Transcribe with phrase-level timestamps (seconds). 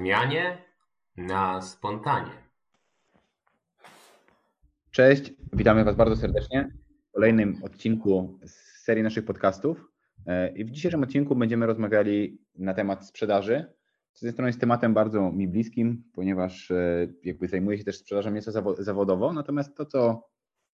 [0.00, 0.58] zmianie
[1.16, 2.30] na spontanie.
[4.90, 6.70] Cześć, witamy Was bardzo serdecznie
[7.08, 9.84] w kolejnym odcinku z serii naszych podcastów.
[10.26, 13.64] E, I w dzisiejszym odcinku będziemy rozmawiali na temat sprzedaży.
[14.12, 18.30] Z jednej strony jest tematem bardzo mi bliskim, ponieważ e, jakby zajmuję się też sprzedażą
[18.30, 20.28] nieco zawodowo, natomiast to, co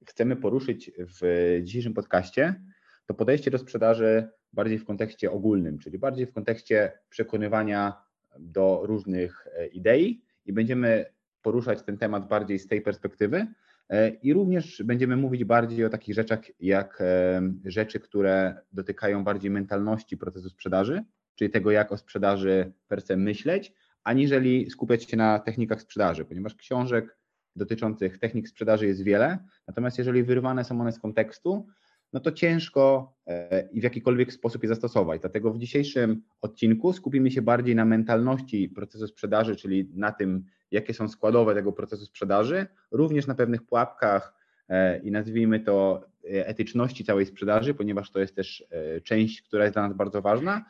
[0.06, 2.62] chcemy poruszyć w dzisiejszym podcaście,
[3.06, 8.05] to podejście do sprzedaży bardziej w kontekście ogólnym, czyli bardziej w kontekście przekonywania
[8.40, 11.04] do różnych e, idei i będziemy
[11.42, 13.46] poruszać ten temat bardziej z tej perspektywy.
[13.88, 19.50] E, I również będziemy mówić bardziej o takich rzeczach, jak e, rzeczy, które dotykają bardziej
[19.50, 21.04] mentalności procesu sprzedaży,
[21.34, 23.72] czyli tego, jak o sprzedaży per se myśleć,
[24.04, 27.18] aniżeli skupiać się na technikach sprzedaży, ponieważ książek
[27.56, 31.66] dotyczących technik sprzedaży jest wiele, natomiast jeżeli wyrwane są one z kontekstu,
[32.12, 35.20] no to ciężko e, i w jakikolwiek sposób je zastosować.
[35.20, 40.94] Dlatego w dzisiejszym odcinku skupimy się bardziej na mentalności procesu sprzedaży, czyli na tym, jakie
[40.94, 44.34] są składowe tego procesu sprzedaży, również na pewnych pułapkach
[44.68, 48.64] e, i nazwijmy to e, etyczności całej sprzedaży, ponieważ to jest też
[49.04, 50.64] część, która jest dla nas bardzo ważna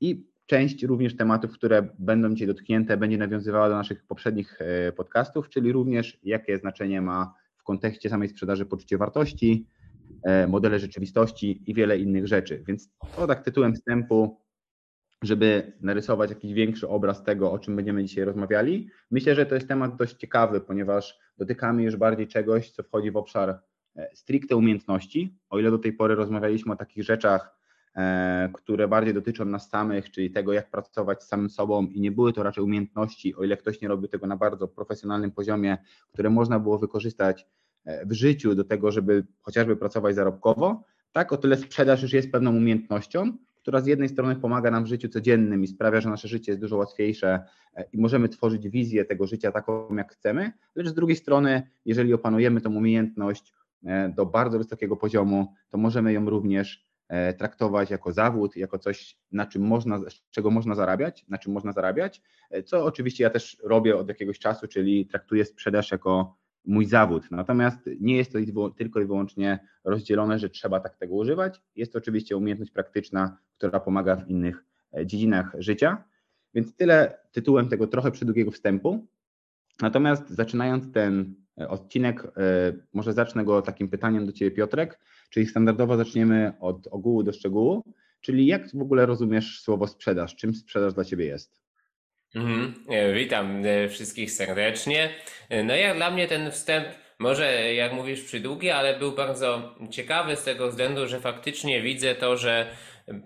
[0.00, 4.58] i część również tematów, które będą dzisiaj dotknięte, będzie nawiązywała do naszych poprzednich
[4.96, 9.66] podcastów, czyli również jakie znaczenie ma w kontekście samej sprzedaży poczucie wartości,
[10.48, 12.64] modele rzeczywistości i wiele innych rzeczy.
[12.66, 14.46] Więc to tak tytułem wstępu,
[15.22, 18.88] żeby narysować jakiś większy obraz tego, o czym będziemy dzisiaj rozmawiali.
[19.10, 23.16] Myślę, że to jest temat dość ciekawy, ponieważ dotykamy już bardziej czegoś, co wchodzi w
[23.16, 23.60] obszar
[23.96, 25.38] e, stricte umiejętności.
[25.50, 27.56] O ile do tej pory rozmawialiśmy o takich rzeczach,
[27.96, 32.12] e, które bardziej dotyczą nas samych, czyli tego, jak pracować z samym sobą, i nie
[32.12, 35.78] były to raczej umiejętności, o ile ktoś nie robił tego na bardzo profesjonalnym poziomie,
[36.12, 37.46] które można było wykorzystać
[38.06, 41.32] w życiu do tego, żeby chociażby pracować zarobkowo, tak?
[41.32, 43.32] O tyle sprzedaż już jest pewną umiejętnością,
[43.66, 46.60] która z jednej strony pomaga nam w życiu codziennym i sprawia, że nasze życie jest
[46.60, 47.44] dużo łatwiejsze
[47.74, 52.14] e, i możemy tworzyć wizję tego życia taką, jak chcemy, lecz z drugiej strony, jeżeli
[52.14, 53.52] opanujemy tą umiejętność
[53.84, 59.18] e, do bardzo wysokiego poziomu, to możemy ją również e, traktować jako zawód, jako coś,
[59.32, 62.22] na czym można, z czego można zarabiać, na czym można zarabiać,
[62.64, 67.30] co oczywiście ja też robię od jakiegoś czasu, czyli traktuję sprzedaż jako mój zawód.
[67.30, 71.62] Natomiast nie jest to tylko i wyłącznie rozdzielone, że trzeba tak tego używać.
[71.76, 74.64] Jest to oczywiście umiejętność praktyczna, która pomaga w innych
[74.96, 76.04] e, dziedzinach życia.
[76.54, 79.06] Więc tyle tytułem tego trochę przydługiego wstępu.
[79.82, 82.30] Natomiast zaczynając ten e, odcinek, e,
[82.92, 84.98] może zacznę go takim pytaniem do Ciebie, Piotrek,
[85.30, 87.82] czyli standardowo zaczniemy od ogółu do szczegółu,
[88.20, 90.36] czyli jak w ogóle rozumiesz słowo sprzedaż?
[90.36, 91.65] Czym sprzedaż dla Ciebie jest?
[92.36, 92.74] Mhm.
[92.88, 95.10] E, witam e, wszystkich serdecznie.
[95.48, 96.88] E, no jak dla mnie ten wstęp,
[97.18, 102.36] może jak mówisz przydługi, ale był bardzo ciekawy z tego względu, że faktycznie widzę to,
[102.36, 102.66] że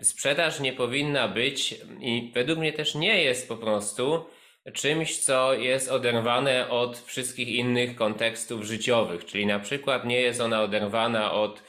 [0.01, 4.25] sprzedaż nie powinna być i według mnie też nie jest po prostu
[4.73, 10.61] czymś, co jest oderwane od wszystkich innych kontekstów życiowych, czyli na przykład nie jest ona
[10.61, 11.63] oderwana od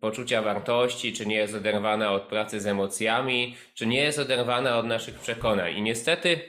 [0.00, 4.86] poczucia wartości, czy nie jest oderwana od pracy z emocjami, czy nie jest oderwana od
[4.86, 5.76] naszych przekonań.
[5.76, 6.40] I niestety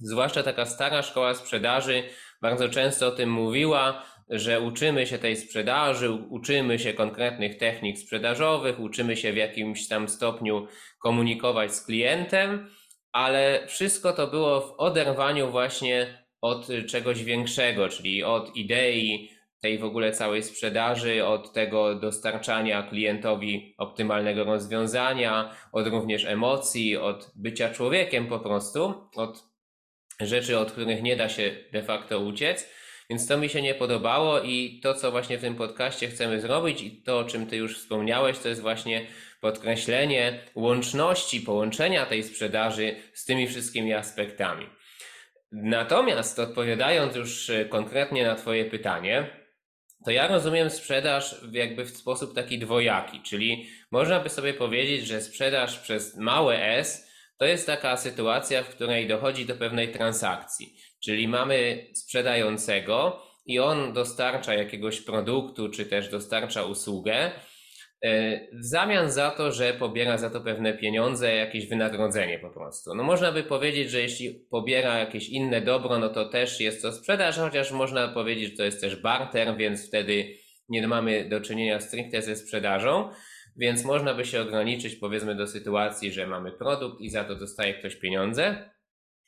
[0.00, 2.02] zwłaszcza taka stara szkoła sprzedaży
[2.42, 8.80] bardzo często o tym mówiła, że uczymy się tej sprzedaży, uczymy się konkretnych technik sprzedażowych,
[8.80, 10.66] uczymy się w jakimś tam stopniu
[10.98, 12.68] komunikować z klientem,
[13.12, 19.30] ale wszystko to było w oderwaniu właśnie od czegoś większego, czyli od idei
[19.60, 27.32] tej w ogóle całej sprzedaży, od tego dostarczania klientowi optymalnego rozwiązania, od również emocji, od
[27.36, 29.53] bycia człowiekiem po prostu, od
[30.20, 32.68] rzeczy, od których nie da się de facto uciec.
[33.10, 36.82] Więc to mi się nie podobało i to, co właśnie w tym podcaście chcemy zrobić
[36.82, 39.06] i to, o czym Ty już wspomniałeś, to jest właśnie
[39.40, 44.66] podkreślenie łączności, połączenia tej sprzedaży z tymi wszystkimi aspektami.
[45.52, 49.26] Natomiast odpowiadając już e, konkretnie na Twoje pytanie,
[50.04, 55.20] to ja rozumiem sprzedaż jakby w sposób taki dwojaki, czyli można by sobie powiedzieć, że
[55.20, 61.28] sprzedaż przez małe S to jest taka sytuacja, w której dochodzi do pewnej transakcji, czyli
[61.28, 67.30] mamy sprzedającego i on dostarcza jakiegoś produktu, czy też dostarcza usługę,
[68.02, 72.94] e, w zamian za to, że pobiera za to pewne pieniądze, jakieś wynagrodzenie po prostu.
[72.94, 76.92] No można by powiedzieć, że jeśli pobiera jakieś inne dobro, no to też jest to
[76.92, 80.36] sprzedaż, chociaż można powiedzieć, że to jest też barter, więc wtedy
[80.68, 83.10] nie mamy do czynienia stricte ze sprzedażą.
[83.56, 87.74] Więc można by się ograniczyć powiedzmy do sytuacji, że mamy produkt i za to dostaje
[87.74, 88.70] ktoś pieniądze.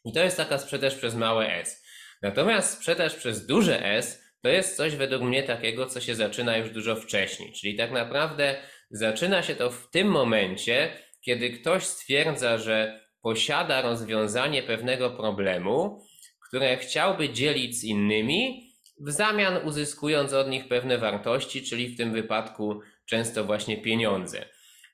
[0.05, 1.85] I to jest taka sprzedaż przez małe S.
[2.23, 6.71] Natomiast sprzedaż przez duże S to jest coś według mnie takiego, co się zaczyna już
[6.71, 7.53] dużo wcześniej.
[7.53, 8.57] Czyli tak naprawdę
[8.91, 16.05] zaczyna się to w tym momencie, kiedy ktoś stwierdza, że posiada rozwiązanie pewnego problemu,
[16.49, 18.71] które chciałby dzielić z innymi,
[19.01, 24.45] w zamian uzyskując od nich pewne wartości, czyli w tym wypadku często właśnie pieniądze.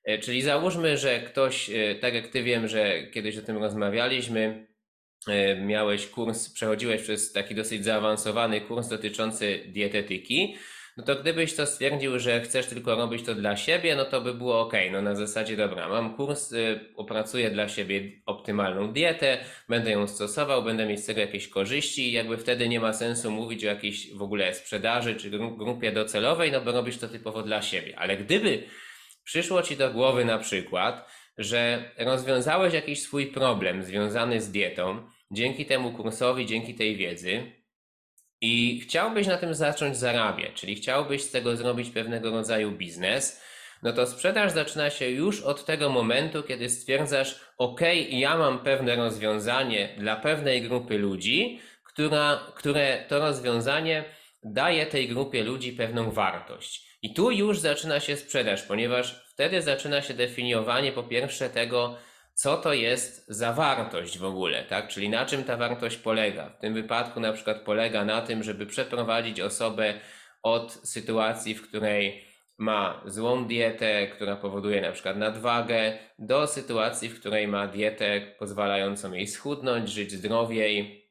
[0.04, 4.66] E, czyli załóżmy, że ktoś, e, tak jak ty wiem, że kiedyś o tym rozmawialiśmy,
[5.28, 10.56] e, miałeś kurs, przechodziłeś przez taki dosyć zaawansowany kurs dotyczący dietetyki,
[10.96, 14.34] no to gdybyś to stwierdził, że chcesz tylko robić to dla siebie, no to by
[14.34, 14.72] było ok.
[14.92, 20.62] No na zasadzie, dobra, mam kurs, y, opracuję dla siebie optymalną dietę, będę ją stosował,
[20.62, 24.14] będę mieć z tego jakieś korzyści i jakby wtedy nie ma sensu mówić o jakiejś
[24.14, 27.98] w ogóle sprzedaży czy grupie docelowej, no bo robisz to typowo dla siebie.
[27.98, 28.62] Ale gdyby
[29.24, 35.66] przyszło ci do głowy na przykład, że rozwiązałeś jakiś swój problem związany z dietą, dzięki
[35.66, 37.61] temu kursowi, dzięki tej wiedzy,
[38.42, 43.42] i chciałbyś na tym zacząć zarabiać, czyli chciałbyś z tego zrobić pewnego rodzaju biznes,
[43.82, 48.96] no to sprzedaż zaczyna się już od tego momentu, kiedy stwierdzasz, OK, ja mam pewne
[48.96, 54.04] rozwiązanie dla pewnej grupy ludzi, która, które to rozwiązanie
[54.44, 56.98] daje tej grupie ludzi pewną wartość.
[57.02, 61.96] I tu już zaczyna się sprzedaż, ponieważ wtedy zaczyna się definiowanie po pierwsze tego,
[62.34, 64.88] co to jest za wartość w ogóle, tak?
[64.88, 66.50] Czyli na czym ta wartość polega.
[66.50, 69.94] W tym wypadku na przykład polega na tym, żeby przeprowadzić osobę
[70.42, 72.24] od sytuacji, w której
[72.58, 79.12] ma złą dietę, która powoduje na przykład nadwagę, do sytuacji, w której ma dietę pozwalającą
[79.12, 81.04] jej schudnąć, żyć zdrowiej,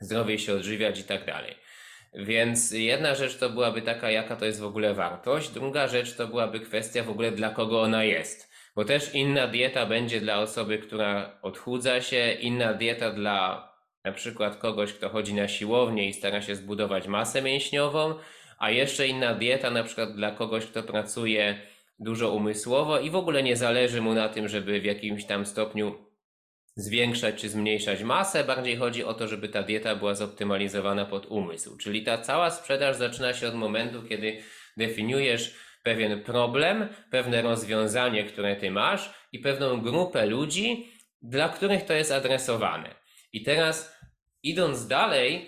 [0.00, 1.54] zdrowiej się odżywiać i tak dalej.
[2.14, 6.28] Więc jedna rzecz to byłaby taka, jaka to jest w ogóle wartość, druga rzecz to
[6.28, 8.47] byłaby kwestia w ogóle, dla kogo ona jest.
[8.78, 13.68] Bo też inna dieta będzie dla osoby, która odchudza się, inna dieta dla
[14.04, 18.14] na przykład kogoś, kto chodzi na siłownię i stara się zbudować masę mięśniową,
[18.58, 21.60] a jeszcze inna dieta na przykład dla kogoś, kto pracuje
[21.98, 25.94] dużo umysłowo i w ogóle nie zależy mu na tym, żeby w jakimś tam stopniu
[26.76, 31.76] zwiększać czy zmniejszać masę, bardziej chodzi o to, żeby ta dieta była zoptymalizowana pod umysł.
[31.76, 34.42] Czyli ta cała sprzedaż zaczyna się od momentu, kiedy
[34.76, 40.92] definiujesz pewien problem, pewne rozwiązanie, które ty masz i pewną grupę ludzi,
[41.22, 42.94] dla których to jest adresowane.
[43.32, 43.96] I teraz
[44.42, 45.46] idąc dalej,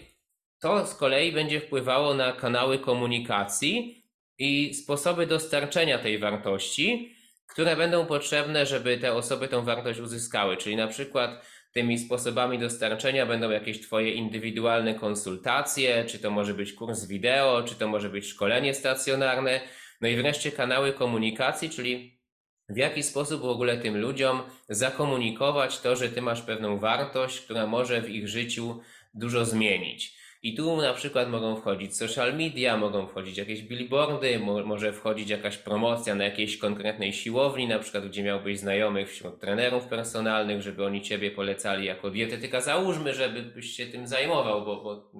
[0.60, 4.04] to z kolei będzie wpływało na kanały komunikacji
[4.38, 7.16] i sposoby dostarczenia tej wartości,
[7.46, 10.56] które będą potrzebne, żeby te osoby tą wartość uzyskały.
[10.56, 16.72] Czyli na przykład tymi sposobami dostarczenia będą jakieś Twoje indywidualne konsultacje, czy to może być
[16.72, 19.60] kurs wideo, czy to może być szkolenie stacjonarne,
[20.00, 22.20] no i wreszcie kanały komunikacji, czyli
[22.69, 27.67] w jaki sposób w ogóle tym ludziom zakomunikować to, że ty masz pewną wartość, która
[27.67, 28.81] może w ich życiu
[29.14, 30.20] dużo zmienić.
[30.43, 35.31] I tu na przykład mogą wchodzić social media, mogą wchodzić jakieś billboardy, mo może wchodzić
[35.31, 40.85] jakaś promocja na jakiejś konkretnej siłowni, na przykład gdzie miałbyś znajomych wśród trenerów personalnych, żeby
[40.85, 42.61] oni ciebie polecali jako dietetyka.
[42.61, 45.11] Załóżmy, żebyś się tym zajmował, bo, bo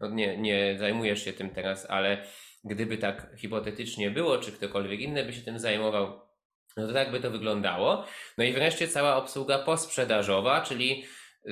[0.00, 2.26] no nie, nie zajmujesz się tym teraz, ale
[2.64, 6.20] gdyby tak hipotetycznie było, czy ktokolwiek inny by się tym zajmował,
[6.76, 8.04] no to tak by to wyglądało.
[8.38, 11.04] No i wreszcie cała obsługa posprzedażowa, czyli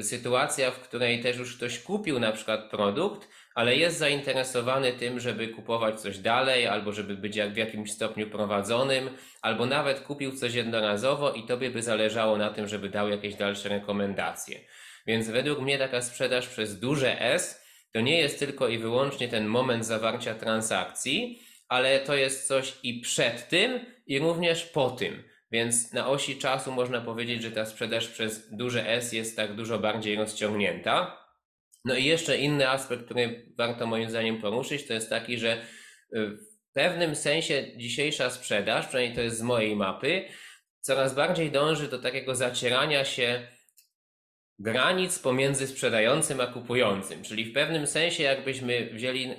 [0.02, 5.48] sytuacja, w której też już ktoś kupił na przykład produkt, ale jest zainteresowany tym, żeby
[5.48, 9.10] kupować coś dalej, albo żeby być w jakimś stopniu prowadzonym,
[9.42, 13.68] albo nawet kupił coś jednorazowo i tobie by zależało na tym, żeby dał jakieś dalsze
[13.68, 14.60] rekomendacje.
[15.06, 17.59] Więc według mnie taka sprzedaż przez duże S
[17.92, 23.00] to nie jest tylko i wyłącznie ten moment zawarcia transakcji, ale to jest coś i
[23.00, 25.22] przed tym, i również po tym.
[25.52, 29.78] Więc na osi czasu można powiedzieć, że ta sprzedaż przez duże S jest tak dużo
[29.78, 31.24] bardziej rozciągnięta.
[31.84, 35.62] No i jeszcze inny aspekt, który warto moim zdaniem poruszyć, to jest taki, że
[36.14, 36.30] y,
[36.70, 40.24] w pewnym sensie dzisiejsza sprzedaż, przynajmniej to jest z mojej mapy,
[40.80, 43.48] coraz bardziej dąży do takiego zacierania się
[44.60, 47.22] granic pomiędzy sprzedającym a kupującym.
[47.22, 49.34] Czyli w pewnym sensie, jakbyśmy wzięli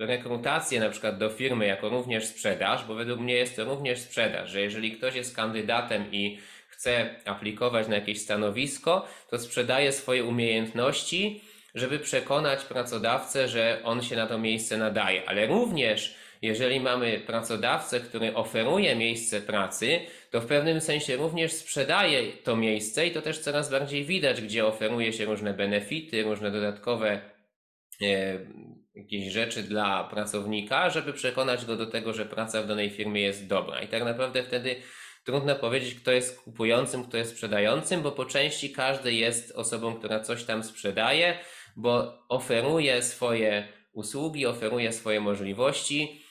[0.00, 4.50] rekrutację na przykład do firmy jako również sprzedaż, bo według mnie jest to również sprzedaż,
[4.50, 11.40] że jeżeli ktoś jest kandydatem i chce aplikować na jakieś stanowisko, to sprzedaje swoje umiejętności,
[11.74, 18.00] żeby przekonać pracodawcę, że on się na to miejsce nadaje, ale również jeżeli mamy pracodawcę,
[18.00, 23.38] który oferuje miejsce pracy, to w pewnym sensie również sprzedaje to miejsce i to też
[23.38, 27.20] coraz bardziej widać, gdzie oferuje się różne benefity, różne dodatkowe
[28.02, 28.38] e,
[28.94, 33.46] jakieś rzeczy dla pracownika, żeby przekonać go do tego, że praca w danej firmie jest
[33.46, 33.82] dobra.
[33.82, 34.76] I tak naprawdę wtedy
[35.24, 40.20] trudno powiedzieć, kto jest kupującym, kto jest sprzedającym, bo po części każdy jest osobą, która
[40.20, 41.38] coś tam sprzedaje,
[41.76, 46.22] bo oferuje swoje usługi, oferuje swoje możliwości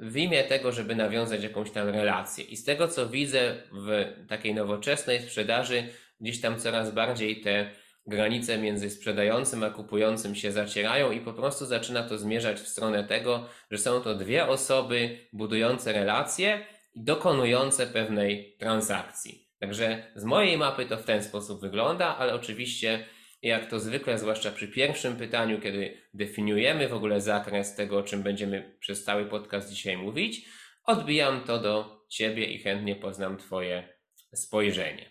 [0.00, 2.44] w imię tego, żeby nawiązać jakąś tam relację.
[2.44, 5.84] I z tego, co widzę w takiej nowoczesnej sprzedaży,
[6.20, 7.70] gdzieś tam coraz bardziej te
[8.06, 13.04] granice między sprzedającym a kupującym się zacierają i po prostu zaczyna to zmierzać w stronę
[13.04, 19.48] tego, że są to dwie osoby budujące relacje i dokonujące pewnej transakcji.
[19.58, 23.06] Także z mojej mapy to w ten sposób wygląda, ale oczywiście
[23.42, 28.22] jak to zwykle, zwłaszcza przy pierwszym pytaniu, kiedy definiujemy w ogóle zakres tego, o czym
[28.22, 30.48] będziemy przez cały podcast dzisiaj mówić,
[30.84, 33.88] odbijam to do Ciebie i chętnie poznam Twoje
[34.34, 35.10] spojrzenie.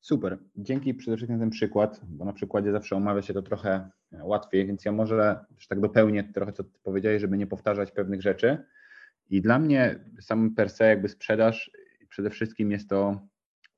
[0.00, 0.38] Super.
[0.56, 3.90] Dzięki przede wszystkim ten przykład, bo na przykładzie zawsze omawia się to trochę
[4.22, 8.22] łatwiej, więc ja może też tak dopełnię trochę, co Ty powiedziałeś, żeby nie powtarzać pewnych
[8.22, 8.64] rzeczy.
[9.30, 11.70] I dla mnie sam per se jakby sprzedaż
[12.08, 13.28] przede wszystkim jest to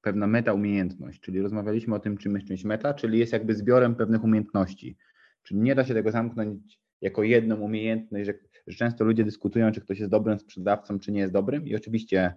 [0.04, 3.94] pewna meta umiejętność, czyli rozmawialiśmy o tym, czym jest część meta, czyli jest jakby zbiorem
[3.94, 4.96] pewnych umiejętności.
[5.42, 8.34] Czyli nie da się tego zamknąć jako jedną umiejętność, że,
[8.66, 12.34] że często ludzie dyskutują, czy ktoś jest dobrym sprzedawcą, czy nie jest dobrym i oczywiście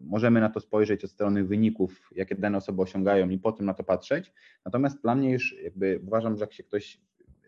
[0.00, 3.84] możemy na to spojrzeć od strony wyników, jakie dane osoby osiągają i potem na to
[3.84, 4.32] patrzeć.
[4.64, 7.00] Natomiast dla mnie już jakby uważam, że jak się ktoś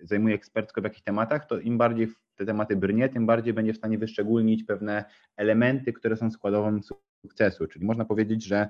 [0.02, 3.76] zajmuje ekspercko w jakichś tematach, to im bardziej te tematy brnie, tym bardziej będzie w
[3.76, 5.04] stanie wyszczególnić pewne
[5.36, 6.80] elementy, które są składową
[7.22, 7.66] sukcesu.
[7.66, 8.68] Czyli można powiedzieć, że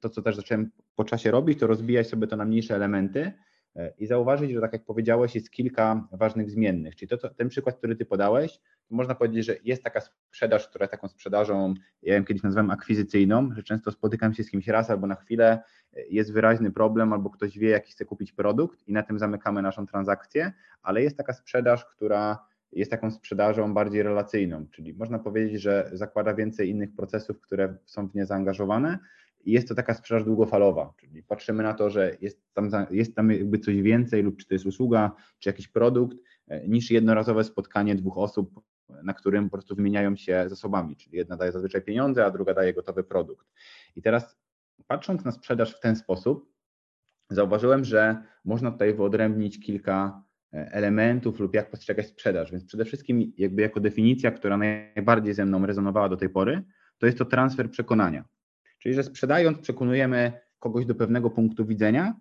[0.00, 3.32] to, co też zacząłem po czasie robić, to rozbijać sobie to na mniejsze elementy
[3.76, 6.96] e, i zauważyć, że tak jak powiedziałeś, jest kilka ważnych zmiennych.
[6.96, 10.68] Czyli to, to, ten przykład, który ty podałeś, to można powiedzieć, że jest taka sprzedaż,
[10.68, 14.90] która taką sprzedażą, ja ją kiedyś nazywałem akwizycyjną, że często spotykam się z kimś raz
[14.90, 15.62] albo na chwilę,
[15.96, 19.62] e, jest wyraźny problem, albo ktoś wie, jaki chce kupić produkt i na tym zamykamy
[19.62, 20.52] naszą transakcję,
[20.82, 26.34] ale jest taka sprzedaż, która jest taką sprzedażą bardziej relacyjną, czyli można powiedzieć, że zakłada
[26.34, 28.98] więcej innych procesów, które są w nie zaangażowane,
[29.52, 33.58] jest to taka sprzedaż długofalowa, czyli patrzymy na to, że jest tam, jest tam jakby
[33.58, 36.16] coś więcej lub czy to jest usługa, czy jakiś produkt,
[36.48, 38.60] e, niż jednorazowe spotkanie dwóch osób,
[39.02, 42.74] na którym po prostu wymieniają się zasobami, czyli jedna daje zazwyczaj pieniądze, a druga daje
[42.74, 43.46] gotowy produkt.
[43.96, 44.36] I teraz
[44.86, 46.56] patrząc na sprzedaż w ten sposób,
[47.30, 50.22] zauważyłem, że można tutaj wyodrębnić kilka
[50.54, 52.50] e, elementów lub jak postrzegać sprzedaż.
[52.50, 56.62] Więc przede wszystkim jakby jako definicja, która najbardziej ze mną rezonowała do tej pory,
[56.98, 58.24] to jest to transfer przekonania.
[58.86, 62.20] Czyli, że sprzedając, przekonujemy kogoś do pewnego punktu widzenia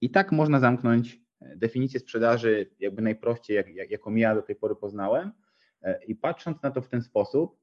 [0.00, 4.56] i tak można zamknąć e, definicję sprzedaży jakby najprościej, jak, jak, jaką ja do tej
[4.56, 5.32] pory poznałem.
[5.82, 7.56] E, I patrząc na to w ten sposób,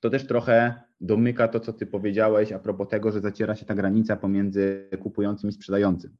[0.00, 3.74] to też trochę domyka to, co Ty powiedziałeś a propos tego, że zaciera się ta
[3.74, 6.16] granica pomiędzy kupującym i sprzedającym.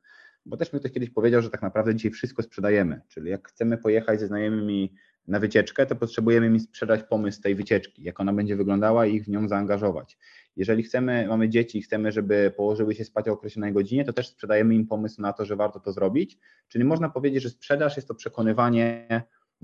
[0.47, 3.79] Bo też mi ktoś kiedyś powiedział, że tak naprawdę dzisiaj wszystko sprzedajemy, czyli jak chcemy
[3.79, 4.95] pojechać ze znajomymi
[5.27, 9.25] na wycieczkę, to potrzebujemy mi sprzedać pomysł tej wycieczki, jak ona będzie wyglądała i ich
[9.25, 10.19] w nią zaangażować.
[10.57, 14.29] Jeżeli chcemy, mamy dzieci i chcemy, żeby położyły się spać o określonej godzinie, to też
[14.29, 16.39] sprzedajemy im pomysł na to, że warto to zrobić.
[16.69, 19.07] Czyli można powiedzieć, że sprzedaż jest to przekonywanie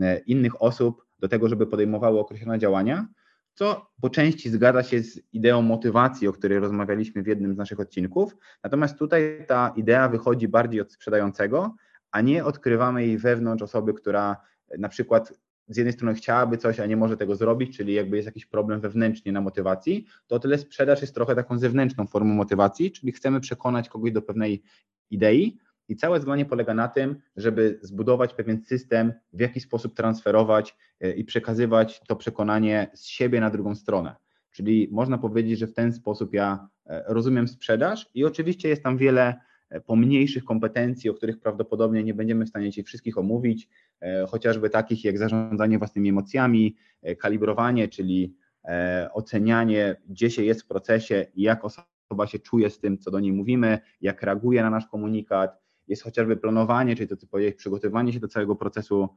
[0.01, 3.09] e, innych osób do tego, żeby podejmowały określone działania,
[3.55, 7.81] co po części zgadza się z ideą motywacji, o której rozmawialiśmy w jednym z naszych
[7.81, 8.37] odcinków.
[8.65, 11.75] Natomiast tutaj ta idea wychodzi bardziej od sprzedającego,
[12.11, 14.37] a nie odkrywamy jej wewnątrz osoby, która
[14.79, 15.33] na przykład
[15.69, 18.81] z jednej strony chciałaby coś, a nie może tego zrobić, czyli jakby jest jakiś problem
[18.81, 23.41] wewnętrznie na motywacji, to o tyle sprzedaż jest trochę taką zewnętrzną formą motywacji, czyli chcemy
[23.41, 24.63] przekonać kogoś do pewnej
[25.11, 25.59] idei
[25.89, 31.13] i całe zadanie polega na tym, żeby zbudować pewien system, w jaki sposób transferować e,
[31.13, 34.17] i przekazywać to przekonanie z siebie na drugą stronę.
[34.51, 38.99] Czyli można powiedzieć, że w ten sposób ja e, rozumiem sprzedaż i oczywiście jest tam
[38.99, 39.41] wiele
[39.87, 43.69] pomniejszych kompetencji, o których prawdopodobnie nie będziemy w stanie dzisiaj wszystkich omówić,
[44.01, 48.35] E, chociażby takich jak zarządzanie własnymi emocjami, e, kalibrowanie, czyli
[48.65, 53.11] e, ocenianie, gdzie się jest w procesie i jak osoba się czuje z tym, co
[53.11, 55.59] do niej mówimy, jak reaguje na nasz komunikat.
[55.89, 59.09] Jest chociażby planowanie, czyli to, co powiedziałeś, przygotowanie się do całego procesu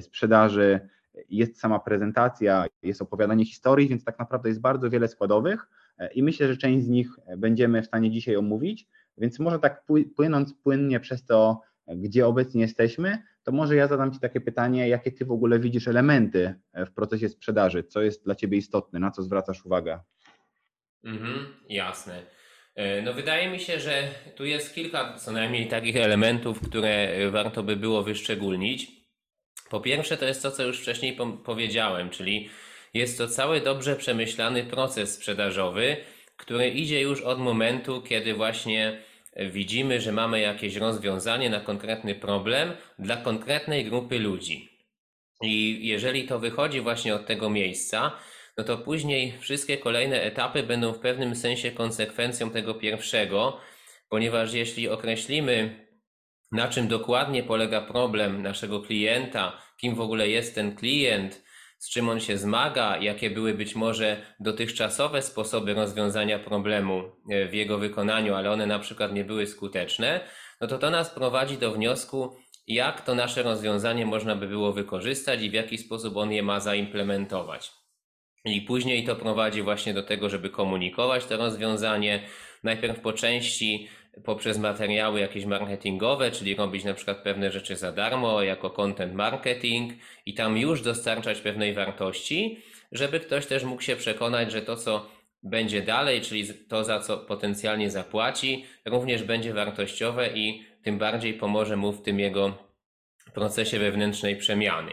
[0.00, 0.80] sprzedaży,
[1.28, 5.68] jest sama prezentacja, jest opowiadanie historii, więc tak naprawdę jest bardzo wiele składowych
[6.14, 8.88] i myślę, że część z nich będziemy w stanie dzisiaj omówić,
[9.20, 9.84] więc może tak
[10.16, 15.12] płynąc płynnie przez to, gdzie obecnie jesteśmy, to może ja zadam Ci takie pytanie, jakie
[15.12, 17.84] Ty w ogóle widzisz elementy e, w procesie sprzedaży?
[17.84, 18.98] Co jest dla Ciebie istotne?
[18.98, 20.00] Na co zwracasz uwagę?
[21.04, 22.22] Mhm, jasne.
[22.74, 27.62] E, no wydaje mi się, że tu jest kilka co najmniej takich elementów, które warto
[27.62, 29.00] by było wyszczególnić.
[29.70, 32.48] Po pierwsze to jest to, co już wcześniej powiedziałem, czyli
[32.94, 35.96] jest to cały dobrze przemyślany proces sprzedażowy,
[36.36, 38.98] który idzie już od momentu, kiedy właśnie
[39.36, 44.68] widzimy, że mamy jakieś rozwiązanie na konkretny problem dla konkretnej grupy ludzi.
[45.42, 48.12] I jeżeli to wychodzi właśnie od tego miejsca,
[48.56, 53.60] no to później wszystkie kolejne etapy będą w pewnym sensie konsekwencją tego pierwszego,
[54.08, 55.86] ponieważ jeśli określimy,
[56.52, 61.42] na czym dokładnie polega problem naszego klienta, kim w ogóle jest ten klient,
[61.80, 67.54] z czym on się zmaga, jakie były być może dotychczasowe sposoby rozwiązania problemu e, w
[67.54, 70.20] jego wykonaniu, ale one na przykład nie były skuteczne,
[70.60, 75.42] no to to nas prowadzi do wniosku, jak to nasze rozwiązanie można by było wykorzystać
[75.42, 77.72] i w jaki sposób on je ma zaimplementować.
[78.44, 82.22] I później to prowadzi właśnie do tego, żeby komunikować to rozwiązanie,
[82.62, 83.88] najpierw po części
[84.24, 89.92] poprzez materiały jakieś marketingowe, czyli robić na przykład pewne rzeczy za darmo jako content marketing
[90.26, 92.58] i tam już dostarczać pewnej wartości,
[92.92, 95.06] żeby ktoś też mógł się przekonać, że to, co
[95.42, 101.76] będzie dalej, czyli to, za co potencjalnie zapłaci, również będzie wartościowe i tym bardziej pomoże
[101.76, 102.70] mu w tym jego
[103.34, 104.92] procesie wewnętrznej przemiany.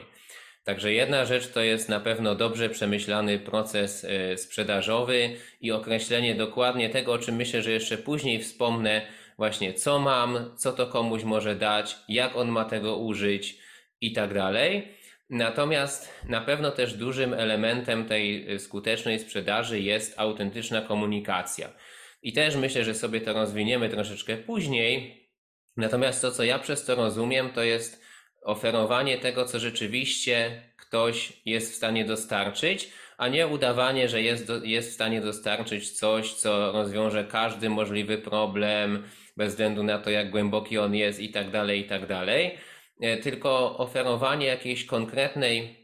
[0.68, 5.30] Także jedna rzecz to jest na pewno dobrze przemyślany proces e, sprzedażowy
[5.62, 9.02] i określenie dokładnie tego, o czym myślę, że jeszcze później wspomnę,
[9.38, 13.58] właśnie co mam, co to komuś może dać, jak on ma tego użyć
[14.02, 14.88] i tak dalej.
[15.30, 21.70] Natomiast na pewno też dużym elementem tej e, skutecznej sprzedaży jest autentyczna komunikacja.
[22.22, 25.24] I też myślę, że sobie to rozwiniemy troszeczkę później.
[25.78, 28.07] Natomiast to, co ja przez to rozumiem, to jest
[28.48, 34.63] oferowanie tego, co rzeczywiście ktoś jest w stanie dostarczyć, a nie udawanie, że jest, do,
[34.63, 39.04] jest w stanie dostarczyć coś, co rozwiąże każdy możliwy problem,
[39.38, 42.58] bez względu na to, jak głęboki on jest i tak dalej, i tak dalej.
[43.01, 45.75] E, tylko oferowanie jakiejś konkretnej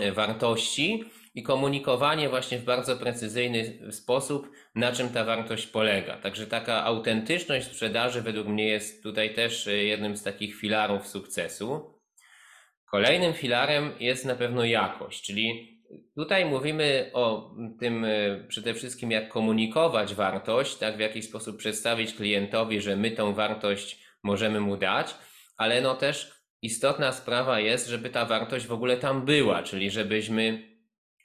[0.00, 1.04] e, wartości
[1.36, 6.16] i komunikowanie właśnie w bardzo precyzyjny sposób, na czym ta wartość polega.
[6.16, 11.94] Także taka autentyczność sprzedaży według mnie jest tutaj też e, jednym z takich filarów sukcesu.
[12.90, 15.76] Kolejnym filarem jest na pewno jakość, czyli
[16.14, 22.14] tutaj mówimy o tym e, przede wszystkim, jak komunikować wartość, tak w jaki sposób przedstawić
[22.14, 25.14] klientowi, że my tą wartość możemy mu dać,
[25.56, 30.75] ale no też istotna sprawa jest, żeby ta wartość w ogóle tam była, czyli żebyśmy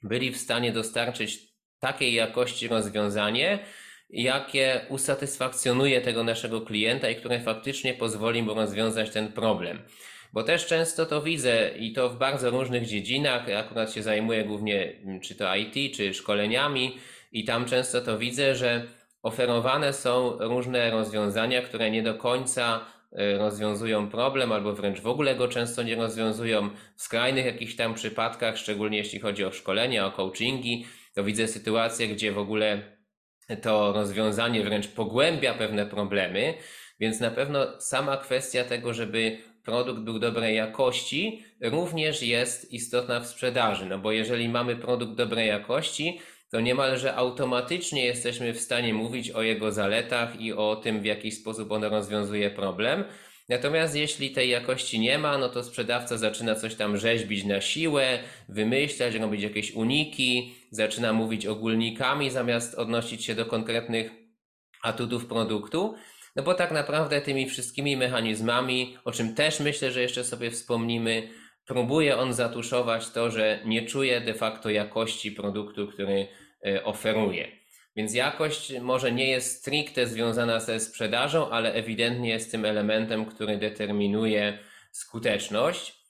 [0.04, 1.40] byli w stanie dostarczyć
[1.80, 3.60] takiej jakości rozwiązanie,
[4.10, 9.82] jakie usatysfakcjonuje tego naszego klienta i które faktycznie pozwoli mu rozwiązać ten problem.
[10.34, 14.94] Bo też często to widzę i to w bardzo różnych dziedzinach, akurat się zajmuję głównie
[15.04, 16.98] mm, czy to IT, czy szkoleniami
[17.32, 18.88] i tam często to widzę, że
[19.24, 22.86] oferowane są różne rozwiązania, które nie do końca
[23.38, 26.70] rozwiązują problem, albo wręcz w ogóle go często nie rozwiązują.
[26.96, 32.08] W skrajnych jakichś tam przypadkach, szczególnie jeśli chodzi o szkolenia, o coachingi, to widzę sytuacje,
[32.08, 32.98] gdzie w ogóle
[33.62, 36.54] to rozwiązanie wręcz pogłębia pewne problemy,
[37.00, 43.28] więc na pewno sama kwestia tego, żeby produkt był dobrej jakości, również jest istotna w
[43.28, 43.86] sprzedaży.
[43.86, 46.20] No bo jeżeli mamy produkt dobrej jakości,
[46.52, 51.32] to niemalże automatycznie jesteśmy w stanie mówić o jego zaletach i o tym, w jaki
[51.32, 53.04] sposób on rozwiązuje problem.
[53.50, 58.20] Natomiast jeśli tej jakości nie ma, no to sprzedawca zaczyna coś tam rzeźbić na siłę,
[58.50, 64.12] wymyślać, robić jakieś uniki, zaczyna mówić ogólnikami zamiast odnosić się do konkretnych
[64.84, 65.96] atutów produktu.
[66.36, 71.30] No bo tak naprawdę tymi wszystkimi mechanizmami, o czym też myślę, że jeszcze sobie wspomnimy,
[71.66, 76.28] próbuje on zatuszować to, że nie czuje de facto jakości produktu, który
[76.84, 77.62] oferuje.
[77.96, 83.58] Więc jakość może nie jest stricte związana ze sprzedażą, ale ewidentnie jest tym elementem, który
[83.58, 84.60] determinuje
[84.92, 86.02] skuteczność.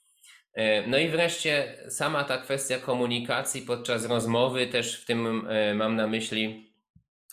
[0.54, 5.96] E, no i wreszcie sama ta kwestia komunikacji podczas rozmowy, też w tym e, mam
[5.96, 6.72] na myśli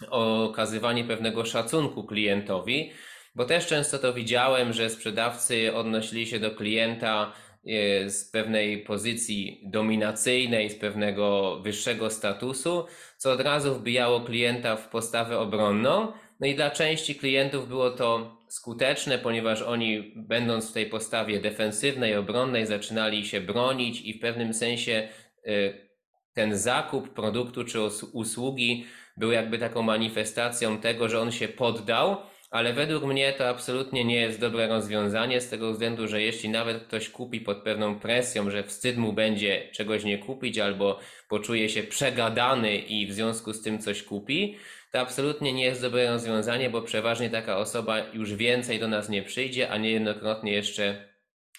[0.09, 2.91] okazywanie pewnego szacunku klientowi,
[3.35, 7.48] bo też często to widziałem, że sprzedawcy odnosili się do klienta e,
[8.07, 12.85] z pewnej pozycji dominacyjnej, z pewnego wyższego statusu,
[13.17, 16.11] co od razu wbijało klienta w postawę obronną.
[16.39, 22.15] No i dla części klientów było to skuteczne, ponieważ oni, będąc w tej postawie defensywnej,
[22.15, 25.09] obronnej, zaczynali się bronić i w pewnym sensie
[25.45, 25.51] e,
[26.33, 27.79] ten zakup produktu czy
[28.13, 28.85] usługi
[29.17, 32.17] był jakby taką manifestacją tego, że on się poddał,
[32.49, 36.83] ale według mnie to absolutnie nie jest dobre rozwiązanie z tego względu, że jeśli nawet
[36.83, 41.83] ktoś kupi pod pewną presją, że wstyd mu będzie czegoś nie kupić albo poczuje się
[41.83, 44.57] przegadany i w związku z tym coś kupi,
[44.91, 49.23] to absolutnie nie jest dobre rozwiązanie, bo przeważnie taka osoba już więcej do nas nie
[49.23, 51.09] przyjdzie, a niejednokrotnie jeszcze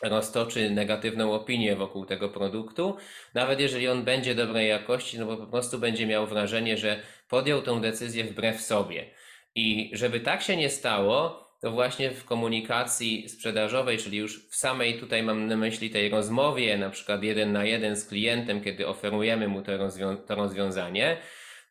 [0.03, 2.97] roztoczy negatywną opinię wokół tego produktu,
[3.35, 7.63] nawet jeżeli on będzie dobrej jakości, no bo po prostu będzie miał wrażenie, że podjął
[7.63, 9.11] tą decyzję wbrew sobie.
[9.55, 14.99] I żeby tak się nie stało, to właśnie w komunikacji sprzedażowej, czyli już w samej
[14.99, 19.49] tutaj mam na myśli tej rozmowie, na przykład jeden na jeden z klientem, kiedy oferujemy
[19.49, 21.17] mu to, rozwią to rozwiązanie,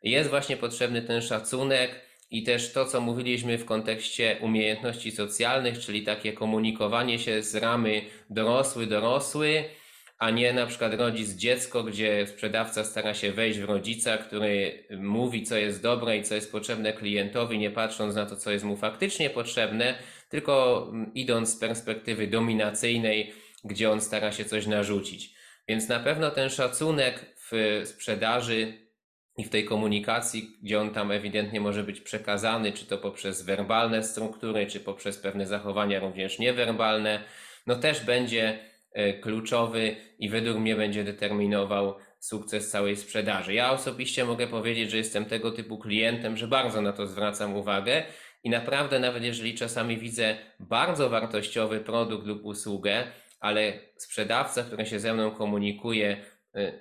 [0.03, 6.03] jest właśnie potrzebny ten szacunek, i też to, co mówiliśmy w kontekście umiejętności socjalnych, czyli
[6.03, 9.63] takie komunikowanie się z ramy dorosły-dorosły,
[10.19, 15.43] a nie na przykład rodzic dziecko, gdzie sprzedawca stara się wejść w rodzica, który mówi,
[15.43, 18.77] co jest dobre i co jest potrzebne klientowi, nie patrząc na to, co jest mu
[18.77, 19.95] faktycznie potrzebne,
[20.29, 25.33] tylko idąc z perspektywy dominacyjnej, gdzie on stara się coś narzucić.
[25.67, 28.73] Więc na pewno ten szacunek w sprzedaży
[29.37, 34.03] i w tej komunikacji, gdzie on tam ewidentnie może być przekazany, czy to poprzez werbalne
[34.03, 37.23] struktury, czy poprzez pewne zachowania również niewerbalne,
[37.67, 38.68] no też będzie
[39.21, 43.53] kluczowy i według mnie będzie determinował sukces całej sprzedaży.
[43.53, 48.03] Ja osobiście mogę powiedzieć, że jestem tego typu klientem, że bardzo na to zwracam uwagę
[48.43, 53.03] i naprawdę nawet jeżeli czasami widzę bardzo wartościowy produkt lub usługę,
[53.39, 56.17] ale sprzedawca, który się ze mną komunikuje,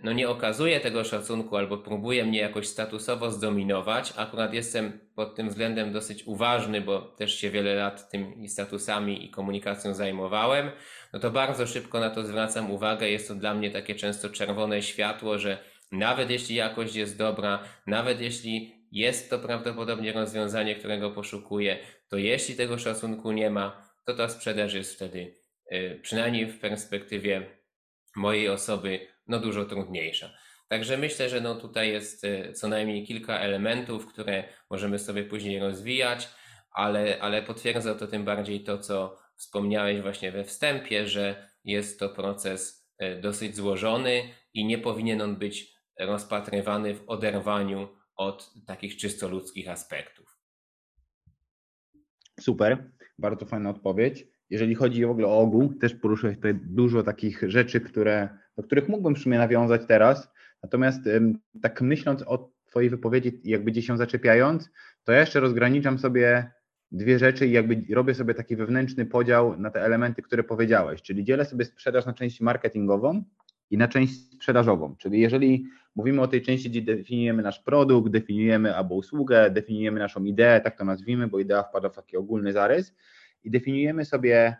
[0.02, 4.12] no nie okazuje tego szacunku albo próbuje mnie jakoś statusowo zdominować.
[4.16, 9.30] Akurat jestem pod tym względem dosyć uważny, bo też się wiele lat tymi statusami i
[9.30, 10.70] komunikacją zajmowałem.
[11.12, 13.10] No to bardzo szybko na to zwracam uwagę.
[13.10, 15.58] Jest to dla mnie takie często czerwone światło, że
[15.92, 21.78] nawet jeśli jakość jest dobra, nawet jeśli jest to prawdopodobnie rozwiązanie, którego poszukuję,
[22.08, 25.34] to jeśli tego szacunku nie ma, to ta sprzedaż jest wtedy
[25.72, 27.46] Y, przynajmniej w perspektywie
[28.16, 30.30] mojej osoby, no dużo trudniejsza.
[30.68, 35.60] Także myślę, że no tutaj jest y, co najmniej kilka elementów, które możemy sobie później
[35.60, 36.28] rozwijać,
[36.70, 42.08] ale, ale potwierdza to tym bardziej to, co wspomniałeś właśnie we wstępie, że jest to
[42.08, 44.22] proces y, dosyć złożony
[44.54, 50.38] i nie powinien on być rozpatrywany w oderwaniu od takich czysto ludzkich aspektów.
[52.40, 54.26] Super, bardzo fajna odpowiedź.
[54.50, 58.28] Jeżeli chodzi w ogóle o ogół, też poruszyłeś tutaj dużo takich rzeczy, które,
[58.58, 60.32] do których mógłbym w sumie nawiązać teraz.
[60.62, 61.00] Natomiast
[61.62, 64.70] tak myśląc o Twojej wypowiedzi, jakby gdzieś się zaczepiając,
[65.04, 66.50] to ja jeszcze rozgraniczam sobie
[66.92, 71.02] dwie rzeczy i jakby robię sobie taki wewnętrzny podział na te elementy, które powiedziałeś.
[71.02, 73.24] Czyli dzielę sobie sprzedaż na część marketingową
[73.70, 74.96] i na część sprzedażową.
[74.96, 75.66] Czyli jeżeli
[75.96, 80.78] mówimy o tej części, gdzie definiujemy nasz produkt, definiujemy albo usługę, definiujemy naszą ideę, tak
[80.78, 82.94] to nazwijmy, bo idea wpada w taki ogólny zarys,
[83.44, 84.56] i definiujemy sobie,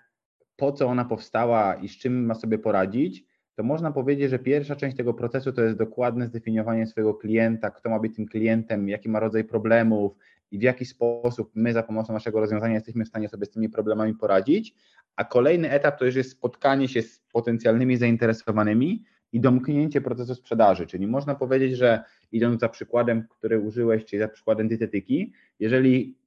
[0.57, 3.28] po co ona powstała i z czym ma sobie poradzić,
[3.59, 7.91] to można powiedzieć, że pierwsza część tego procesu to jest dokładne zdefiniowanie swojego klienta, kto
[7.91, 10.13] ma być tym klientem, jaki ma rodzaj problemów
[10.51, 13.69] i w jaki sposób my za pomocą naszego rozwiązania jesteśmy w stanie sobie z tymi
[13.69, 14.75] problemami poradzić.
[15.17, 20.87] A kolejny etap to już jest spotkanie się z potencjalnymi zainteresowanymi i domknięcie procesu sprzedaży.
[20.87, 26.19] Czyli można powiedzieć, że idąc za przykładem, który użyłeś, czyli za przykładem dietetyki, jeżeli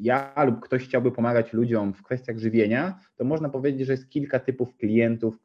[0.00, 4.40] ja lub ktoś chciałby pomagać ludziom w kwestiach żywienia, to można powiedzieć, że jest kilka
[4.40, 5.38] typów klientów,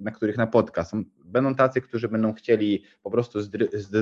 [0.00, 0.84] na których napotka.
[0.84, 3.38] Są, będą tacy, którzy będą chcieli po prostu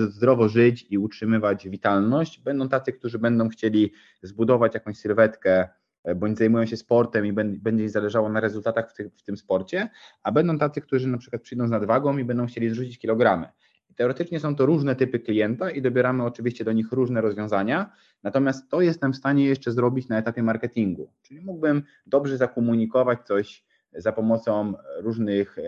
[0.09, 3.93] zdrowo żyć i utrzymywać witalność, będą tacy, którzy będą chcieli
[4.23, 5.69] zbudować jakąś sylwetkę,
[6.05, 9.89] e, bądź zajmują się sportem i będzie im zależało na rezultatach w, w tym sporcie,
[10.23, 13.49] a będą tacy, którzy na przykład przyjdą z nadwagą i będą chcieli zrzucić kilogramy.
[13.97, 17.93] Teoretycznie są to różne typy klienta i dobieramy oczywiście do nich różne rozwiązania,
[18.23, 21.13] natomiast to jestem w stanie jeszcze zrobić na etapie marketingu.
[21.23, 25.63] Czyli mógłbym dobrze zakomunikować coś za pomocą różnych e,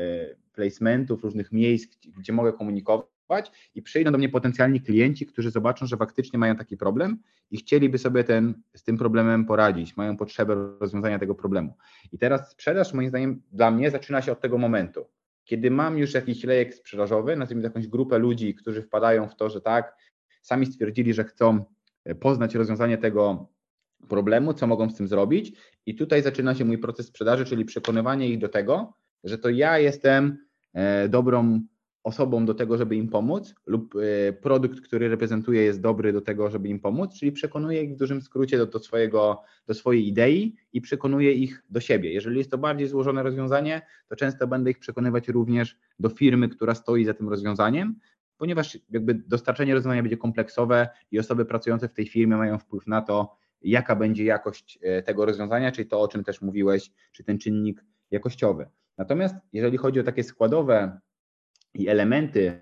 [0.52, 5.96] placementów, różnych miejsc, gdzie mogę komunikować i przyjdą do mnie potencjalni klienci, którzy zobaczą, że
[5.96, 7.18] faktycznie mają taki problem
[7.50, 11.74] i chcieliby sobie ten, z tym problemem poradzić, mają potrzebę rozwiązania tego problemu.
[12.12, 15.06] I teraz sprzedaż moim zdaniem dla mnie zaczyna się od tego momentu
[15.44, 19.60] kiedy mam już jakiś lejek sprzedażowy, nazwijmy jakąś grupę ludzi, którzy wpadają w to, że
[19.60, 19.96] tak,
[20.42, 21.64] sami stwierdzili, że chcą
[22.04, 23.48] e, poznać rozwiązanie tego
[24.08, 28.29] problemu, co mogą z tym zrobić, i tutaj zaczyna się mój proces sprzedaży, czyli przekonywanie
[28.29, 28.94] ich do tego,
[29.25, 30.38] że to ja jestem
[30.73, 31.61] e, dobrą
[32.05, 36.51] osobą do tego, żeby im pomóc, lub e, produkt, który reprezentuję, jest dobry do tego,
[36.51, 40.55] żeby im pomóc, czyli przekonuję ich w dużym skrócie do, do, swojego, do swojej idei
[40.73, 42.12] i przekonuję ich do siebie.
[42.12, 46.75] Jeżeli jest to bardziej złożone rozwiązanie, to często będę ich przekonywać również do firmy, która
[46.75, 47.94] stoi za tym rozwiązaniem,
[48.38, 53.03] ponieważ jakby dostarczenie rozwiązania będzie kompleksowe i osoby pracujące w tej firmie mają wpływ na
[53.03, 53.37] to,
[53.70, 57.85] jaka będzie jakość e, tego rozwiązania, czyli to, o czym też mówiłeś, czy ten czynnik
[58.11, 58.68] jakościowy.
[58.98, 61.00] Natomiast jeżeli chodzi o takie składowe
[61.74, 62.61] i elementy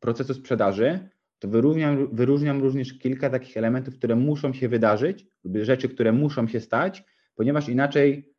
[0.00, 6.12] procesu sprzedaży, to wyróżniam, wyróżniam również kilka takich elementów, które muszą się wydarzyć, rzeczy, które
[6.12, 8.34] muszą się stać, ponieważ inaczej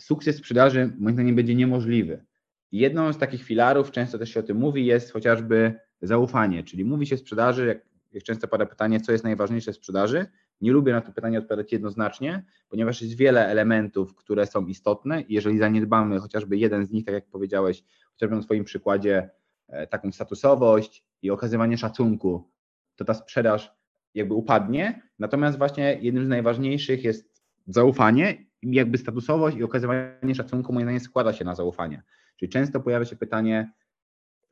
[0.00, 2.24] sukces sprzedaży moim zdaniem będzie niemożliwy.
[2.72, 7.06] Jedną z takich filarów, często też się o tym mówi, jest chociażby zaufanie, czyli mówi
[7.06, 7.78] się sprzedaży, jak,
[8.12, 10.26] jak często pada pytanie, co jest najważniejsze w sprzedaży.
[10.60, 15.34] Nie lubię na to pytanie odpowiadać jednoznacznie, ponieważ jest wiele elementów, które są istotne i
[15.34, 19.30] jeżeli zaniedbamy chociażby jeden z nich, tak jak powiedziałeś, chociażby na Twoim przykładzie,
[19.68, 22.50] e, taką statusowość i okazywanie szacunku,
[22.96, 23.74] to ta sprzedaż
[24.14, 25.02] jakby upadnie.
[25.18, 31.32] Natomiast właśnie jednym z najważniejszych jest zaufanie jakby statusowość i okazywanie szacunku moim zdaniem składa
[31.32, 31.96] się na zaufanie.
[31.96, 33.72] Czyli Czyli często pojawia się pytanie,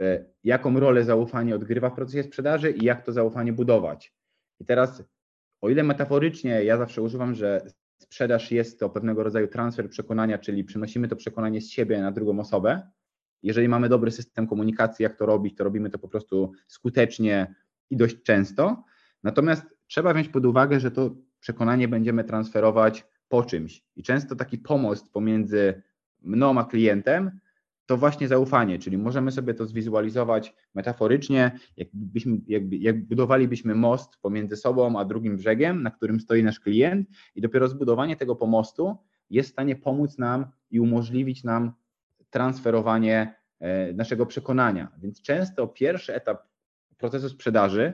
[0.00, 4.14] e, jaką rolę zaufanie odgrywa w procesie sprzedaży i jak to zaufanie budować.
[4.60, 5.02] I teraz,
[5.62, 7.66] o ile metaforycznie ja zawsze używam, że
[7.98, 12.40] sprzedaż jest to pewnego rodzaju transfer przekonania, czyli przenosimy to przekonanie z siebie na drugą
[12.40, 12.82] osobę.
[13.42, 17.54] Jeżeli mamy dobry system komunikacji, jak to robić, to robimy to po prostu skutecznie
[17.90, 18.84] i dość często.
[19.22, 23.84] Natomiast trzeba wziąć pod uwagę, że to przekonanie będziemy transferować po czymś.
[23.96, 25.82] I często taki pomost pomiędzy
[26.20, 27.40] mną a klientem
[27.86, 34.56] to właśnie zaufanie, czyli możemy sobie to zwizualizować metaforycznie, jakbyśmy, jakby, jak budowalibyśmy most pomiędzy
[34.56, 38.96] sobą a drugim brzegiem, na którym stoi nasz klient, i dopiero zbudowanie tego pomostu
[39.30, 41.72] jest w stanie pomóc nam i umożliwić nam
[42.30, 44.92] transferowanie e, naszego przekonania.
[44.98, 46.42] Więc często pierwszy etap
[46.98, 47.92] procesu sprzedaży,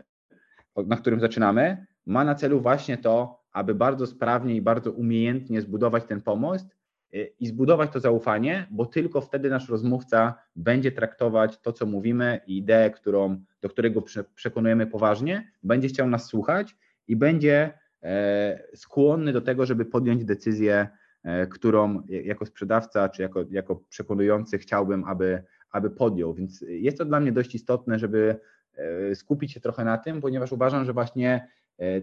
[0.77, 6.05] na którym zaczynamy, ma na celu właśnie to, aby bardzo sprawnie i bardzo umiejętnie zbudować
[6.05, 6.78] ten pomost
[7.13, 12.59] i zbudować to zaufanie, bo tylko wtedy nasz rozmówca będzie traktować to, co mówimy i
[12.59, 14.03] ideę, którą, do którego
[14.35, 16.77] przekonujemy poważnie, będzie chciał nas słuchać
[17.09, 20.89] i będzie e, skłonny do tego, żeby podjąć decyzję,
[21.23, 26.35] e, którą jako sprzedawca czy jako, jako przekonujący chciałbym, aby, aby podjął.
[26.35, 28.37] Więc jest to dla mnie dość istotne, żeby
[28.77, 31.49] e, skupić się trochę na tym, ponieważ uważam, że właśnie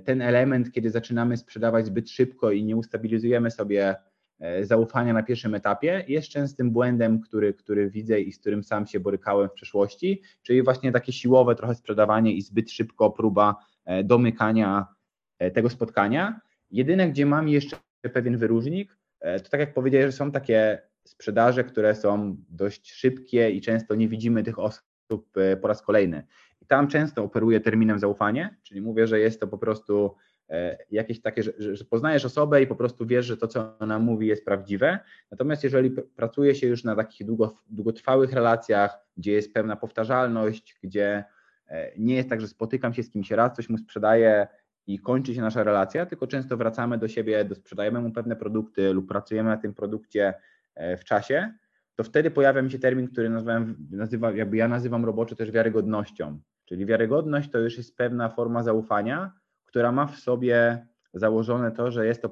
[0.06, 3.96] ten element, kiedy zaczynamy sprzedawać zbyt szybko i nie ustabilizujemy sobie
[4.62, 9.00] zaufania na pierwszym etapie, jest częstym błędem, który, który widzę i z którym sam się
[9.00, 14.88] borykałem w przeszłości, czyli właśnie takie siłowe trochę sprzedawanie i zbyt szybko próba e, domykania
[15.54, 16.42] tego spotkania.
[16.72, 17.78] Jedyne, gdzie mam jeszcze
[18.14, 18.98] pewien wyróżnik,
[19.44, 24.08] to tak jak powiedziałem, że są takie sprzedaże, które są dość szybkie i często nie
[24.08, 24.86] widzimy tych osób
[25.62, 26.24] po raz kolejny.
[26.62, 30.35] I tam często operuję terminem zaufanie, czyli mówię, że jest to po prostu e,
[30.92, 34.28] jakieś takie, że, że, poznajesz osobę i po prostu wiesz, że to, co ona mówi,
[34.28, 35.00] jest prawdziwe.
[35.32, 41.24] Natomiast jeżeli pracuje się już na takich długo, długotrwałych relacjach, gdzie jest pewna powtarzalność, gdzie
[41.68, 44.48] e, nie jest tak, że spotykam się z kimś raz, coś mu sprzedaję
[44.88, 49.08] i kończy się nasza relacja, tylko często wracamy do siebie, sprzedajemy mu pewne produkty lub
[49.08, 50.34] pracujemy na tym produkcie
[50.76, 51.54] e, w czasie,
[51.96, 56.40] to wtedy pojawia mi się termin, który nazywam, nazywa, jakby ja nazywam roboczo też wiarygodnością.
[56.66, 59.32] Czyli wiarygodność to już jest pewna forma zaufania,
[59.76, 62.30] która ma w sobie założone to, że jest to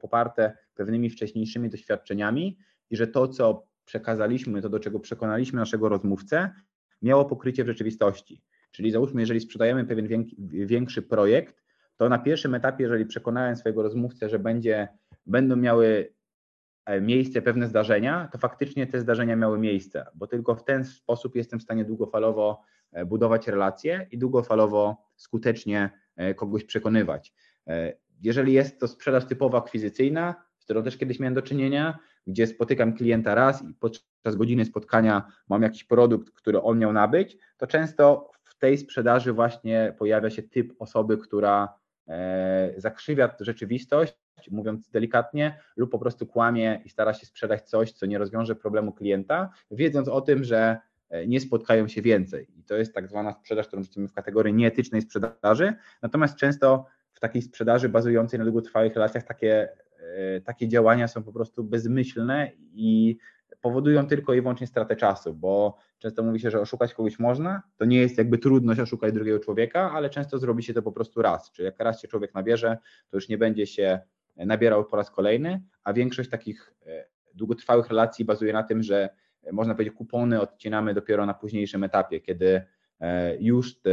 [0.00, 2.58] poparte pewnymi wcześniejszymi doświadczeniami
[2.90, 6.50] i że to, co przekazaliśmy, to do czego przekonaliśmy naszego rozmówcę,
[7.02, 8.42] miało pokrycie w rzeczywistości.
[8.70, 11.62] Czyli załóżmy, jeżeli sprzedajemy pewien większy projekt,
[11.96, 14.88] to na pierwszym etapie, jeżeli przekonałem swojego rozmówcę, że będzie,
[15.26, 16.14] będą miały
[16.84, 21.36] e, miejsce pewne zdarzenia, to faktycznie te zdarzenia miały miejsce, bo tylko w ten sposób
[21.36, 25.90] jestem w stanie długofalowo E, budować relacje i długofalowo skutecznie
[26.36, 27.32] kogoś przekonywać.
[27.66, 27.92] E,
[28.22, 32.94] jeżeli jest to sprzedaż typowo akwizycyjna, z którą też kiedyś miałem do czynienia, gdzie spotykam
[32.94, 38.30] klienta raz i podczas godziny spotkania mam jakiś produkt, który on miał nabyć, to często
[38.42, 41.80] w tej sprzedaży właśnie pojawia się typ osoby, która
[42.76, 44.14] zakrzywia rzeczywistość,
[44.50, 48.92] mówiąc delikatnie, lub po prostu kłamie i stara się sprzedać coś, co nie rozwiąże problemu
[48.92, 50.89] klienta, wiedząc o tym, że E,
[51.26, 52.46] nie spotkają się więcej.
[52.58, 55.74] I to jest tak zwana sprzedaż, którą wrzucimy w kategorię nieetycznej sprzedaży.
[56.02, 59.68] Natomiast często w takiej sprzedaży bazującej na długotrwałych relacjach takie,
[59.98, 63.18] e, takie działania są po prostu bezmyślne i
[63.60, 67.84] powodują tylko i wyłącznie stratę czasu, bo często mówi się, że oszukać kogoś można, to
[67.84, 71.52] nie jest jakby trudność oszukać drugiego człowieka, ale często zrobi się to po prostu raz.
[71.52, 72.78] Czyli jak raz się człowiek nabierze,
[73.10, 74.00] to już nie będzie się
[74.36, 79.08] nabierał po raz kolejny, a większość takich e, długotrwałych relacji bazuje na tym, że
[79.52, 82.62] można powiedzieć, kupony odcinamy dopiero na późniejszym etapie, kiedy
[83.00, 83.90] e, już te,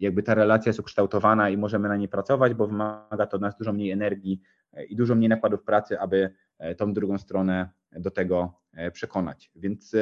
[0.00, 3.56] jakby ta relacja jest ukształtowana i możemy na niej pracować, bo wymaga to od nas
[3.56, 4.40] dużo mniej energii
[4.72, 9.50] e, i dużo mniej nakładów pracy, aby e, tą drugą stronę do tego przekonać.
[9.56, 9.96] Więc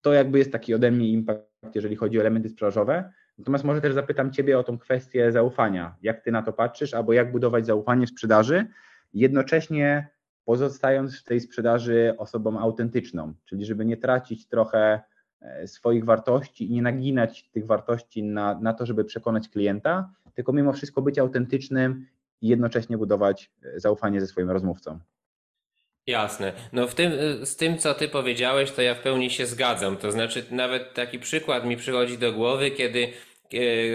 [0.00, 3.12] to jakby jest taki ode mnie impact, jeżeli chodzi o elementy sprzedażowe.
[3.38, 5.96] Natomiast może też zapytam Ciebie o tą kwestię zaufania.
[6.02, 8.66] Jak Ty na to patrzysz, albo jak budować zaufanie w sprzedaży,
[9.12, 10.08] jednocześnie
[10.44, 15.00] pozostając w tej sprzedaży osobą autentyczną, czyli żeby nie tracić trochę
[15.40, 20.52] e, swoich wartości i nie naginać tych wartości na, na to, żeby przekonać klienta, tylko
[20.52, 22.06] mimo wszystko być autentycznym
[22.40, 24.98] i jednocześnie budować e, zaufanie ze swoim rozmówcą.
[26.06, 26.52] Jasne.
[26.72, 29.96] No w tym, e, z tym, co ty powiedziałeś, to ja w pełni się zgadzam.
[29.96, 33.12] To znaczy, nawet taki przykład mi przychodzi do głowy, kiedy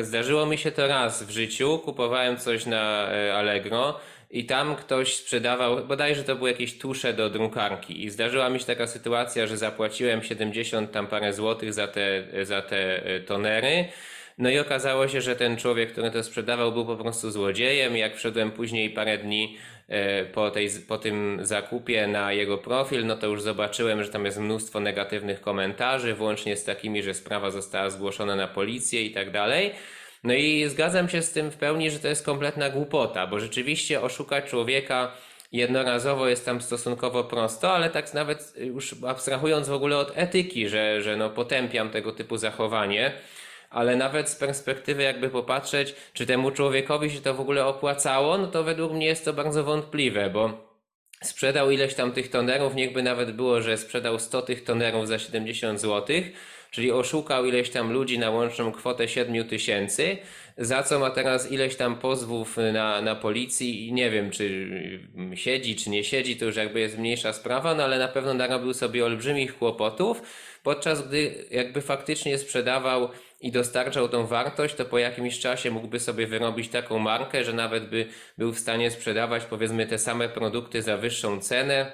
[0.01, 5.85] zdarzyło mi się to raz w życiu, kupowałem coś na Allegro i tam ktoś sprzedawał,
[5.85, 10.23] bodajże to były jakieś tusze do drukarki i zdarzyła mi się taka sytuacja, że zapłaciłem
[10.23, 13.85] 70 tam parę złotych za te, za te e, tonery.
[14.37, 17.97] No i okazało się, że ten człowiek, który to sprzedawał, był po prostu złodziejem.
[17.97, 23.17] Jak wszedłem później parę dni e, po, tej, po tym zakupie na jego profil, no
[23.17, 27.89] to już zobaczyłem, że tam jest mnóstwo negatywnych komentarzy, włącznie z takimi, że sprawa została
[27.89, 29.71] zgłoszona na policję i tak dalej.
[30.23, 34.01] No i zgadzam się z tym w pełni, że to jest kompletna głupota, bo rzeczywiście
[34.01, 35.11] oszukać człowieka
[35.51, 41.01] jednorazowo jest tam stosunkowo prosto, ale tak nawet już abstrahując w ogóle od etyki, że,
[41.01, 43.13] że no potępiam tego typu zachowanie,
[43.69, 48.47] ale nawet z perspektywy jakby popatrzeć, czy temu człowiekowi się to w ogóle opłacało, no
[48.47, 50.67] to według mnie jest to bardzo wątpliwe, bo
[51.23, 55.81] sprzedał ileś tam tych tonerów, niechby nawet było, że sprzedał 100 tych tonerów za 70
[55.81, 56.31] złotych,
[56.71, 60.17] czyli oszukał ileś tam ludzi na łączną kwotę 7 tysięcy,
[60.57, 64.67] za co ma teraz ileś tam pozwów na, na policji i nie wiem, czy
[65.35, 68.73] siedzi, czy nie siedzi, to już jakby jest mniejsza sprawa, no ale na pewno narobił
[68.73, 70.21] sobie olbrzymich kłopotów,
[70.63, 73.09] podczas gdy jakby faktycznie sprzedawał
[73.41, 77.89] i dostarczał tą wartość, to po jakimś czasie mógłby sobie wyrobić taką markę, że nawet
[77.89, 78.05] by
[78.37, 81.91] był w stanie sprzedawać powiedzmy te same produkty za wyższą cenę,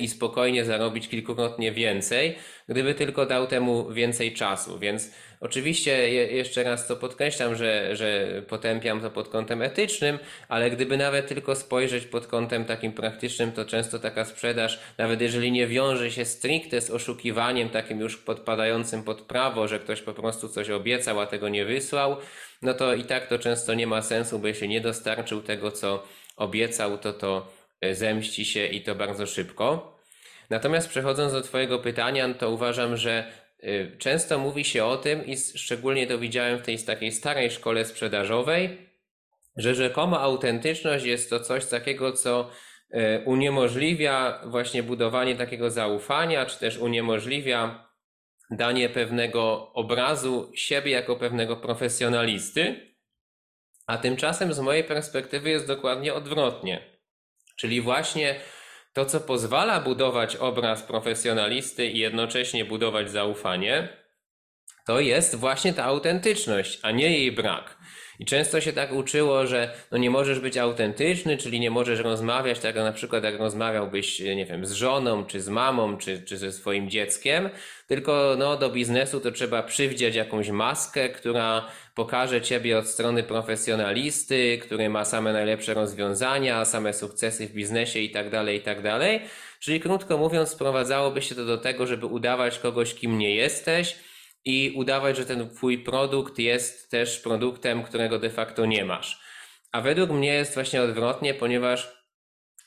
[0.00, 4.78] i spokojnie zarobić kilkukrotnie więcej, gdyby tylko dał temu więcej czasu.
[4.78, 10.96] Więc oczywiście jeszcze raz to podkreślam, że, że potępiam to pod kątem etycznym, ale gdyby
[10.96, 16.10] nawet tylko spojrzeć pod kątem takim praktycznym, to często taka sprzedaż, nawet jeżeli nie wiąże
[16.10, 21.20] się stricte z oszukiwaniem takim już podpadającym pod prawo, że ktoś po prostu coś obiecał,
[21.20, 22.16] a tego nie wysłał,
[22.62, 26.02] no to i tak to często nie ma sensu, bo jeśli nie dostarczył tego, co
[26.36, 29.92] obiecał, to to zemści się i to bardzo szybko.
[30.50, 35.36] Natomiast przechodząc do Twojego pytania, to uważam, że e, często mówi się o tym, i
[35.36, 38.88] szczególnie to widziałem w tej takiej starej szkole sprzedażowej,
[39.56, 42.50] że rzekomo autentyczność jest to coś takiego, co
[42.90, 47.88] e, uniemożliwia właśnie budowanie takiego zaufania, czy też uniemożliwia
[48.50, 52.92] danie pewnego obrazu siebie jako pewnego profesjonalisty,
[53.86, 56.91] a tymczasem z mojej perspektywy jest dokładnie odwrotnie.
[57.62, 58.34] Czyli właśnie
[58.92, 63.88] to, co pozwala budować obraz profesjonalisty i jednocześnie budować zaufanie,
[64.86, 67.78] to jest właśnie ta autentyczność, a nie jej brak.
[68.18, 72.58] I często się tak uczyło, że no nie możesz być autentyczny, czyli nie możesz rozmawiać
[72.58, 76.52] tak na przykład jak rozmawiałbyś, nie wiem, z żoną, czy z mamą, czy, czy ze
[76.52, 77.50] swoim dzieckiem,
[77.86, 84.58] tylko no, do biznesu to trzeba przywdziać jakąś maskę, która pokaże ciebie od strony profesjonalisty,
[84.62, 89.20] który ma same najlepsze rozwiązania, same sukcesy w biznesie i tak dalej, i tak dalej.
[89.60, 93.96] Czyli krótko mówiąc, sprowadzałoby się to do tego, żeby udawać kogoś, kim nie jesteś,
[94.44, 99.20] i udawać, że ten twój produkt jest też produktem, którego de facto nie masz.
[99.72, 102.04] A według mnie jest właśnie odwrotnie, ponieważ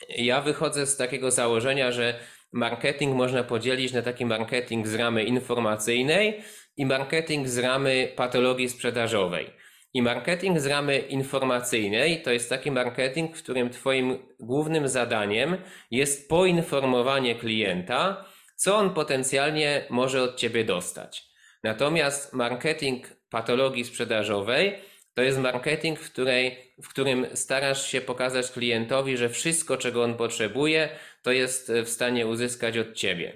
[0.09, 2.19] ja wychodzę z takiego założenia, że
[2.51, 6.41] marketing można podzielić na taki marketing z ramy informacyjnej
[6.77, 9.49] i marketing z ramy patologii sprzedażowej.
[9.93, 15.57] I marketing z ramy informacyjnej to jest taki marketing, w którym Twoim głównym zadaniem
[15.91, 21.23] jest poinformowanie klienta, co on potencjalnie może od Ciebie dostać.
[21.63, 24.75] Natomiast marketing patologii sprzedażowej
[25.13, 30.17] to jest marketing, w, której, w którym starasz się pokazać klientowi, że wszystko, czego on
[30.17, 30.89] potrzebuje,
[31.21, 33.33] to jest w stanie uzyskać od ciebie.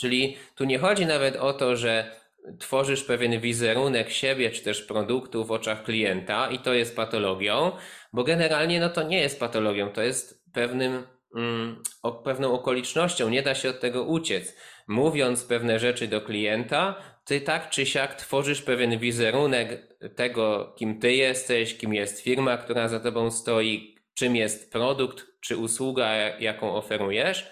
[0.00, 2.23] Czyli tu nie chodzi nawet o to, że
[2.58, 7.72] tworzysz pewien wizerunek siebie czy też produktu w oczach klienta i to jest patologią,
[8.12, 11.82] bo generalnie no to nie jest patologią, to jest pewnym, mm,
[12.24, 14.56] pewną okolicznością, nie da się od tego uciec.
[14.88, 21.12] Mówiąc pewne rzeczy do klienta, ty tak czy siak tworzysz pewien wizerunek tego, kim ty
[21.12, 27.50] jesteś, kim jest firma, która za tobą stoi, czym jest produkt czy usługa, jaką oferujesz.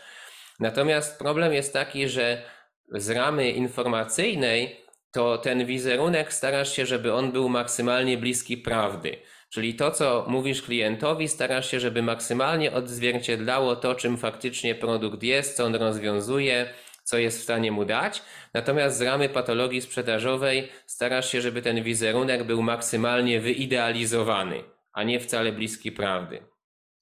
[0.61, 2.43] Natomiast problem jest taki, że
[2.89, 4.82] z ramy informacyjnej
[5.13, 9.17] to ten wizerunek starasz się, żeby on był maksymalnie bliski prawdy.
[9.51, 15.57] Czyli to, co mówisz klientowi, starasz się, żeby maksymalnie odzwierciedlało to, czym faktycznie produkt jest,
[15.57, 18.23] co on rozwiązuje, co jest w stanie mu dać.
[18.55, 25.21] Natomiast z ramy patologii sprzedażowej starasz się, żeby ten wizerunek był maksymalnie wyidealizowany, a nie
[25.21, 26.43] wcale bliski prawdy.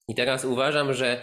[0.07, 1.21] I teraz uważam, że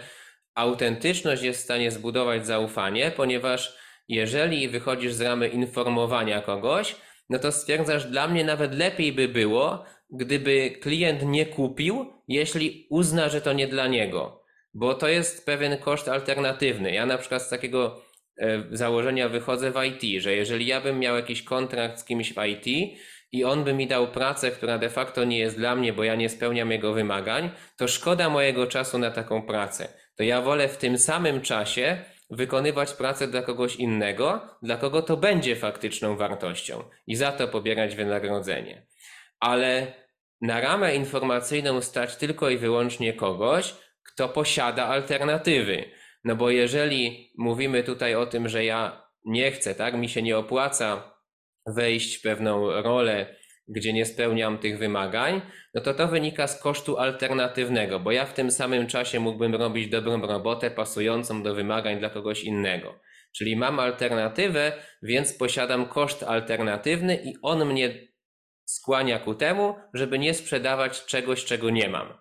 [0.55, 3.77] autentyczność jest w stanie zbudować zaufanie, ponieważ
[4.09, 6.95] jeżeli wychodzisz z ramy informowania kogoś,
[7.29, 13.29] no to stwierdzasz, dla mnie nawet lepiej by było, gdyby klient nie kupił, jeśli uzna,
[13.29, 14.43] że to nie dla niego,
[14.73, 16.91] bo to jest pewien koszt alternatywny.
[16.91, 21.15] Ja na przykład z takiego E, założenia wychodzę w IT, że jeżeli ja bym miał
[21.15, 22.97] jakiś kontrakt z kimś w IT
[23.31, 26.15] i on by mi dał pracę, która de facto nie jest dla mnie, bo ja
[26.15, 29.87] nie spełniam jego wymagań, to szkoda mojego czasu na taką pracę.
[30.15, 31.97] To ja wolę w tym samym czasie
[32.29, 37.95] wykonywać pracę dla kogoś innego, dla kogo to będzie faktyczną wartością i za to pobierać
[37.95, 38.87] wynagrodzenie.
[39.39, 39.93] Ale
[40.41, 45.83] na ramę informacyjną stać tylko i wyłącznie kogoś, kto posiada alternatywy.
[46.23, 50.37] No bo jeżeli mówimy tutaj o tym, że ja nie chcę, tak, mi się nie
[50.37, 51.13] opłaca
[51.65, 53.35] wejść w pewną rolę,
[53.69, 55.41] gdzie nie spełniam tych wymagań,
[55.73, 59.89] no to to wynika z kosztu alternatywnego, bo ja w tym samym czasie mógłbym robić
[59.89, 62.99] dobrą robotę pasującą do wymagań dla kogoś innego.
[63.35, 64.71] Czyli mam alternatywę,
[65.03, 68.07] więc posiadam koszt alternatywny i on mnie
[68.65, 72.13] skłania ku temu, żeby nie sprzedawać czegoś, czego nie mam.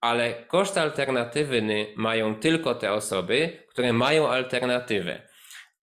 [0.00, 5.28] Ale koszt alternatywny mają tylko te osoby, które mają alternatywę.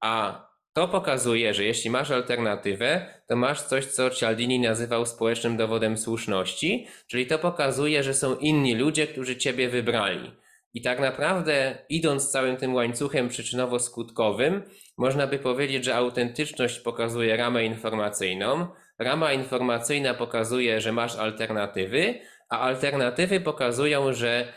[0.02, 0.44] A
[0.74, 6.88] to pokazuje, że jeśli masz alternatywę, to masz coś, co Cialdini nazywał społecznym dowodem słuszności,
[7.08, 10.32] czyli to pokazuje, że są inni ludzie, którzy ciebie wybrali.
[10.74, 14.62] I tak naprawdę, idąc całym tym łańcuchem przyczynowo-skutkowym,
[14.98, 18.68] można by powiedzieć, że autentyczność pokazuje ramę informacyjną,
[19.00, 22.20] rama informacyjna pokazuje, że masz alternatywy,
[22.50, 24.54] a alternatywy pokazują, że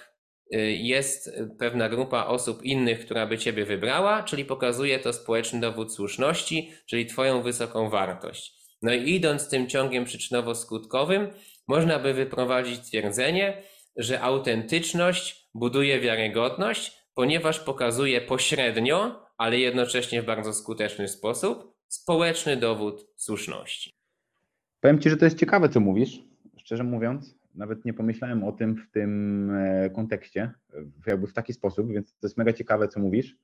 [0.78, 6.72] jest pewna grupa osób innych, która by ciebie wybrała, czyli pokazuje to społeczny dowód słuszności,
[6.86, 8.56] czyli twoją wysoką wartość.
[8.82, 11.28] No i idąc tym ciągiem przyczynowo-skutkowym,
[11.68, 13.62] można by wyprowadzić twierdzenie,
[13.96, 23.06] że autentyczność buduje wiarygodność, ponieważ pokazuje pośrednio, ale jednocześnie w bardzo skuteczny sposób, społeczny dowód
[23.16, 23.92] słuszności.
[24.80, 26.18] Powiem Ci, że to jest ciekawe, co mówisz,
[26.56, 27.34] szczerze mówiąc.
[27.56, 30.52] Nawet nie pomyślałem o tym w tym e, kontekście,
[31.06, 33.36] jakby w taki sposób, więc to jest mega ciekawe, co mówisz,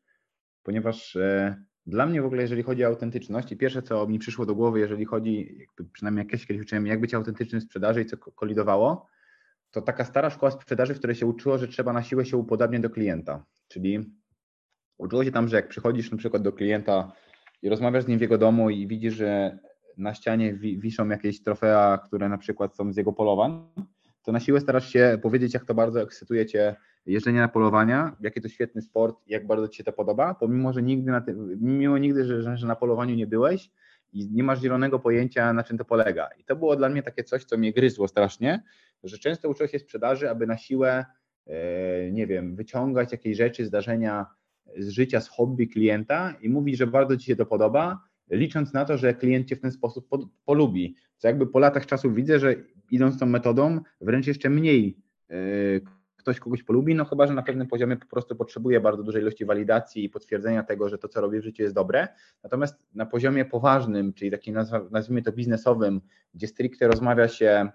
[0.63, 4.47] ponieważ e, dla mnie w ogóle, jeżeli chodzi o autentyczność, i pierwsze, co mi przyszło
[4.47, 8.17] do głowy, jeżeli chodzi, przynajmniej jak kiedyś uczyłem, jak być autentycznym w sprzedaży i co
[8.17, 9.07] kolidowało,
[9.71, 12.83] to taka stara szkoła sprzedaży, w której się uczyło, że trzeba na siłę się upodabniać
[12.83, 13.45] do klienta.
[13.69, 14.15] Czyli
[14.99, 17.13] uczyło się tam, że jak przychodzisz na przykład do klienta
[17.63, 19.59] i rozmawiasz z nim w jego domu i widzisz, że
[19.97, 23.65] na ścianie wiszą jakieś trofea, które na przykład są z jego polowań,
[24.23, 28.41] to na siłę starasz się powiedzieć, jak to bardzo ekscytuje Cię jeżdżenie na polowania, jaki
[28.41, 31.99] to świetny sport, jak bardzo Ci się to podoba, pomimo, że nigdy na tym, mimo
[31.99, 33.71] nigdy, że, że na polowaniu nie byłeś
[34.13, 36.29] i nie masz zielonego pojęcia, na czym to polega.
[36.39, 38.63] I to było dla mnie takie coś, co mnie gryzło strasznie,
[39.05, 41.05] że często uczyłem się sprzedaży, aby na siłę,
[41.47, 44.27] e, nie wiem, wyciągać jakieś rzeczy, zdarzenia
[44.79, 47.99] z życia, z hobby klienta i mówić, że bardzo Ci się to podoba,
[48.31, 50.09] licząc na to, że klient Cię w ten sposób
[50.45, 50.97] polubi.
[51.19, 52.55] Co jakby po latach czasu widzę, że
[52.93, 54.97] idąc tą metodą, wręcz jeszcze mniej
[55.31, 55.35] e,
[56.23, 59.45] ktoś kogoś polubi, no chyba, że na pewnym poziomie po prostu potrzebuje bardzo dużej ilości
[59.45, 62.09] walidacji i potwierdzenia tego, że to, co robi w życiu jest dobre.
[62.43, 64.57] Natomiast na poziomie poważnym, czyli takim
[64.91, 66.01] nazwijmy to biznesowym,
[66.35, 67.71] gdzie stricte rozmawia się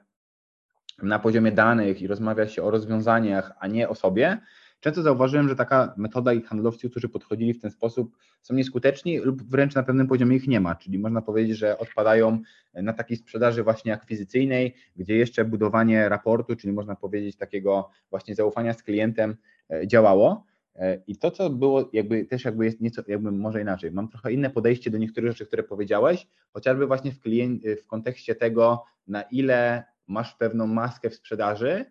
[1.04, 4.38] na poziomie danych i rozmawia się o rozwiązaniach, a nie o sobie,
[4.80, 9.44] często zauważyłem, że taka metoda i handlowcy, którzy podchodzili w ten sposób, są nieskuteczni lub
[9.44, 10.76] wręcz na pewnym poziomie ich nie ma.
[10.76, 12.42] Czyli można powiedzieć, że odpadają
[12.74, 18.74] na takiej sprzedaży właśnie akwizycyjnej, gdzie jeszcze budowanie raportu, czyli można powiedzieć takiego właśnie zaufania
[18.74, 19.36] z klientem
[19.70, 20.46] e, działało.
[20.76, 23.92] E, I to, co było, jakby też jakby jest nieco, jakby może inaczej.
[23.92, 28.36] Mam trochę inne podejście do niektórych rzeczy, które powiedziałeś, chociażby właśnie w, klient, w kontekście
[28.36, 31.86] tego, na ile masz pewną maskę w sprzedaży.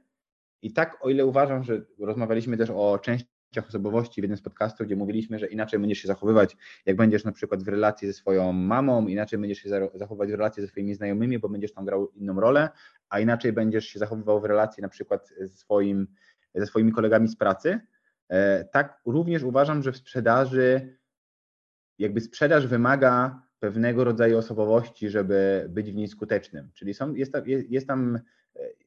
[0.66, 4.86] I tak, o ile uważam, że rozmawialiśmy też o częściach osobowości w jednym z podcastów,
[4.86, 6.56] gdzie mówiliśmy, że inaczej będziesz się zachowywać,
[6.86, 10.62] jak będziesz na przykład w relacji ze swoją mamą, inaczej będziesz się zachowywać w relacji
[10.62, 12.68] ze swoimi znajomymi, bo będziesz tam grał inną rolę,
[13.08, 16.06] a inaczej będziesz się zachowywał w relacji na przykład ze, swoim,
[16.54, 17.80] ze swoimi kolegami z pracy.
[18.28, 20.98] E, tak również uważam, że w sprzedaży,
[21.98, 26.70] jakby sprzedaż wymaga pewnego rodzaju osobowości, żeby być w niej skutecznym.
[26.74, 28.18] Czyli są, jest, tam, jest tam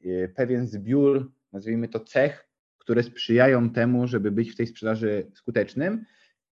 [0.05, 6.05] e, pewien zbiór, nazwijmy to cech, które sprzyjają temu, żeby być w tej sprzedaży skutecznym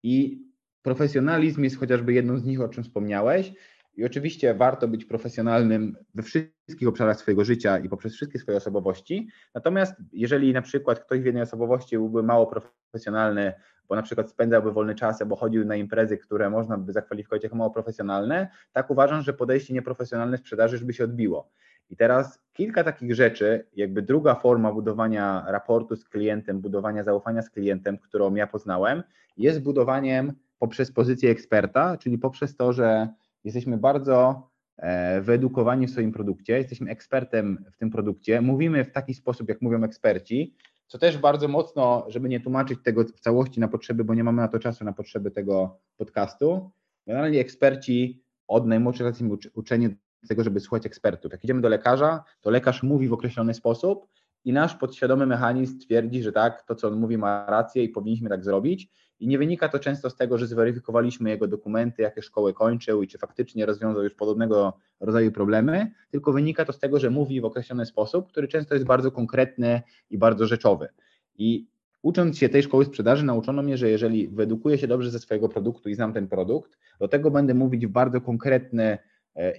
[0.03, 0.43] i
[0.81, 3.53] profesjonalizm jest chociażby jedną z nich, o czym wspomniałeś.
[3.95, 9.29] I oczywiście warto być profesjonalnym we wszystkich obszarach swojego życia i poprzez wszystkie swoje osobowości.
[9.55, 13.53] Natomiast jeżeli na przykład ktoś w jednej osobowości byłby mało profesjonalny,
[13.89, 17.55] bo na przykład spędzałby wolny czas albo chodził na imprezy, które można by zakwalifikować jako
[17.55, 21.51] mało profesjonalne, tak uważam, że podejście nieprofesjonalne sprzedaży już by się odbiło.
[21.89, 27.49] I teraz kilka takich rzeczy, jakby druga forma budowania raportu z klientem, budowania zaufania z
[27.49, 29.03] klientem, którą ja poznałem,
[29.37, 33.07] jest budowaniem poprzez pozycję eksperta, czyli poprzez to, że
[33.43, 39.13] jesteśmy bardzo e, wyedukowani w swoim produkcie, jesteśmy ekspertem w tym produkcie, mówimy w taki
[39.13, 40.55] sposób, jak mówią eksperci,
[40.87, 44.41] co też bardzo mocno, żeby nie tłumaczyć tego w całości na potrzeby, bo nie mamy
[44.41, 46.71] na to czasu, na potrzeby tego podcastu.
[47.07, 49.15] Generalnie eksperci od najmłodszych lat
[49.53, 49.95] uczeni do
[50.27, 51.31] tego, żeby słuchać ekspertów.
[51.31, 54.07] Jak idziemy do lekarza, to lekarz mówi w określony sposób
[54.45, 58.29] i nasz podświadomy mechanizm twierdzi, że tak, to co on mówi ma rację i powinniśmy
[58.29, 58.89] tak zrobić.
[59.19, 63.07] I nie wynika to często z tego, że zweryfikowaliśmy jego dokumenty, jakie szkoły kończył i
[63.07, 67.45] czy faktycznie rozwiązał już podobnego rodzaju problemy, tylko wynika to z tego, że mówi w
[67.45, 70.87] określony sposób, który często jest bardzo konkretny i bardzo rzeczowy.
[71.35, 71.67] I
[72.01, 75.89] ucząc się tej szkoły sprzedaży, nauczono mnie, że jeżeli wyedukuję się dobrze ze swojego produktu
[75.89, 78.97] i znam ten produkt, do tego będę mówić w bardzo konkretny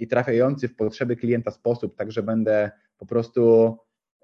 [0.01, 3.77] i trafiający w potrzeby klienta sposób, także będę po prostu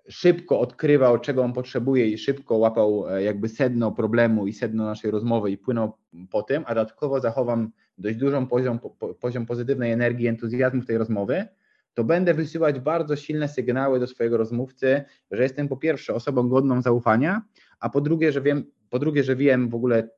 [0.08, 5.10] szybko odkrywał, czego on potrzebuje i szybko łapał e, jakby sedno problemu i sedno naszej
[5.10, 5.92] rozmowy i płynął
[6.30, 8.78] po tym, a dodatkowo zachowam dość dużą poziom,
[9.20, 11.46] poziom pozytywnej energii, entuzjazmu w tej rozmowy,
[11.94, 16.82] to będę wysyłać bardzo silne sygnały do swojego rozmówcy, że jestem po pierwsze osobą godną
[16.82, 17.42] zaufania,
[17.80, 20.08] a po drugie, że wiem, po drugie, że wiem w ogóle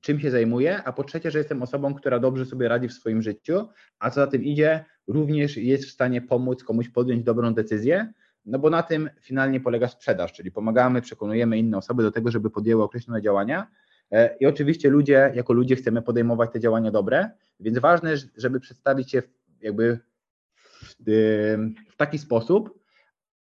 [0.00, 3.22] czym się zajmuję, a po trzecie, że jestem osobą, która dobrze sobie radzi w swoim
[3.22, 3.68] życiu,
[3.98, 8.12] a co za tym idzie, również jest w stanie pomóc komuś podjąć dobrą decyzję,
[8.46, 12.50] no bo na tym finalnie polega sprzedaż, czyli pomagamy, przekonujemy inne osoby do tego, żeby
[12.50, 13.66] podjęły określone działania.
[14.12, 17.30] E, I oczywiście ludzie, jako ludzie chcemy podejmować te działania dobre,
[17.60, 19.22] więc ważne, żeby przedstawić się
[19.60, 19.98] jakby
[20.66, 20.94] w,
[21.92, 22.78] w taki sposób,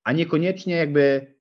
[0.04, 1.34] a niekoniecznie jakby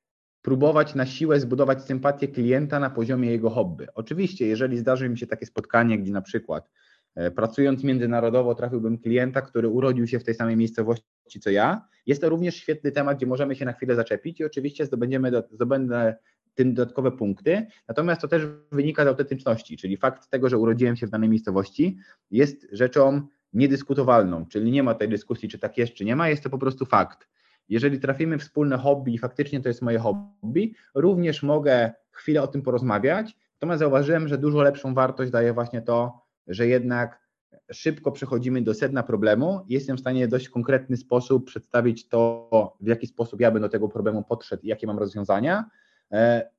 [0.48, 3.86] próbować na siłę zbudować sympatię klienta na poziomie jego hobby.
[3.94, 6.70] Oczywiście, jeżeli zdarzy mi się takie spotkanie, gdzie na przykład
[7.14, 12.20] e, pracując międzynarodowo trafiłbym klienta, który urodził się w tej samej miejscowości co ja, jest
[12.20, 16.16] to również świetny temat, gdzie możemy się na chwilę zaczepić i oczywiście zdobędziemy, zdobędę
[16.54, 17.66] tym dodatkowe punkty.
[17.88, 18.42] Natomiast to też
[18.72, 21.98] wynika z autentyczności, czyli fakt tego, że urodziłem się w danej miejscowości
[22.30, 23.22] jest rzeczą
[23.52, 26.58] niedyskutowalną, czyli nie ma tej dyskusji, czy tak jest, czy nie ma, jest to po
[26.58, 27.28] prostu fakt.
[27.68, 32.62] Jeżeli trafimy wspólne hobby i faktycznie to jest moje hobby, również mogę chwilę o tym
[32.62, 37.28] porozmawiać, natomiast zauważyłem, że dużo lepszą wartość daje właśnie to, że jednak
[37.72, 42.86] szybko przechodzimy do sedna problemu jestem w stanie w dość konkretny sposób przedstawić to, w
[42.86, 45.64] jaki sposób ja bym do tego problemu podszedł i jakie mam rozwiązania.
[46.12, 46.50] E,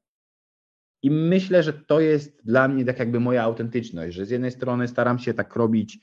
[1.02, 4.88] I myślę, że to jest dla mnie tak jakby moja autentyczność, że z jednej strony
[4.88, 6.00] staram się tak robić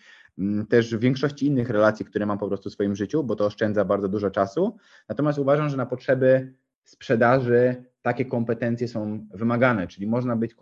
[0.68, 3.84] też w większości innych relacji, które mam po prostu w swoim życiu, bo to oszczędza
[3.84, 4.76] bardzo dużo czasu.
[5.08, 10.54] Natomiast uważam, że na potrzeby sprzedaży takie kompetencje są wymagane, czyli można być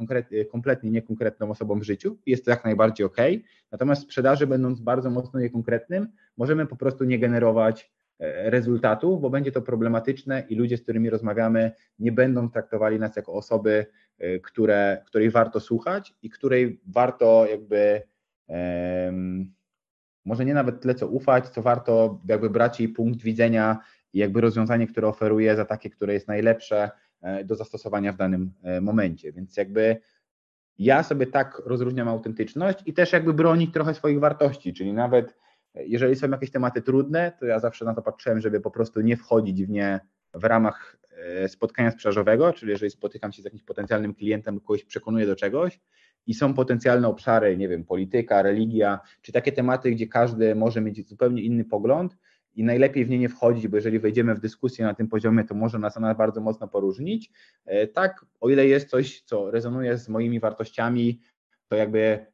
[0.50, 3.16] kompletnie niekonkretną osobą w życiu, jest to jak najbardziej ok,
[3.72, 9.30] natomiast w sprzedaży, będąc bardzo mocno niekonkretnym, możemy po prostu nie generować e, rezultatów, bo
[9.30, 13.86] będzie to problematyczne i ludzie, z którymi rozmawiamy, nie będą traktowali nas jako osoby,
[14.18, 18.02] e, które, której warto słuchać i której warto jakby
[20.24, 23.78] może nie nawet tyle co ufać, co warto jakby brać jej punkt widzenia
[24.12, 26.90] i jakby rozwiązanie, które oferuje za takie, które jest najlepsze
[27.22, 29.32] e, do zastosowania w danym e, momencie.
[29.32, 29.96] Więc jakby
[30.78, 35.36] ja sobie tak rozróżniam autentyczność i też jakby bronić trochę swoich wartości, czyli nawet
[35.74, 39.00] e, jeżeli są jakieś tematy trudne, to ja zawsze na to patrzyłem, żeby po prostu
[39.00, 40.00] nie wchodzić w nie
[40.34, 40.96] w ramach
[41.48, 45.80] spotkania sprzedażowego, czyli jeżeli spotykam się z jakimś potencjalnym klientem, kogoś przekonuję do czegoś
[46.26, 51.08] i są potencjalne obszary, nie wiem, polityka, religia, czy takie tematy, gdzie każdy może mieć
[51.08, 52.16] zupełnie inny pogląd,
[52.54, 55.54] i najlepiej w nie nie wchodzić, bo jeżeli wejdziemy w dyskusję na tym poziomie, to
[55.54, 57.30] może nas ona bardzo mocno poróżnić.
[57.64, 61.20] E, tak, o ile jest coś, co rezonuje z moimi wartościami,
[61.68, 62.26] to jakby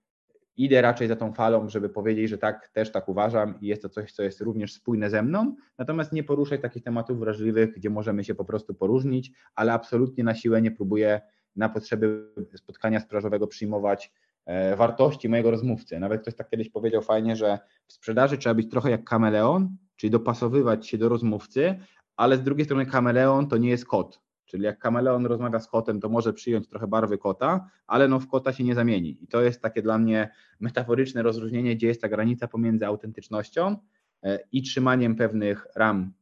[0.57, 3.89] idę raczej za tą falą, żeby powiedzieć, że tak, też tak uważam i jest to
[3.89, 8.25] coś, co jest również spójne ze mną, natomiast nie poruszaj takich tematów wrażliwych, gdzie możemy
[8.25, 11.21] się po prostu poróżnić, ale absolutnie na siłę nie próbuję
[11.57, 14.13] na potrzeby spotkania sprzedażowego przyjmować
[14.47, 16.01] e, wartości mojego rozmówcy.
[16.01, 20.11] Nawet ktoś tak kiedyś powiedział fajnie, że w sprzedaży trzeba być trochę jak kameleon, czyli
[20.11, 21.79] dopasowywać się do rozmówcy,
[22.17, 24.21] ale z drugiej strony kameleon to nie jest kot.
[24.47, 28.29] Czyli jak kameleon rozmawia z kotem, to może przyjąć trochę barwy kota, ale no w
[28.29, 29.19] kota się nie zamieni.
[29.21, 30.31] I to jest takie dla mnie
[30.61, 33.77] metaforyczne rozróżnienie, gdzie jest ta granica pomiędzy autentycznością
[34.23, 36.13] e, i trzymaniem pewnych ram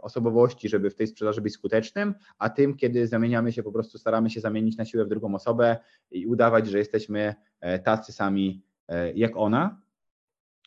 [0.00, 4.30] osobowości, żeby w tej sprzedaży być skutecznym, a tym, kiedy zamieniamy się, po prostu staramy
[4.30, 5.76] się zamienić na siłę w drugą osobę
[6.10, 8.62] i udawać, że jesteśmy e, tacy sami
[9.14, 9.80] jak ona.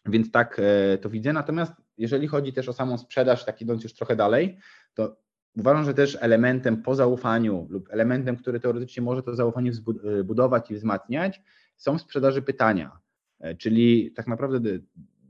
[0.05, 0.61] Więc tak
[1.01, 1.33] to widzę.
[1.33, 4.57] Natomiast jeżeli chodzi też o samą sprzedaż, tak idąc już trochę dalej,
[4.93, 5.17] to
[5.57, 10.71] uważam, że też elementem po zaufaniu lub elementem, który teoretycznie może to zaufanie e, budować
[10.71, 11.41] i wzmacniać,
[11.77, 12.99] są w sprzedaży pytania.
[13.39, 14.59] E, czyli tak naprawdę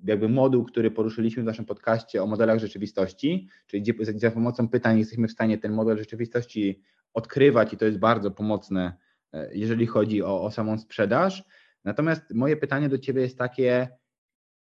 [0.07, 4.99] jakby moduł, który poruszyliśmy w naszym podcaście o modelach rzeczywistości, czyli gdzie za pomocą pytań
[4.99, 6.81] jesteśmy w stanie ten model rzeczywistości
[7.13, 8.97] odkrywać i to jest bardzo pomocne,
[9.33, 11.43] e, jeżeli chodzi o, o samą sprzedaż.
[11.83, 13.87] Natomiast moje pytanie do Ciebie jest takie,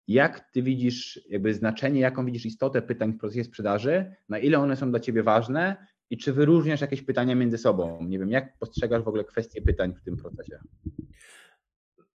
[0.09, 4.77] jak ty widzisz jakby znaczenie, jaką widzisz istotę pytań w procesie sprzedaży, na ile one
[4.77, 8.05] są dla ciebie ważne i czy wyróżniasz jakieś pytania między sobą?
[8.07, 10.59] Nie wiem, jak postrzegasz w ogóle kwestie pytań w tym procesie?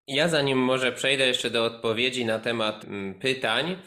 [0.10, 3.78] Ja zanim może przejdę jeszcze do odpowiedzi na temat mm, pytań,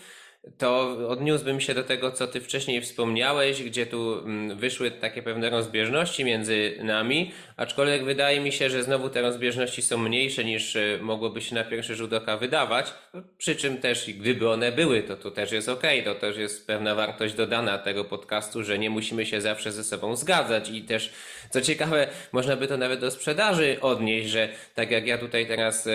[0.58, 5.50] to odniósłbym się do tego, co ty wcześniej wspomniałeś, gdzie tu mm, wyszły takie pewne
[5.50, 10.98] rozbieżności między nami, aczkolwiek wydaje mi się, że znowu te rozbieżności są mniejsze niż e,
[11.00, 12.94] mogłoby się na pierwszy rzut oka wydawać,
[13.38, 16.94] przy czym też gdyby one były, to to też jest ok, to też jest pewna
[16.94, 20.70] wartość dodana tego podcastu, że nie musimy się zawsze ze sobą zgadzać.
[20.70, 21.12] I też,
[21.50, 25.86] co ciekawe, można by to nawet do sprzedaży odnieść, że tak jak ja tutaj teraz
[25.86, 25.90] e,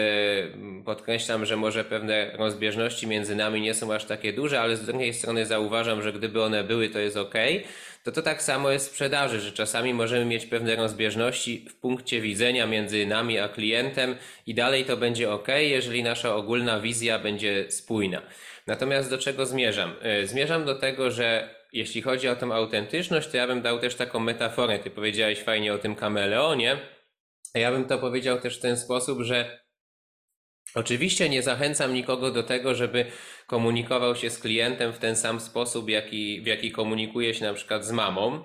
[0.85, 5.13] podkreślam, że może pewne rozbieżności między nami nie są aż takie duże, ale z drugiej
[5.13, 7.33] strony zauważam, że gdyby one były, to jest ok,
[8.03, 12.21] to to tak samo jest w sprzedaży, że czasami możemy mieć pewne rozbieżności w punkcie
[12.21, 14.15] widzenia między nami a klientem
[14.45, 18.21] i dalej to będzie ok, jeżeli nasza ogólna wizja będzie spójna.
[18.67, 19.95] Natomiast do czego zmierzam?
[20.01, 23.95] E, zmierzam do tego, że jeśli chodzi o tą autentyczność, to ja bym dał też
[23.95, 24.79] taką metaforę.
[24.79, 26.77] Ty powiedziałeś fajnie o tym kameleonie.
[27.53, 29.66] Ja bym to powiedział też w ten sposób, że
[30.75, 33.05] Oczywiście nie zachęcam nikogo do tego, żeby
[33.47, 37.85] komunikował się z klientem w ten sam sposób, jaki, w jaki komunikuje się na przykład
[37.85, 38.43] z mamą.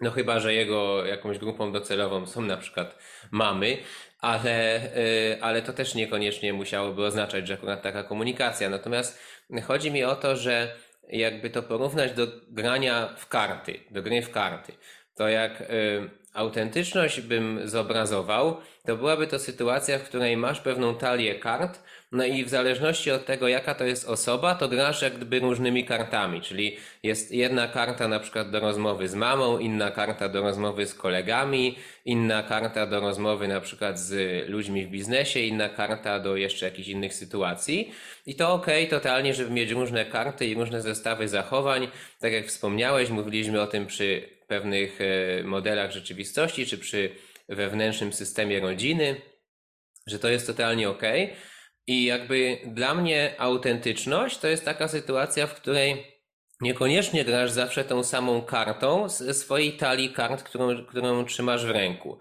[0.00, 2.98] No chyba, że jego jakąś grupą docelową są na przykład
[3.30, 3.78] mamy,
[4.20, 8.70] ale, y, ale to też niekoniecznie musiałoby oznaczać, że akurat taka komunikacja.
[8.70, 9.18] Natomiast
[9.62, 10.76] chodzi mi o to, że
[11.08, 14.72] jakby to porównać do grania w karty, do gry w karty,
[15.14, 18.56] to jak y, autentyczność bym zobrazował,
[18.86, 21.82] to byłaby to sytuacja, w której masz pewną talię kart,
[22.14, 25.84] no i w zależności od tego, jaka to jest osoba, to grasz jak gdyby różnymi
[25.84, 30.86] kartami, czyli jest jedna karta na przykład do rozmowy z mamą, inna karta do rozmowy
[30.86, 36.36] z kolegami, inna karta do rozmowy na przykład z ludźmi w biznesie, inna karta do
[36.36, 37.92] jeszcze jakichś innych sytuacji.
[38.26, 41.88] I to ok, totalnie, żeby mieć różne karty i różne zestawy zachowań.
[42.20, 47.10] Tak jak wspomniałeś, mówiliśmy o tym przy pewnych e, modelach rzeczywistości, czy przy
[47.48, 49.20] wewnętrznym systemie rodziny,
[50.06, 51.02] że to jest totalnie ok.
[51.86, 56.14] I jakby dla mnie autentyczność to jest taka sytuacja, w której
[56.60, 62.18] niekoniecznie grasz zawsze tą samą kartą ze swojej talii kart, którą, którą trzymasz w ręku.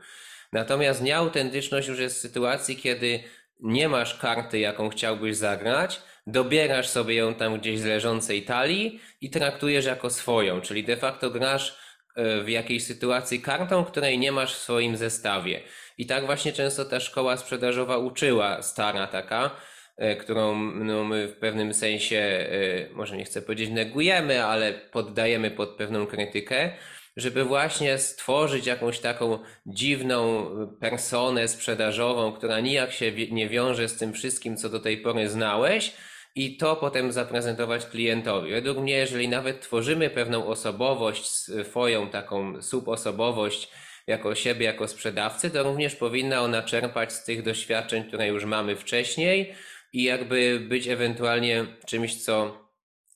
[0.51, 3.23] Natomiast nieautentyczność już jest w sytuacji, kiedy
[3.59, 9.29] nie masz karty, jaką chciałbyś zagrać, dobierasz sobie ją tam gdzieś z leżącej talii i
[9.29, 11.77] traktujesz jako swoją, czyli de facto grasz
[12.15, 15.61] e, w jakiejś sytuacji kartą, której nie masz w swoim zestawie.
[15.97, 19.51] I tak właśnie często ta szkoła sprzedażowa uczyła, stara taka,
[19.97, 25.51] e, którą no, my w pewnym sensie, e, może nie chcę powiedzieć negujemy, ale poddajemy
[25.51, 26.71] pod pewną krytykę,
[27.17, 30.45] żeby właśnie stworzyć jakąś taką dziwną
[30.79, 35.93] personę sprzedażową, która nijak się nie wiąże z tym wszystkim, co do tej pory znałeś,
[36.35, 38.51] i to potem zaprezentować klientowi.
[38.51, 43.71] Według mnie, jeżeli nawet tworzymy pewną osobowość, swoją taką subosobowość,
[44.07, 48.75] jako siebie, jako sprzedawcy, to również powinna ona czerpać z tych doświadczeń, które już mamy
[48.75, 49.53] wcześniej
[49.93, 52.63] i jakby być ewentualnie czymś, co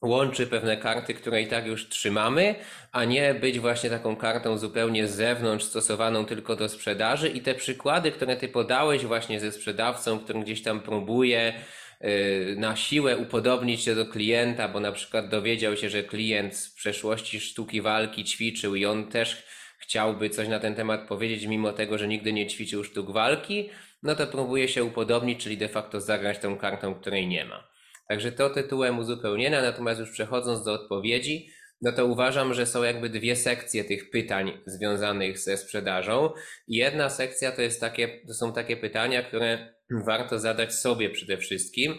[0.02, 2.56] łączy pewne karty, które i tak już trzymamy,
[2.92, 7.30] a nie być właśnie taką kartą zupełnie z zewnątrz, stosowaną tylko do sprzedaży.
[7.30, 11.54] I te przykłady, które ty podałeś właśnie ze sprzedawcą, który gdzieś tam próbuje
[12.02, 16.70] yy, na siłę upodobnić się do klienta, bo na przykład dowiedział się, że klient z
[16.70, 19.44] przeszłości sztuki walki ćwiczył i on też
[19.88, 23.70] chciałby coś na ten temat powiedzieć, mimo tego, że nigdy nie ćwiczył sztuk walki,
[24.04, 27.70] no to próbuje się upodobnić, czyli de facto zagrać tą kartą, której nie ma.
[28.10, 31.50] Także to tytułem uzupełnienia, natomiast już przechodząc do odpowiedzi,
[31.82, 36.30] no to uważam, że są jakby dwie sekcje tych pytań związanych ze sprzedażą.
[36.68, 39.74] Jedna sekcja to, jest takie, to są takie pytania, które
[40.06, 41.96] warto zadać sobie przede wszystkim,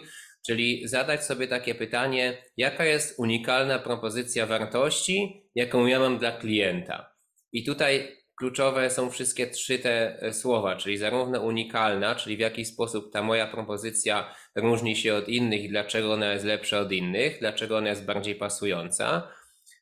[0.47, 7.18] czyli zadać sobie takie pytanie, jaka jest unikalna propozycja wartości, jaką ja mam dla klienta.
[7.53, 12.65] I tutaj kluczowe są wszystkie trzy te e, słowa, czyli zarówno unikalna, czyli w jaki
[12.65, 17.39] sposób ta moja propozycja różni się od innych i dlaczego ona jest lepsza od innych,
[17.39, 19.31] dlaczego ona jest bardziej pasująca.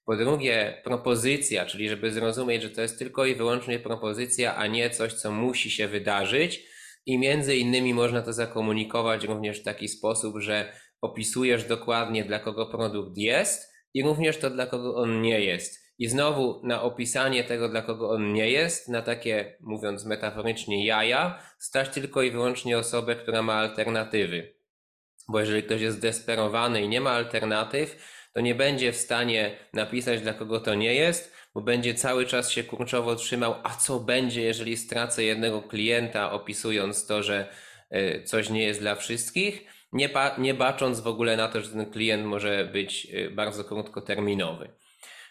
[0.06, 4.90] Po drugie, propozycja, czyli żeby zrozumieć, że to jest tylko i wyłącznie propozycja, a nie
[4.90, 6.64] coś, co musi się wydarzyć.
[7.06, 12.66] I między innymi można to zakomunikować również w taki sposób, że opisujesz dokładnie, dla kogo
[12.66, 17.70] produkt jest i również to, dla kogo on nie jest i znowu na opisanie tego,
[17.70, 23.16] dla kogo on nie jest, na takie, mówiąc metaforycznie, jaja, stać tylko i wyłącznie osobę,
[23.16, 24.54] która ma alternatywy.
[25.30, 27.98] Bo jeżeli ktoś jest zdesperowany i nie ma alternatyw,
[28.34, 32.52] to nie będzie w stanie napisać, dla kogo to nie jest, bo będzie cały czas
[32.52, 37.48] się kurczowo trzymał, a co będzie, jeżeli stracę jednego klienta, opisując to, że
[37.90, 41.92] e, coś nie jest dla wszystkich, nie, nie bacząc w ogóle na to, że ten
[41.92, 44.70] klient może być e, bardzo krótkoterminowy.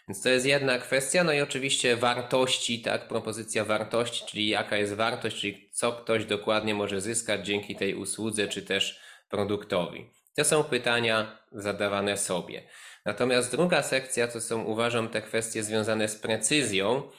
[0.07, 4.93] Więc to jest jedna kwestia, no i oczywiście wartości, tak, propozycja wartości, czyli jaka jest
[4.93, 10.09] wartość, czyli co ktoś dokładnie może zyskać dzięki tej usłudze czy też produktowi.
[10.35, 12.67] To są pytania zadawane sobie.
[13.05, 17.09] Natomiast druga sekcja to są, uważam, te kwestie związane z precyzją,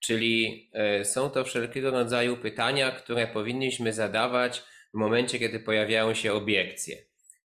[0.00, 4.62] czyli e, są to wszelkiego rodzaju pytania, które powinniśmy zadawać
[4.94, 6.96] w momencie, kiedy pojawiają się obiekcje.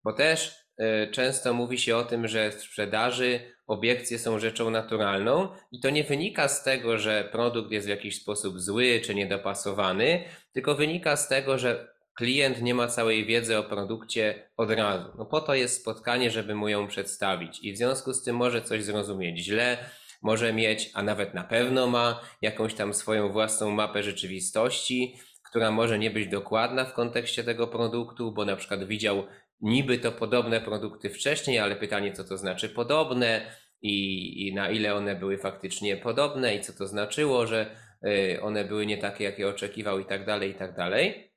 [0.04, 0.67] Bo też
[1.10, 6.04] często mówi się o tym, że w sprzedaży obiekcje są rzeczą naturalną i to nie
[6.04, 11.28] wynika z tego, że produkt jest w jakiś sposób zły czy niedopasowany, tylko wynika z
[11.28, 15.08] tego, że klient nie ma całej wiedzy o produkcie od razu.
[15.18, 18.62] No po to jest spotkanie, żeby mu ją przedstawić i w związku z tym może
[18.62, 19.78] coś zrozumieć źle,
[20.22, 25.16] może mieć, a nawet na pewno ma jakąś tam swoją własną mapę rzeczywistości,
[25.50, 29.24] która może nie być dokładna w kontekście tego produktu, bo na przykład widział
[29.60, 33.52] niby to podobne produkty wcześniej, ale pytanie, co to znaczy podobne
[33.82, 38.64] i, i na ile one były faktycznie podobne i co to znaczyło, że y, one
[38.64, 41.32] były nie takie, jakie oczekiwał i tak dalej, i tak dalej.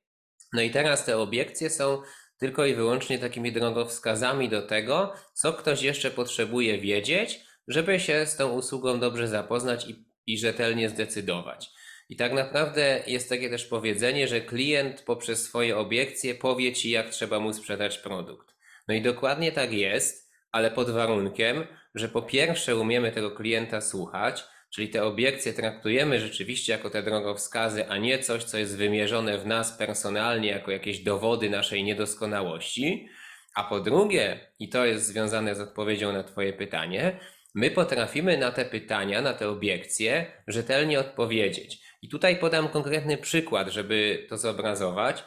[0.54, 2.02] No i teraz te obiekcje są
[2.40, 8.36] tylko i wyłącznie takimi drogowskazami do tego, co ktoś jeszcze potrzebuje wiedzieć, żeby się z
[8.36, 11.70] tą usługą dobrze zapoznać i, i rzetelnie zdecydować.
[12.12, 17.09] I tak naprawdę jest takie też powiedzenie, że klient poprzez swoje obiekcje powie ci, jak
[17.09, 18.55] trzeba mu sprzedać produkt.
[18.88, 24.43] No i dokładnie tak jest, ale pod warunkiem, że po pierwsze umiemy tego klienta słuchać,
[24.70, 29.45] czyli te obiekcje traktujemy rzeczywiście jako te drogowskazy, a nie coś, co jest wymierzone w
[29.45, 33.09] nas personalnie jako jakieś dowody naszej niedoskonałości.
[33.55, 37.20] A po drugie, i to jest związane z odpowiedzią na Twoje pytanie,
[37.55, 41.91] my potrafimy na te pytania, na te obiekcje rzetelnie odpowiedzieć.
[42.02, 45.24] I tutaj podam konkretny przykład, żeby to zobrazować.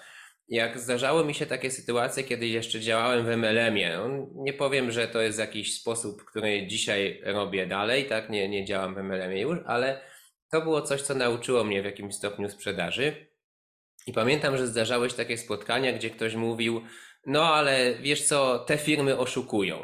[0.49, 5.09] Jak zdarzały mi się takie sytuacje, kiedy jeszcze działałem w MLM-ie, no, nie powiem, że
[5.09, 9.59] to jest jakiś sposób, który dzisiaj robię dalej, tak, nie, nie działam w MLM-ie już,
[9.67, 10.01] ale
[10.51, 13.27] to było coś, co nauczyło mnie w jakimś stopniu sprzedaży.
[14.07, 16.83] I pamiętam, że zdarzały się takie spotkania, gdzie ktoś mówił,
[17.27, 19.79] no ale wiesz co, te firmy oszukują.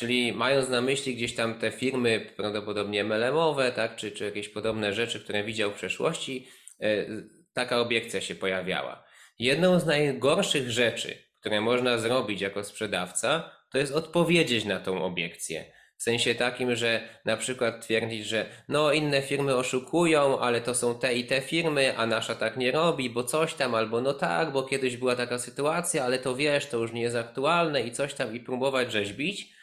[0.00, 4.94] Czyli mając na myśli gdzieś tam te firmy prawdopodobnie MLM-owe, tak, czy, czy jakieś podobne
[4.94, 6.48] rzeczy, które widział w przeszłości,
[6.80, 7.06] e,
[7.52, 9.04] taka obiekcja się pojawiała.
[9.38, 15.64] Jedną z najgorszych rzeczy, które można zrobić jako sprzedawca, to jest odpowiedzieć na tą obiekcję.
[15.96, 20.98] W sensie takim, że na przykład twierdzić, że no inne firmy oszukują, ale to są
[20.98, 24.52] te i te firmy, a nasza tak nie robi, bo coś tam, albo no tak,
[24.52, 28.14] bo kiedyś była taka sytuacja, ale to wiesz, to już nie jest aktualne i coś
[28.14, 29.59] tam i próbować rzeźbić.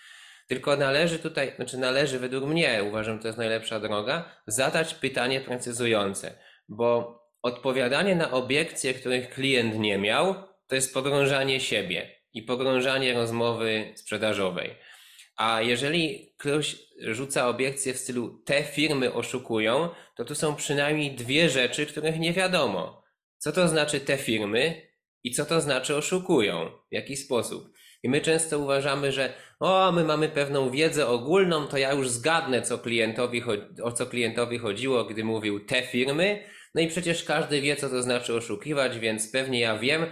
[0.47, 6.37] Tylko należy tutaj, znaczy należy według mnie, uważam, to jest najlepsza droga, zadać pytanie precyzujące,
[6.69, 10.35] bo odpowiadanie na obiekcje, których klient nie miał,
[10.67, 14.75] to jest pogrążanie siebie i pogrążanie rozmowy sprzedażowej.
[15.37, 21.49] A jeżeli ktoś rzuca obiekcje w stylu te firmy oszukują, to tu są przynajmniej dwie
[21.49, 23.03] rzeczy, których nie wiadomo.
[23.37, 24.87] Co to znaczy te firmy
[25.23, 26.69] i co to znaczy oszukują?
[26.91, 27.76] W jaki sposób?
[28.03, 32.61] I my często uważamy, że o, my mamy pewną wiedzę ogólną, to ja już zgadnę,
[32.61, 33.43] co klientowi,
[33.83, 36.43] o co klientowi chodziło, gdy mówił te firmy.
[36.75, 40.05] No i przecież każdy wie, co to znaczy oszukiwać, więc pewnie ja wiem,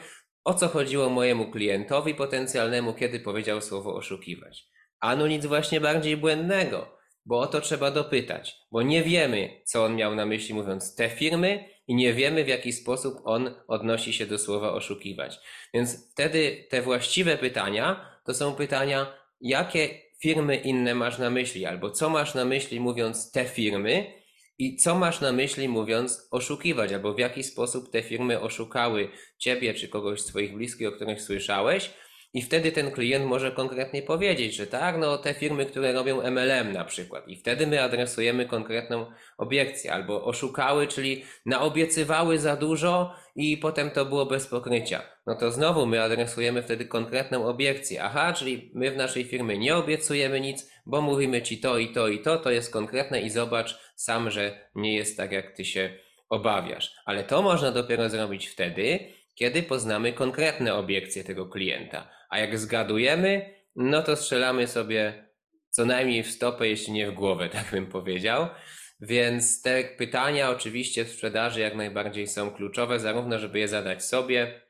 [0.44, 4.68] o co chodziło mojemu klientowi potencjalnemu, kiedy powiedział słowo oszukiwać.
[5.00, 9.96] Ano nic właśnie bardziej błędnego, bo o to trzeba dopytać, bo nie wiemy, co on
[9.96, 14.26] miał na myśli mówiąc te firmy i nie wiemy, w jaki sposób on odnosi się
[14.26, 15.40] do słowa oszukiwać.
[15.74, 21.92] Więc wtedy te właściwe pytania to są pytania, jakie firmy inne masz na myśli, albo
[21.92, 24.14] co masz na myśli mówiąc te firmy
[24.58, 29.74] i co masz na myśli mówiąc oszukiwać, albo w jaki sposób te firmy oszukały ciebie
[29.74, 31.92] czy kogoś z twoich bliskich, o których słyszałeś,
[32.36, 36.72] i wtedy ten klient może konkretnie powiedzieć, że tak, no te firmy, które robią MLM
[36.72, 37.28] na przykład.
[37.28, 39.06] I wtedy my adresujemy konkretną
[39.38, 39.94] obiekcję.
[39.94, 45.02] Albo oszukały, czyli naobiecywały za dużo i potem to było bez pokrycia.
[45.28, 48.04] No to znowu my adresujemy wtedy konkretną obiekcję.
[48.04, 52.08] Aha, czyli my w naszej firmie nie obiecujemy nic, bo mówimy ci to i to
[52.08, 55.90] i to, to jest konkretne i zobacz sam, że nie jest tak, jak ty się
[56.30, 56.96] obawiasz.
[57.06, 59.00] Ale to można dopiero zrobić wtedy,
[59.36, 62.10] kiedy poznamy konkretne obiekcje tego klienta.
[62.30, 65.26] A jak zgadujemy, no to strzelamy sobie
[65.70, 68.48] co najmniej w stopę, jeśli nie w głowę, tak bym powiedział.
[69.02, 74.62] Więc te pytania oczywiście w sprzedaży jak najbardziej są kluczowe, zarówno żeby je zadać sobie,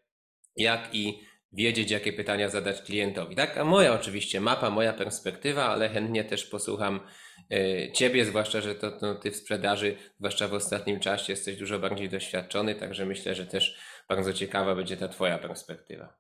[0.55, 1.20] jak i
[1.53, 3.36] wiedzieć, jakie pytania zadać klientowi.
[3.36, 6.99] Taka moja oczywiście mapa, moja perspektywa, ale chętnie też posłucham
[7.53, 11.80] y, Ciebie, zwłaszcza, że to, to Ty w sprzedaży, zwłaszcza w ostatnim czasie, jesteś dużo
[11.80, 13.78] bardziej doświadczony, także myślę, że też
[14.08, 16.18] bardzo ciekawa będzie ta Twoja perspektywa.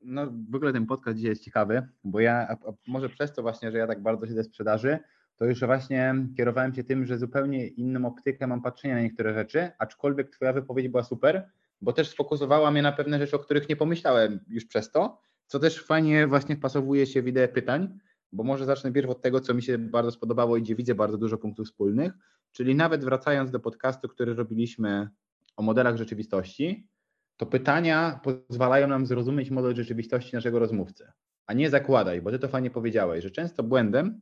[0.00, 3.42] No, w ogóle ten podcast dzisiaj jest ciekawy, bo ja, a, a może przez to
[3.42, 4.98] właśnie, że ja tak bardzo siedzę w sprzedaży,
[5.36, 9.70] to już właśnie kierowałem się tym, że zupełnie inną optykę mam patrzenia na niektóre rzeczy,
[9.78, 11.50] aczkolwiek Twoja wypowiedź była super,
[11.80, 15.58] bo też sfokusowała mnie na pewne rzeczy, o których nie pomyślałem już przez to, co
[15.58, 17.98] też fajnie właśnie wpasowuje się w ideę pytań,
[18.32, 21.18] bo może zacznę pierw od tego, co mi się bardzo spodobało i gdzie widzę bardzo
[21.18, 22.12] dużo punktów wspólnych,
[22.52, 25.08] czyli nawet wracając do podcastu, który robiliśmy
[25.56, 26.88] o modelach rzeczywistości,
[27.36, 31.12] to pytania pozwalają nam zrozumieć model rzeczywistości naszego rozmówcy,
[31.46, 34.20] a nie zakładaj, bo ty to fajnie powiedziałeś, że często błędem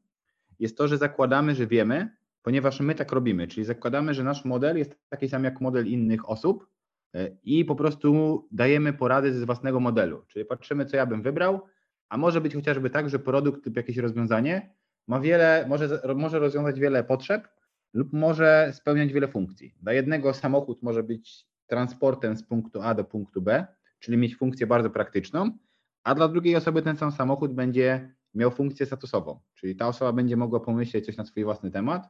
[0.58, 4.78] jest to, że zakładamy, że wiemy, ponieważ my tak robimy, czyli zakładamy, że nasz model
[4.78, 6.66] jest taki sam jak model innych osób
[7.14, 11.60] e, i po prostu dajemy porady z własnego modelu, czyli patrzymy, co ja bym wybrał,
[12.08, 14.74] a może być chociażby tak, że produkt lub jakieś rozwiązanie
[15.06, 17.48] ma wiele, może, może rozwiązać wiele potrzeb
[17.92, 19.74] lub może spełniać wiele funkcji.
[19.82, 23.66] Dla jednego samochód może być transportem z punktu A do punktu B,
[23.98, 25.58] czyli mieć funkcję bardzo praktyczną,
[26.04, 30.36] a dla drugiej osoby ten sam samochód będzie miał funkcję statusową, czyli ta osoba będzie
[30.36, 32.08] mogła pomyśleć coś na swój własny temat,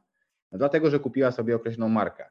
[0.51, 2.29] dlatego że kupiła sobie określoną markę.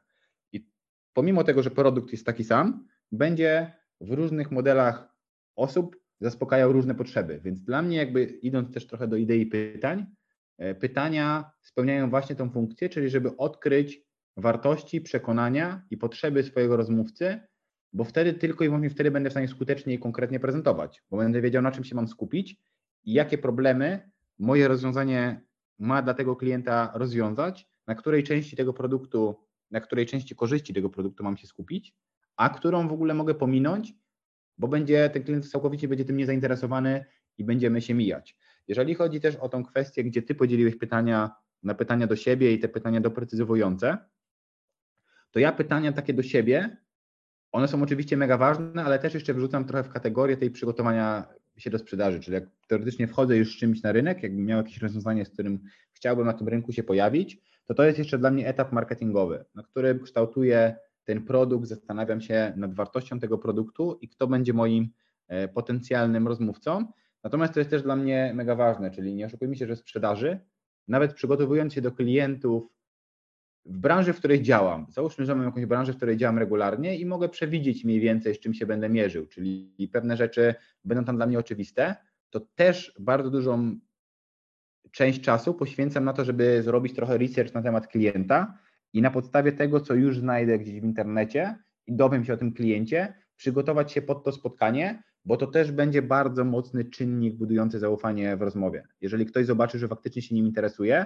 [0.51, 0.67] I
[1.13, 5.15] pomimo tego, że produkt jest taki sam, będzie w różnych modelach
[5.55, 7.39] osób zaspokajał różne potrzeby.
[7.43, 10.05] Więc dla mnie, jakby idąc też trochę do idei pytań,
[10.79, 14.01] pytania spełniają właśnie tą funkcję, czyli żeby odkryć
[14.37, 17.39] wartości, przekonania i potrzeby swojego rozmówcy,
[17.93, 21.41] bo wtedy tylko i wyłącznie wtedy będę w stanie skutecznie i konkretnie prezentować, bo będę
[21.41, 22.57] wiedział, na czym się mam skupić
[23.03, 25.41] i jakie problemy moje rozwiązanie
[25.79, 29.35] ma dla tego klienta rozwiązać, na której części tego produktu,
[29.71, 31.95] na której części korzyści tego produktu mam się skupić,
[32.35, 33.93] a którą w ogóle mogę pominąć,
[34.57, 37.05] bo będzie ten klient całkowicie będzie tym niezainteresowany
[37.37, 38.37] i będziemy się mijać.
[38.67, 41.31] Jeżeli chodzi też o tą kwestię, gdzie ty podzieliłeś pytania
[41.63, 43.97] na pytania do siebie i te pytania doprecyzowujące,
[45.31, 46.77] to ja pytania takie do siebie,
[47.51, 51.25] one są oczywiście mega ważne, ale też jeszcze wrzucam trochę w kategorię tej przygotowania
[51.57, 54.77] się do sprzedaży, czyli jak teoretycznie wchodzę już z czymś na rynek, jakbym miał jakieś
[54.77, 55.59] rozwiązanie, z którym
[55.93, 59.63] chciałbym na tym rynku się pojawić, to to jest jeszcze dla mnie etap marketingowy, na
[59.63, 64.89] którym kształtuję ten produkt, zastanawiam się nad wartością tego produktu i kto będzie moim
[65.27, 66.85] e, potencjalnym rozmówcą.
[67.23, 70.39] Natomiast to jest też dla mnie mega ważne, czyli nie oszukujmy się, że sprzedaży,
[70.87, 72.73] nawet przygotowując się do klientów
[73.65, 77.05] w branży, w której działam, załóżmy, że mam jakąś branżę, w której działam regularnie i
[77.05, 80.55] mogę przewidzieć mniej więcej, z czym się będę mierzył, czyli pewne rzeczy
[80.85, 81.95] będą tam dla mnie oczywiste,
[82.29, 83.79] to też bardzo dużą
[84.91, 88.57] część czasu poświęcam na to, żeby zrobić trochę research na temat klienta
[88.93, 91.55] i na podstawie tego, co już znajdę gdzieś w internecie
[91.87, 96.01] i dowiem się o tym kliencie, przygotować się pod to spotkanie, bo to też będzie
[96.01, 98.83] bardzo mocny czynnik budujący zaufanie w rozmowie.
[99.01, 101.05] Jeżeli ktoś zobaczy, że faktycznie się nim interesuje,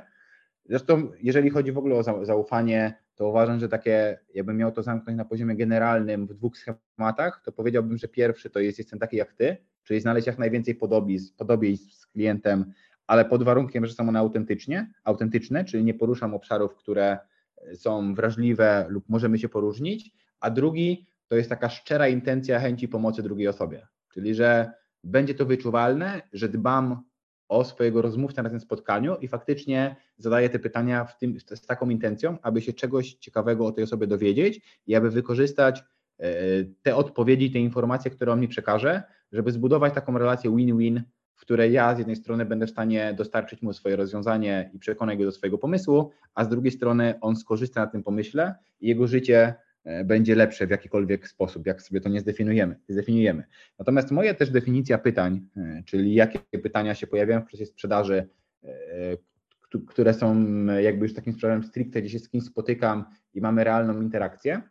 [0.65, 5.18] zresztą jeżeli chodzi w ogóle o zaufanie, to uważam, że takie, jakbym miał to zamknąć
[5.18, 9.34] na poziomie generalnym w dwóch schematach, to powiedziałbym, że pierwszy to jest jestem taki jak
[9.34, 12.74] ty, czyli znaleźć jak najwięcej podobieństw, podobieństw z klientem,
[13.07, 17.18] ale pod warunkiem, że są one autentycznie, autentyczne, czyli nie poruszam obszarów, które
[17.74, 23.24] są wrażliwe lub możemy się poróżnić, a drugi to jest taka szczera intencja chęci pomocy
[23.24, 23.88] drugiej osobie,
[24.18, 24.72] czyli że
[25.03, 27.03] będzie to wyczuwalne, że dbam
[27.47, 31.89] o swojego rozmówcę na tym spotkaniu i faktycznie zadaję te pytania w tym, z taką
[31.89, 35.84] intencją, aby się czegoś ciekawego o tej osobie dowiedzieć i aby wykorzystać
[36.20, 36.30] e,
[36.82, 41.03] te odpowiedzi, te informacje, które on mi przekaże, żeby zbudować taką relację win-win
[41.36, 45.18] w której ja z jednej strony będę w stanie dostarczyć mu swoje rozwiązanie i przekonać
[45.18, 49.07] go do swojego pomysłu, a z drugiej strony on skorzysta na tym pomyśle i jego
[49.07, 49.55] życie
[50.06, 52.80] będzie lepsze w jakikolwiek sposób, jak sobie to nie zdefiniujemy.
[52.90, 53.44] zdefiniujemy.
[53.80, 58.30] Natomiast moja też definicja pytań, e, czyli jakie pytania się pojawiają w procesie sprzedaży,
[58.64, 58.70] e,
[59.88, 64.02] które są jakby już takim sprzedażem stricte, gdzie się z kimś spotykam i mamy realną
[64.02, 64.62] interakcję,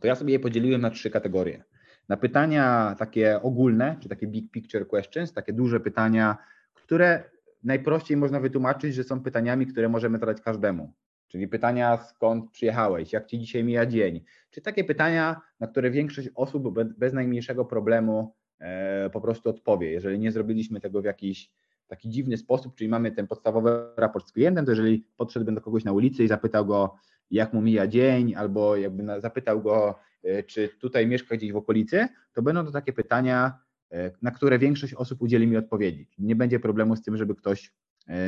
[0.00, 1.64] to ja sobie je podzieliłem na trzy kategorie.
[2.08, 6.36] Na pytania takie ogólne, czy takie big picture questions, takie duże pytania,
[6.74, 7.24] które
[7.64, 10.92] najprościej można wytłumaczyć, że są pytaniami, które możemy zadać każdemu.
[11.32, 14.20] Czyli pytania, skąd przyjechałeś, jak ci dzisiaj mija dzień,
[14.50, 19.90] czy takie pytania, na które większość osób bez najmniejszego problemu e, po prostu odpowie.
[19.90, 21.50] Jeżeli nie zrobiliśmy tego w jakiś
[21.86, 25.84] taki dziwny sposób, czyli mamy ten podstawowy raport z klientem, to jeżeli podszedłbym do kogoś
[25.84, 26.94] na ulicy i zapytał go,
[27.30, 32.08] jak mu mija dzień, albo jakby zapytał go, E, czy tutaj mieszka gdzieś w okolicy,
[32.32, 33.58] to będą to takie pytania,
[33.92, 36.08] e, na które większość osób udzieli mi odpowiedzi.
[36.18, 37.72] Nie będzie problemu z tym, żeby ktoś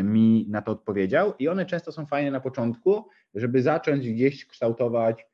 [0.04, 5.26] mi na to odpowiedział i one często są fajne na początku, żeby zacząć gdzieś kształtować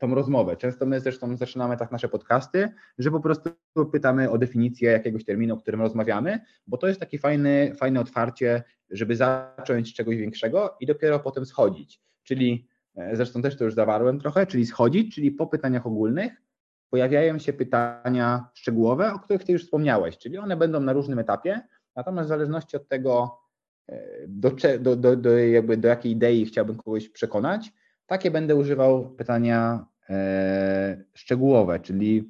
[0.00, 0.56] tą rozmowę.
[0.56, 2.68] Często my zresztą zaczynamy tak nasze podcasty,
[2.98, 3.50] że po prostu
[3.92, 8.62] pytamy o definicję jakiegoś terminu, o którym rozmawiamy, bo to jest takie fajne, fajne otwarcie,
[8.90, 12.00] żeby zacząć czegoś większego i dopiero potem schodzić.
[12.22, 16.42] Czyli E, zresztą też to już zawarłem trochę, czyli schodzić, czyli po pytaniach ogólnych
[16.90, 21.60] pojawiają się pytania szczegółowe, o których Ty już wspomniałeś, czyli one będą na różnym etapie,
[21.96, 23.43] natomiast w zależności od tego, e,
[24.28, 27.72] do, do, do, do, jakby do jakiej idei chciałbym kogoś przekonać,
[28.06, 32.28] takie będę używał pytania e, szczegółowe, czyli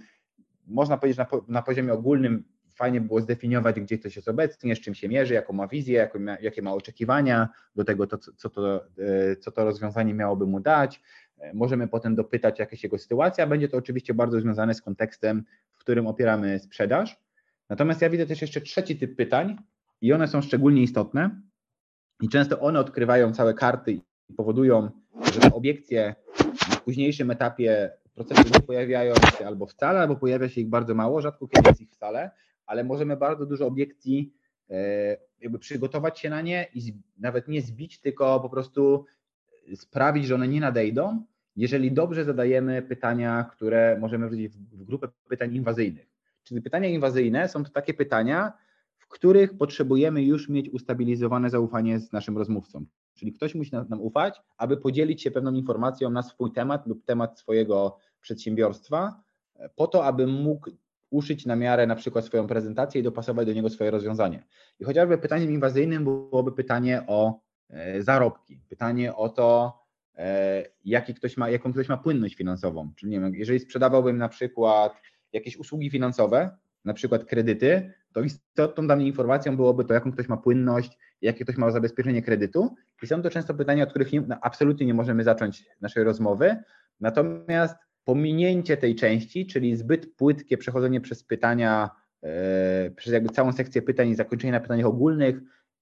[0.66, 2.44] można powiedzieć na, na poziomie ogólnym
[2.74, 6.18] fajnie było zdefiniować, gdzie ktoś jest obecnie, z czym się mierzy, jaką ma wizję, jaką
[6.18, 8.84] ma, jakie ma oczekiwania do tego, to, co, to,
[9.40, 11.02] co to rozwiązanie miałoby mu dać.
[11.54, 13.46] Możemy potem dopytać, jaka jest jego sytuacja.
[13.46, 15.44] Będzie to oczywiście bardzo związane z kontekstem,
[15.74, 17.20] w którym opieramy sprzedaż.
[17.68, 19.56] Natomiast ja widzę też jeszcze trzeci typ pytań
[20.04, 21.40] i one są szczególnie istotne.
[22.22, 23.92] I często one odkrywają całe karty
[24.28, 24.90] i powodują,
[25.32, 26.14] że obiekcje
[26.70, 31.20] na późniejszym etapie procesu nie pojawiają się albo wcale, albo pojawia się ich bardzo mało,
[31.20, 32.30] rzadko kiedy jest ich wcale,
[32.66, 34.34] ale możemy bardzo dużo obiekcji
[34.70, 39.04] e, jakby przygotować się na nie i nawet nie zbić, tylko po prostu
[39.74, 41.24] sprawić, że one nie nadejdą,
[41.56, 46.06] jeżeli dobrze zadajemy pytania, które możemy wrzucić w grupę pytań inwazyjnych.
[46.42, 48.52] Czyli pytania inwazyjne są to takie pytania,
[49.14, 52.84] których potrzebujemy już mieć ustabilizowane zaufanie z naszym rozmówcą.
[53.14, 57.38] Czyli ktoś musi nam, ufać, aby podzielić się pewną informacją na swój temat lub temat
[57.38, 59.22] swojego przedsiębiorstwa,
[59.76, 60.70] po to, aby mógł
[61.10, 64.46] uszyć na miarę na przykład swoją prezentację i dopasować do niego swoje rozwiązanie.
[64.80, 67.40] I chociażby pytaniem inwazyjnym byłoby pytanie o
[67.70, 69.78] e, zarobki, pytanie o to,
[70.16, 72.92] e, jaki ktoś ma, jaką ktoś ma płynność finansową.
[72.96, 75.00] Czyli nie wiem, jeżeli sprzedawałbym na przykład
[75.32, 80.28] jakieś usługi finansowe, na przykład kredyty, to istotną dla mnie informacją byłoby to, jaką ktoś
[80.28, 82.74] ma płynność, jakie ktoś ma zabezpieczenie kredytu.
[83.02, 86.56] I są to często pytania, od których nie, no, absolutnie nie możemy zacząć naszej rozmowy.
[87.00, 91.90] Natomiast pominięcie tej części, czyli zbyt płytkie przechodzenie przez pytania,
[92.22, 95.36] e, przez jakby całą sekcję pytań i zakończenie na pytaniach ogólnych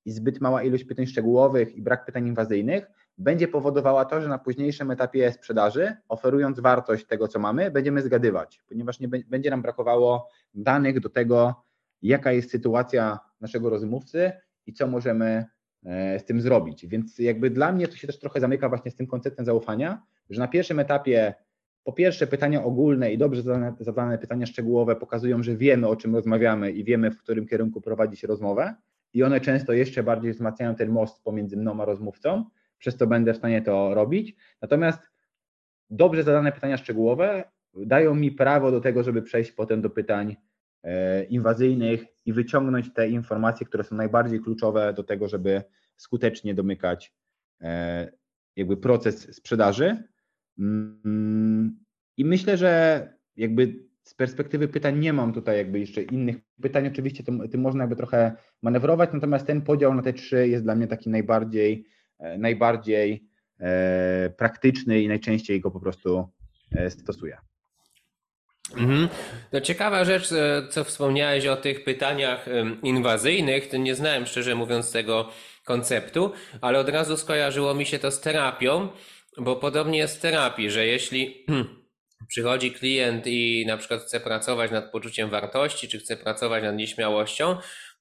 [0.04, 2.86] i zbyt mała ilość pytań szczegółowych i brak pytań inwazyjnych,
[3.18, 8.62] będzie powodowała to, że na późniejszym etapie sprzedaży, oferując wartość tego, co mamy, będziemy zgadywać,
[8.68, 11.64] ponieważ nie będzie nam brakowało danych do tego,
[12.02, 14.32] jaka jest sytuacja naszego rozmówcy
[14.66, 15.44] i co możemy
[15.84, 16.86] e, z tym zrobić.
[16.86, 20.40] Więc jakby dla mnie to się też trochę zamyka właśnie z tym konceptem zaufania, że
[20.40, 21.34] na pierwszym etapie
[21.84, 26.14] po pierwsze pytania ogólne i dobrze zadane, zadane pytania szczegółowe pokazują, że wiemy o czym
[26.14, 28.74] rozmawiamy i wiemy w którym kierunku prowadzi się rozmowę
[29.12, 32.44] i one często jeszcze bardziej wzmacniają ten most pomiędzy mną a rozmówcą,
[32.78, 34.36] przez co będę w stanie to robić.
[34.62, 35.10] Natomiast
[35.90, 37.44] dobrze zadane pytania szczegółowe
[37.74, 40.36] dają mi prawo do tego, żeby przejść potem do pytań
[41.28, 45.62] inwazyjnych i wyciągnąć te informacje, które są najbardziej kluczowe do tego, żeby
[45.96, 47.12] skutecznie domykać
[47.60, 48.12] e,
[48.56, 50.02] jakby proces sprzedaży.
[50.58, 51.84] Mm,
[52.16, 56.86] I myślę, że jakby z perspektywy pytań nie mam tutaj jakby jeszcze innych pytań.
[56.86, 60.74] Oczywiście tym, tym można jakby trochę manewrować, natomiast ten podział na te trzy jest dla
[60.74, 61.86] mnie taki najbardziej,
[62.18, 63.28] e, najbardziej
[63.60, 66.28] e, praktyczny i najczęściej go po prostu
[66.72, 67.38] e, stosuję.
[68.76, 69.08] Mhm.
[69.50, 70.28] To ciekawa rzecz,
[70.70, 72.46] co wspomniałeś o tych pytaniach
[72.82, 73.68] inwazyjnych.
[73.68, 75.28] To nie znałem szczerze mówiąc tego
[75.64, 78.88] konceptu, ale od razu skojarzyło mi się to z terapią,
[79.38, 81.46] bo podobnie jest w terapii, że jeśli
[82.28, 87.56] przychodzi klient i na przykład chce pracować nad poczuciem wartości, czy chce pracować nad nieśmiałością,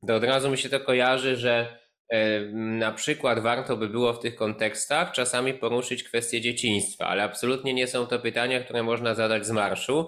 [0.08, 1.78] to od razu mi się to kojarzy, że
[2.10, 7.74] e, na przykład warto by było w tych kontekstach czasami poruszyć kwestię dzieciństwa, ale absolutnie
[7.74, 10.08] nie są to pytania, które można zadać z marszu,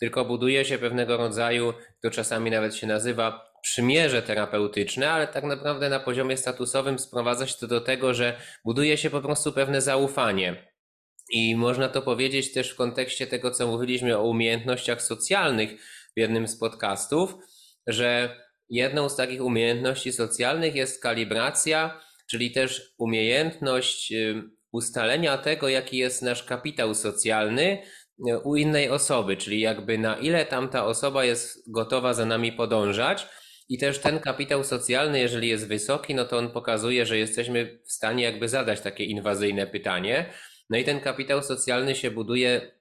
[0.00, 1.72] tylko buduje się pewnego rodzaju,
[2.02, 7.54] to czasami nawet się nazywa przymierze terapeutyczne, ale tak naprawdę na poziomie statusowym sprowadza się
[7.60, 10.70] to do tego, że buduje się po prostu pewne zaufanie.
[11.32, 15.70] I można to powiedzieć też w kontekście tego, co mówiliśmy o umiejętnościach socjalnych
[16.16, 17.34] w jednym z podcastów,
[17.86, 18.36] że
[18.68, 24.42] jedną z takich umiejętności socjalnych jest kalibracja, czyli też umiejętność y,
[24.72, 27.82] ustalenia tego, jaki jest nasz kapitał socjalny
[28.44, 33.26] u innej osoby, czyli jakby na ile tamta osoba jest gotowa za nami podążać.
[33.68, 37.92] I też ten kapitał socjalny, jeżeli jest wysoki, no to on pokazuje, że jesteśmy w
[37.92, 40.32] stanie jakby zadać takie inwazyjne pytanie.
[40.70, 42.80] No i ten kapitał socjalny się buduje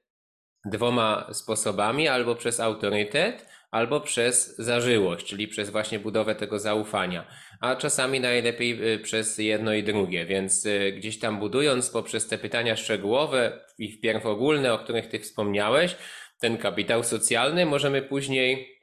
[0.66, 7.28] dwoma sposobami, albo przez autorytet, albo przez zażyłość, czyli przez właśnie budowę tego zaufania,
[7.60, 12.38] a czasami najlepiej y, przez jedno i drugie, więc y, gdzieś tam budując poprzez te
[12.38, 15.95] pytania szczegółowe i wpierw ogólne, o których Ty wspomniałeś,
[16.39, 18.80] ten kapitał socjalny, możemy później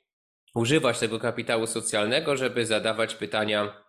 [0.55, 3.83] używać tego kapitału socjalnego, żeby zadawać pytania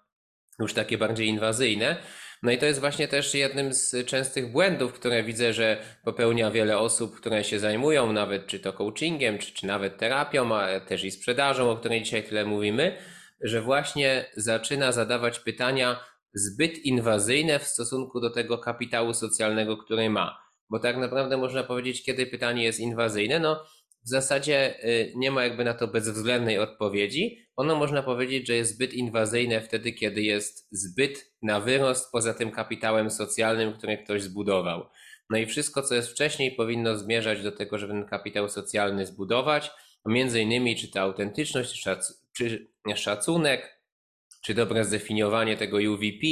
[0.59, 1.97] już takie bardziej inwazyjne.
[2.43, 6.77] No i to jest właśnie też jednym z częstych błędów, które widzę, że popełnia wiele
[6.77, 11.11] osób, które się zajmują nawet czy to coachingiem, czy, czy nawet terapią, a też i
[11.11, 12.97] sprzedażą, o której dzisiaj tyle mówimy,
[13.41, 15.99] że właśnie zaczyna zadawać pytania
[16.33, 20.39] zbyt inwazyjne w stosunku do tego kapitału socjalnego, który ma.
[20.69, 23.63] Bo tak naprawdę można powiedzieć, kiedy pytanie jest inwazyjne, no
[24.05, 27.47] w zasadzie y, nie ma jakby na to bezwzględnej odpowiedzi.
[27.55, 32.51] Ono można powiedzieć, że jest zbyt inwazyjne wtedy, kiedy jest zbyt na wyrost poza tym
[32.51, 34.85] kapitałem socjalnym, który ktoś zbudował.
[35.29, 39.71] No i wszystko, co jest wcześniej, powinno zmierzać do tego, żeby ten kapitał socjalny zbudować.
[40.05, 41.71] Między innymi, czy to autentyczność,
[42.37, 43.81] czy szacunek,
[44.43, 46.27] czy dobre zdefiniowanie tego UVP,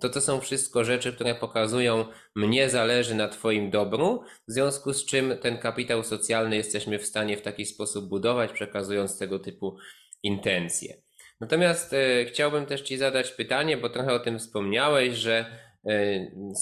[0.00, 5.06] to to są wszystko rzeczy, które pokazują, mnie zależy na Twoim dobru, w związku z
[5.06, 9.76] czym ten kapitał socjalny jesteśmy w stanie w taki sposób budować, przekazując tego typu
[10.22, 11.02] intencje.
[11.40, 15.58] Natomiast e, chciałbym też Ci zadać pytanie, bo trochę o tym wspomniałeś, że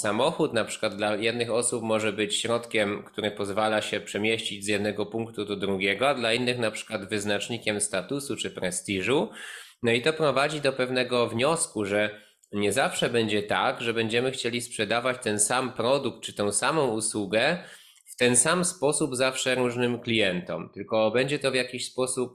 [0.03, 5.07] samochód na przykład dla jednych osób może być środkiem, który pozwala się przemieścić z jednego
[5.07, 9.29] punktu do drugiego, a dla innych na przykład wyznacznikiem statusu czy prestiżu.
[9.83, 12.21] No i to prowadzi do pewnego wniosku, że
[12.53, 17.59] nie zawsze będzie tak, że będziemy chcieli sprzedawać ten sam produkt czy tą samą usługę
[18.07, 22.33] w ten sam sposób zawsze różnym klientom, tylko będzie to w jakiś sposób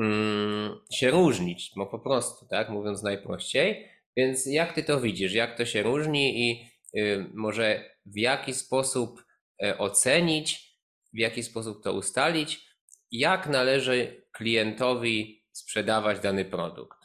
[0.00, 3.97] mm, się różnić, no po prostu, tak, mówiąc najprościej.
[4.18, 9.24] Więc jak ty to widzisz, jak to się różni i y, może w jaki sposób
[9.64, 10.78] y, ocenić,
[11.12, 12.76] w jaki sposób to ustalić,
[13.10, 16.98] jak należy klientowi sprzedawać dany produkt?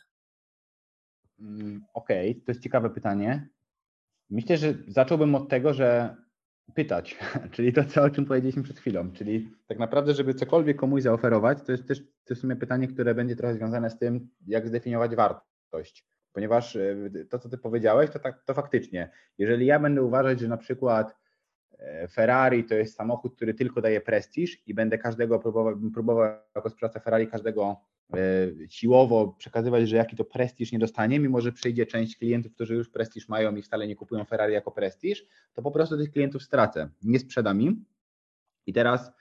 [1.39, 3.49] Mm, okej, okay, to jest ciekawe pytanie.
[4.29, 6.15] Myślę, że zacząłbym od tego, że
[6.75, 7.17] pytać,
[7.53, 11.57] czyli to, co, o czym powiedzieliśmy przed chwilą, czyli tak naprawdę, żeby cokolwiek komuś zaoferować,
[11.65, 15.15] to jest też to w sumie pytanie, które będzie trochę związane z tym, jak zdefiniować
[15.15, 16.13] wartość.
[16.33, 16.95] Ponieważ e,
[17.29, 21.15] to, co ty powiedziałeś, to, tak, to faktycznie, jeżeli ja będę uważać, że na przykład
[21.79, 26.23] e, Ferrari to jest samochód, który tylko daje prestiż i będę każdego próbował, próbował
[26.55, 27.77] jako sprzedawca Ferrari każdego
[28.13, 32.75] E, siłowo przekazywać, że jaki to prestiż nie dostanie, mimo że przyjdzie część klientów, którzy
[32.75, 36.43] już prestiż mają i wcale nie kupują Ferrari jako prestiż, to po prostu tych klientów
[36.43, 37.85] stracę, nie sprzedam im.
[38.65, 39.11] I teraz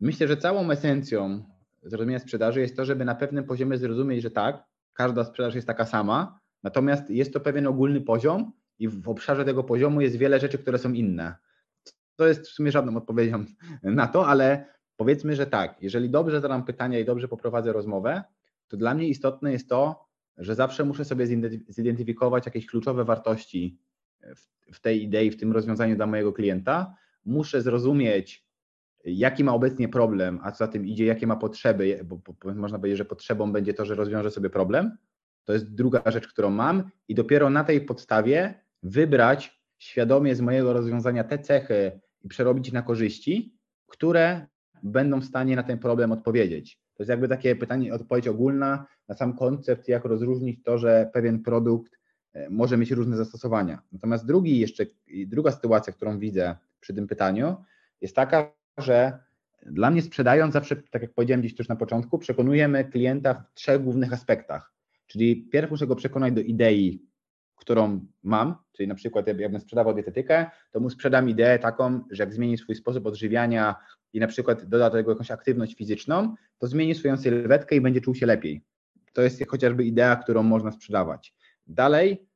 [0.00, 1.44] myślę, że całą esencją
[1.82, 5.86] zrozumienia sprzedaży jest to, żeby na pewnym poziomie zrozumieć, że tak, każda sprzedaż jest taka
[5.86, 10.58] sama, natomiast jest to pewien ogólny poziom i w obszarze tego poziomu jest wiele rzeczy,
[10.58, 11.34] które są inne.
[12.16, 13.44] To jest w sumie żadną odpowiedzią
[13.82, 18.22] na to, ale Powiedzmy, że tak, jeżeli dobrze zadam pytania i dobrze poprowadzę rozmowę,
[18.68, 20.06] to dla mnie istotne jest to,
[20.36, 21.26] że zawsze muszę sobie
[21.68, 23.78] zidentyfikować jakieś kluczowe wartości
[24.72, 26.94] w, tej idei, w tym rozwiązaniu dla mojego klienta.
[27.24, 28.46] Muszę zrozumieć,
[29.04, 32.20] jaki ma obecnie problem, a co za tym idzie, jakie ma potrzeby, bo,
[32.54, 34.96] można powiedzieć, że potrzebą będzie to, że rozwiąże sobie problem.
[35.46, 40.72] To jest druga rzecz, którą mam, i dopiero na tej podstawie wybrać świadomie z mojego
[40.72, 44.46] rozwiązania te cechy i przerobić na korzyści, które
[44.82, 46.80] będą w stanie na ten problem odpowiedzieć.
[46.94, 51.42] To jest jakby takie pytanie, odpowiedź ogólna na sam koncept, jak rozróżnić to, że pewien
[51.42, 51.98] produkt
[52.32, 53.82] e, może mieć różne zastosowania.
[53.92, 54.86] Natomiast drugi jeszcze,
[55.26, 57.56] druga sytuacja, którą widzę przy tym pytaniu,
[58.00, 59.18] jest taka, że
[59.66, 63.82] dla mnie sprzedając zawsze, tak jak powiedziałem gdzieś też na początku, przekonujemy klienta w trzech
[63.82, 64.75] głównych aspektach.
[65.06, 67.06] Czyli pierw muszę go przekonać do idei,
[67.56, 72.34] którą mam, czyli na przykład jakbym sprzedawał dietetykę, to mu sprzedam ideę taką, że jak
[72.34, 73.74] zmieni swój sposób odżywiania
[74.12, 78.00] i na przykład doda do tego jakąś aktywność fizyczną, to zmieni swoją sylwetkę i będzie
[78.00, 78.62] czuł się lepiej.
[79.12, 81.34] To jest chociażby idea, którą można sprzedawać.
[81.66, 82.28] Dalej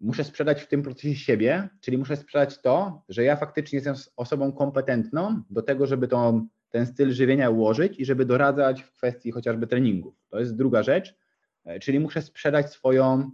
[0.00, 4.52] muszę sprzedać w tym procesie siebie, czyli muszę sprzedać to, że ja faktycznie jestem osobą
[4.52, 9.66] kompetentną do tego, żeby to, ten styl żywienia ułożyć i żeby doradzać w kwestii chociażby
[9.66, 10.14] treningów.
[10.28, 11.14] To jest druga rzecz,
[11.80, 13.30] czyli muszę sprzedać swoją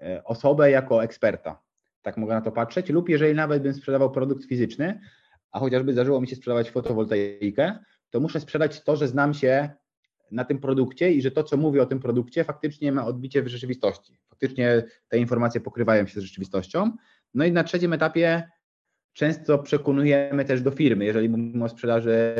[0.00, 1.62] e, osobę jako eksperta.
[2.02, 5.00] Tak mogę na to patrzeć, lub jeżeli nawet bym sprzedawał produkt fizyczny,
[5.50, 7.78] a chociażby zdarzyło mi się sprzedawać fotowoltaikę,
[8.10, 9.70] to muszę sprzedać to, że znam się
[10.30, 13.48] na tym produkcie i że to, co mówię o tym produkcie, faktycznie ma odbicie w
[13.48, 14.18] rzeczywistości.
[14.28, 16.90] Faktycznie te informacje pokrywają się z rzeczywistością.
[17.34, 18.48] No i na trzecim etapie
[19.12, 22.34] często przekonujemy też do firmy, jeżeli mówimy o sprzedaży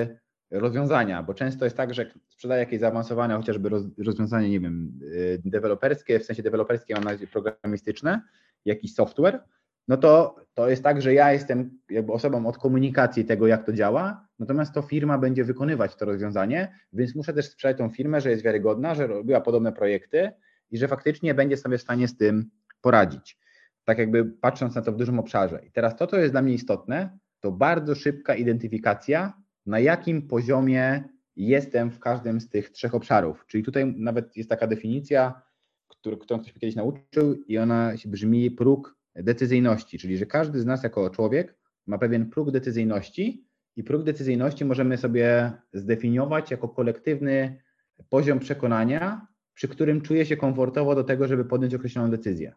[0.52, 6.20] rozwiązania, bo często jest tak, że sprzedaję jakieś zaawansowane chociażby rozwiązanie, nie wiem, y, deweloperskie,
[6.20, 8.22] w sensie deweloperskie mam na programistyczne,
[8.64, 9.44] jakiś software,
[9.88, 13.72] no to, to jest tak, że ja jestem jakby osobą od komunikacji tego, jak to
[13.72, 18.30] działa, natomiast to firma będzie wykonywać to rozwiązanie, więc muszę też sprzedać tą firmę, że
[18.30, 20.32] jest wiarygodna, że robiła podobne projekty
[20.70, 22.50] i że faktycznie będzie sobie w stanie z tym
[22.80, 23.38] poradzić.
[23.84, 25.60] Tak jakby patrząc na to w dużym obszarze.
[25.66, 31.04] I teraz to, co jest dla mnie istotne, to bardzo szybka identyfikacja, na jakim poziomie
[31.36, 33.46] jestem w każdym z tych trzech obszarów.
[33.46, 35.42] Czyli tutaj nawet jest taka definicja,
[35.88, 40.82] którą ktoś mnie kiedyś nauczył i ona brzmi próg decyzyjności, czyli że każdy z nas
[40.82, 47.62] jako człowiek ma pewien próg decyzyjności i próg decyzyjności możemy sobie zdefiniować jako kolektywny
[48.08, 52.54] poziom przekonania, przy którym czuję się komfortowo do tego, żeby podjąć określoną decyzję.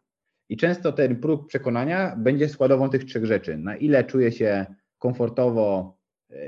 [0.49, 3.57] I często ten próg przekonania będzie składową tych trzech rzeczy.
[3.57, 4.65] Na ile czuję się
[4.99, 5.94] komfortowo,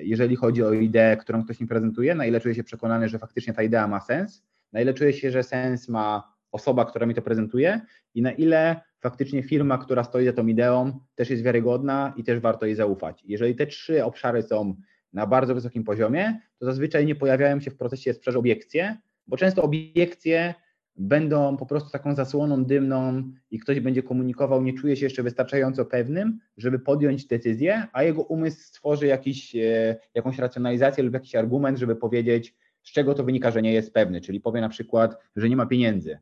[0.01, 3.53] jeżeli chodzi o ideę, którą ktoś mi prezentuje, na ile czuję się przekonany, że faktycznie
[3.53, 4.43] ta idea ma sens,
[4.73, 7.81] na ile czuję się, że sens ma osoba, która mi to prezentuje
[8.13, 12.39] i na ile faktycznie firma, która stoi za tą ideą, też jest wiarygodna i też
[12.39, 13.23] warto jej zaufać.
[13.25, 14.75] Jeżeli te trzy obszary są
[15.13, 18.97] na bardzo wysokim poziomie, to zazwyczaj nie pojawiają się w procesie sprzedaży obiekcje,
[19.27, 20.53] bo często obiekcje
[20.98, 25.86] będą po prostu taką zasłoną dymną i ktoś będzie komunikował, nie czuje się jeszcze wystarczająco
[25.86, 31.78] pewnym, żeby podjąć decyzję, a jego umysł stworzy jakiś, e, jakąś racjonalizację lub jakiś argument,
[31.78, 35.49] żeby powiedzieć, z czego to wynika, że nie jest pewny, czyli powie na przykład, że
[35.49, 36.18] nie ma pieniędzy.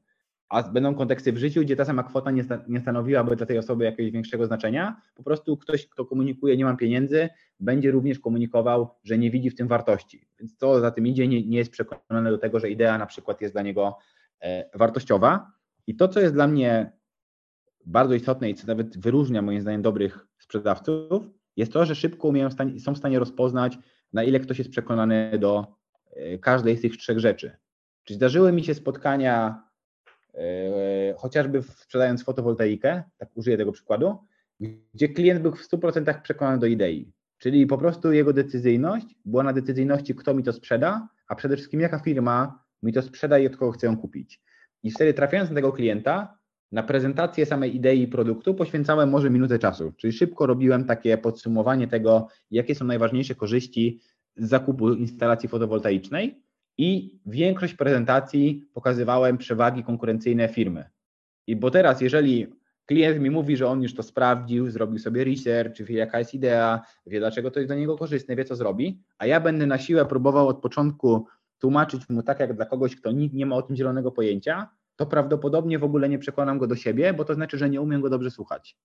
[0.49, 3.57] A będą konteksty w życiu, gdzie ta sama kwota nie, sta, nie stanowiłaby dla tej
[3.57, 5.01] osoby jakiegoś większego znaczenia.
[5.15, 7.29] Po prostu ktoś, kto komunikuje, nie mam pieniędzy,
[7.59, 10.27] będzie również komunikował, że nie widzi w tym wartości.
[10.39, 13.41] Więc co za tym idzie, nie, nie jest przekonany do tego, że idea na przykład
[13.41, 13.97] jest dla niego
[14.73, 15.51] wartościowa.
[15.87, 16.91] I to, co jest dla mnie
[17.85, 21.23] bardzo istotne i co nawet wyróżnia moim zdaniem dobrych sprzedawców,
[21.57, 22.49] jest to, że szybko umieją
[22.79, 23.77] są w stanie rozpoznać,
[24.13, 25.67] na ile ktoś jest przekonany do
[26.15, 27.57] e, każdej z tych trzech rzeczy.
[28.03, 29.63] Czyli zdarzyły mi się spotkania,
[30.33, 34.17] e, chociażby sprzedając fotowoltaikę, tak użyję tego przykładu,
[34.93, 37.11] gdzie klient był w 100% przekonany do idei.
[37.37, 41.81] Czyli po prostu jego decyzyjność była na decyzyjności, kto mi to sprzeda, a przede wszystkim
[41.81, 44.41] jaka firma mi to sprzedaj od kogo chcę ją kupić.
[44.83, 46.37] I wtedy trafiając na tego klienta,
[46.71, 52.27] na prezentację samej idei produktu poświęcałem może minutę czasu, czyli szybko robiłem takie podsumowanie tego,
[52.51, 53.99] jakie są najważniejsze korzyści
[54.35, 56.41] z zakupu instalacji fotowoltaicznej
[56.77, 60.89] i większość prezentacji pokazywałem przewagi konkurencyjne firmy.
[61.47, 62.47] I bo teraz, jeżeli
[62.85, 66.81] klient mi mówi, że on już to sprawdził, zrobił sobie research, wie jaka jest idea,
[67.07, 70.05] wie dlaczego to jest dla niego korzystne, wie co zrobi, a ja będę na siłę
[70.05, 71.27] próbował od początku
[71.59, 75.79] tłumaczyć mu tak jak dla kogoś, kto nie, ma o tym zielonego pojęcia, to prawdopodobnie
[75.79, 78.31] w ogóle nie przekonam go do siebie, bo to znaczy, że nie umiem go dobrze
[78.31, 78.77] słuchać.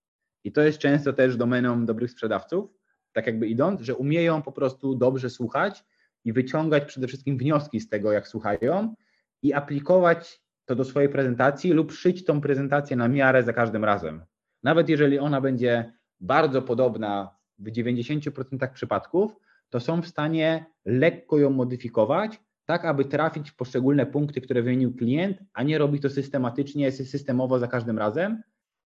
[0.44, 2.70] I to jest często też domeną dobrych sprzedawców,
[3.12, 5.84] tak jakby idąc, że umieją po prostu dobrze słuchać
[6.24, 8.94] i wyciągać przede wszystkim wnioski z tego, jak słuchają
[9.42, 14.24] i aplikować to do swojej prezentacji lub szyć tą prezentację na miarę za każdym razem.
[14.62, 19.36] Nawet jeżeli ona będzie bardzo podobna w 90% przypadków,
[19.70, 22.40] to są w stanie lekko ją modyfikować,
[22.70, 27.58] tak aby trafić w poszczególne punkty, które wymienił klient, a nie robić to systematycznie, systemowo
[27.58, 28.42] za każdym razem.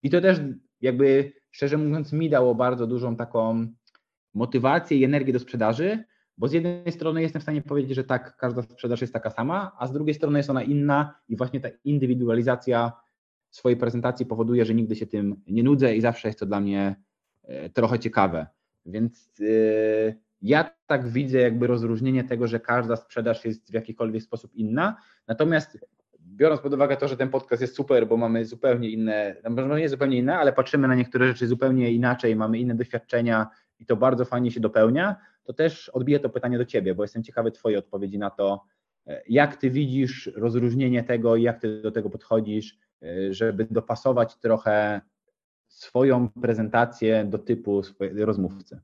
[0.03, 0.41] I to też
[0.81, 3.67] jakby szczerze mówiąc mi dało bardzo dużą taką
[4.35, 6.05] motywację i energię do sprzedaży,
[6.39, 9.73] bo z jednej strony jestem w stanie powiedzieć, że tak, każda sprzedaż jest taka sama,
[9.79, 12.93] a z drugiej strony jest ona inna i właśnie ta indywidualizacja
[13.51, 16.97] swojej prezentacji powoduje, że nigdy się tym nie nudzę i zawsze jest to dla mnie
[17.43, 18.47] e, trochę ciekawe.
[18.87, 24.55] Więc yy, ja tak widzę jakby rozróżnienie tego, że każda sprzedaż jest w jakikolwiek sposób
[24.55, 24.97] inna.
[25.29, 25.79] Natomiast
[26.21, 29.81] biorąc pod uwagę to, że ten podcast jest super, bo mamy zupełnie inne, no może
[29.81, 33.47] nie zupełnie inne, ale patrzymy na niektóre rzeczy zupełnie inaczej, mamy inne doświadczenia
[33.79, 37.23] i to bardzo fajnie się dopełnia, to też odbiję to pytanie do Ciebie, bo jestem
[37.23, 38.65] ciekawy Twojej odpowiedzi na to,
[39.29, 42.79] jak Ty widzisz rozróżnienie tego i jak Ty do tego podchodzisz,
[43.31, 45.01] żeby dopasować trochę
[45.69, 47.83] swoją prezentację do typu
[48.17, 48.81] rozmówcy.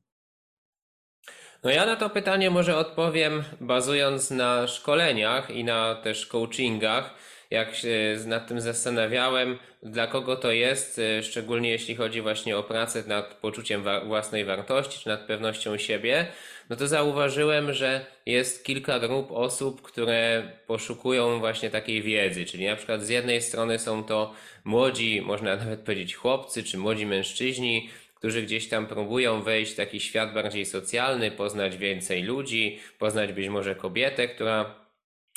[1.67, 7.15] No ja na to pytanie może odpowiem bazując na szkoleniach i na też coachingach.
[7.51, 12.63] Jak się nad tym zastanawiałem, dla kogo to jest, e, szczególnie jeśli chodzi właśnie o
[12.63, 16.27] pracę nad poczuciem wa własnej wartości czy nad pewnością siebie,
[16.71, 22.45] no to zauważyłem, że jest kilka grup osób, które poszukują właśnie takiej wiedzy.
[22.45, 24.33] Czyli na przykład z jednej strony są to
[24.65, 27.91] młodzi, można nawet powiedzieć chłopcy czy młodzi mężczyźni,
[28.27, 33.49] którzy gdzieś tam próbują wejść w taki świat bardziej socjalny, poznać więcej ludzi, poznać być
[33.49, 34.75] może kobietę, która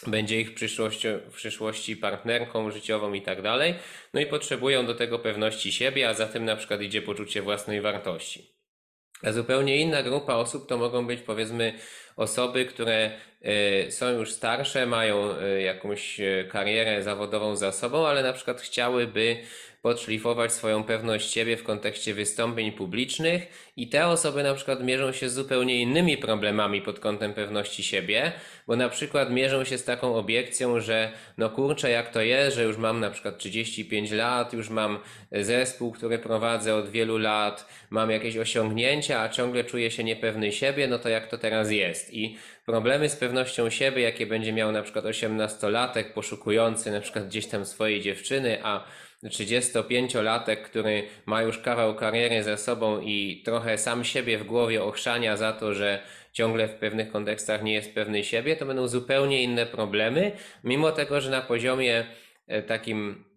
[0.07, 3.73] będzie ich w przyszłości, w przyszłości partnerką życiową i tak dalej.
[4.13, 7.81] No i potrzebują do tego pewności siebie, a za tym na przykład idzie poczucie własnej
[7.81, 8.59] wartości.
[9.23, 11.73] A zupełnie inna grupa osób to mogą być powiedzmy
[12.15, 13.11] osoby, które
[13.87, 18.61] y, są już starsze, mają y, jakąś y, karierę zawodową za sobą, ale na przykład
[18.61, 19.37] chciałyby
[19.81, 25.29] podszlifować swoją pewność siebie w kontekście wystąpień publicznych i te osoby na przykład mierzą się
[25.29, 28.31] z zupełnie innymi problemami pod kątem pewności siebie,
[28.67, 32.63] bo na przykład mierzą się z taką obiekcją, że no kurczę, jak to jest, że
[32.63, 34.99] już mam na przykład 35 lat, już mam
[35.31, 40.87] zespół, który prowadzę od wielu lat, mam jakieś osiągnięcia, a ciągle czuję się niepewny siebie,
[40.87, 42.13] no to jak to teraz jest?
[42.13, 47.47] I problemy z pewnością siebie, jakie będzie miał na przykład 18-latek poszukujący na przykład gdzieś
[47.47, 48.83] tam swojej dziewczyny, a
[49.23, 55.37] 35-latek, który ma już kawał kariery za sobą i trochę sam siebie w głowie ochrzania
[55.37, 59.65] za to, że ciągle w pewnych kontekstach nie jest pewny siebie, to będą zupełnie inne
[59.65, 60.31] problemy,
[60.63, 62.05] mimo tego, że na poziomie
[62.47, 63.29] e, takim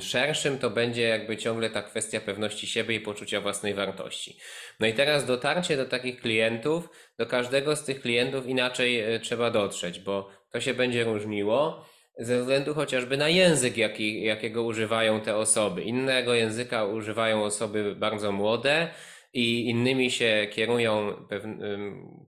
[0.00, 4.38] szerszym to będzie jakby ciągle ta kwestia pewności siebie i poczucia własnej wartości.
[4.80, 6.88] No i teraz dotarcie do takich klientów,
[7.18, 11.86] do każdego z tych klientów inaczej e, trzeba dotrzeć, bo to się będzie różniło
[12.18, 15.82] ze względu chociażby na język, jaki, jakiego używają te osoby.
[15.82, 18.88] Innego języka używają osoby bardzo młode
[19.32, 21.14] i innymi się kierują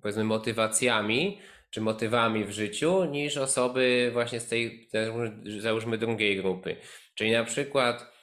[0.02, 1.38] powiedzmy motywacjami,
[1.70, 4.88] czy motywami w życiu niż osoby właśnie z tej,
[5.58, 6.76] załóżmy, drugiej grupy.
[7.14, 8.13] Czyli na przykład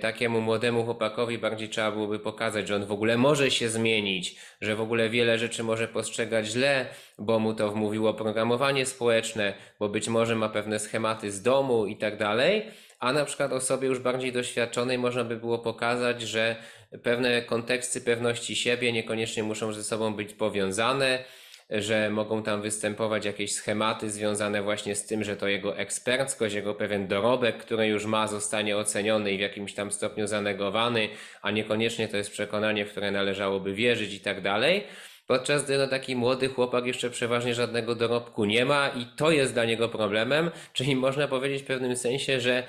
[0.00, 4.76] takiemu młodemu chłopakowi bardziej trzeba byłoby pokazać, że on w ogóle może się zmienić, że
[4.76, 6.86] w ogóle wiele rzeczy może postrzegać źle,
[7.18, 11.96] bo mu to wmówiło programowanie społeczne, bo być może ma pewne schematy z domu i
[11.96, 12.66] tak dalej.
[12.98, 16.56] A na przykład osobie już bardziej doświadczonej można by było pokazać, że
[17.02, 21.24] pewne konteksty pewności siebie niekoniecznie muszą ze sobą być powiązane,
[21.70, 26.74] że mogą tam występować jakieś schematy związane właśnie z tym, że to jego eksperckość, jego
[26.74, 31.08] pewien dorobek, który już ma, zostanie oceniony i w jakimś tam stopniu zanegowany,
[31.42, 34.84] a niekoniecznie to jest przekonanie, w które należałoby wierzyć i tak dalej.
[35.26, 39.54] Podczas gdy no, taki młody chłopak jeszcze przeważnie żadnego dorobku nie ma i to jest
[39.54, 42.62] dla niego problemem, czyli można powiedzieć w pewnym sensie, że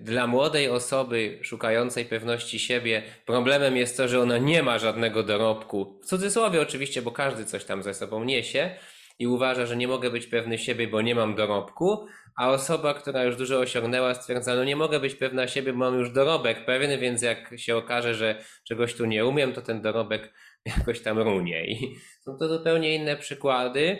[0.00, 6.00] dla młodej osoby szukającej pewności siebie problemem jest to, że ona nie ma żadnego dorobku.
[6.02, 8.70] W cudzysłowie oczywiście, bo każdy coś tam ze sobą niesie
[9.18, 12.06] i uważa, że nie mogę być pewny siebie, bo nie mam dorobku,
[12.36, 15.98] a osoba, która już dużo osiągnęła, stwierdza, no nie mogę być pewna siebie, bo mam
[15.98, 20.32] już dorobek pewien, więc jak się okaże, że czegoś tu nie umiem, to ten dorobek
[20.78, 21.66] jakoś tam runie.
[21.66, 23.98] I są to zupełnie inne przykłady,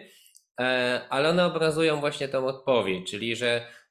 [0.60, 3.85] e, ale one obrazują właśnie tą odpowiedź, czyli że E,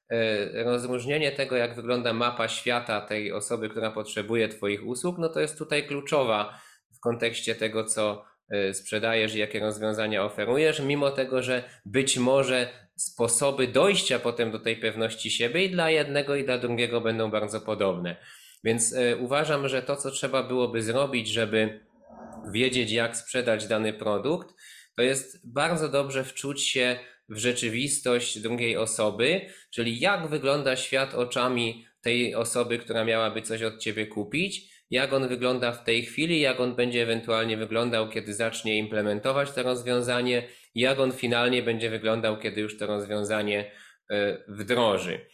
[0.64, 5.58] rozróżnienie tego, jak wygląda mapa świata tej osoby, która potrzebuje Twoich usług, no to jest
[5.58, 6.60] tutaj kluczowa
[6.96, 12.68] w kontekście tego, co e, sprzedajesz i jakie rozwiązania oferujesz, mimo tego, że być może
[12.96, 17.60] sposoby dojścia potem do tej pewności siebie i dla jednego i dla drugiego będą bardzo
[17.60, 18.16] podobne.
[18.64, 21.80] Więc e, uważam, że to, co trzeba byłoby zrobić, żeby
[22.52, 24.54] wiedzieć, jak sprzedać dany produkt,
[24.96, 29.40] to jest bardzo dobrze wczuć się w rzeczywistość drugiej osoby,
[29.70, 35.28] czyli jak wygląda świat oczami tej osoby, która miałaby coś od ciebie kupić, jak on
[35.28, 40.98] wygląda w tej chwili, jak on będzie ewentualnie wyglądał, kiedy zacznie implementować to rozwiązanie, jak
[40.98, 43.70] on finalnie będzie wyglądał, kiedy już to rozwiązanie
[44.10, 45.26] e, wdroży.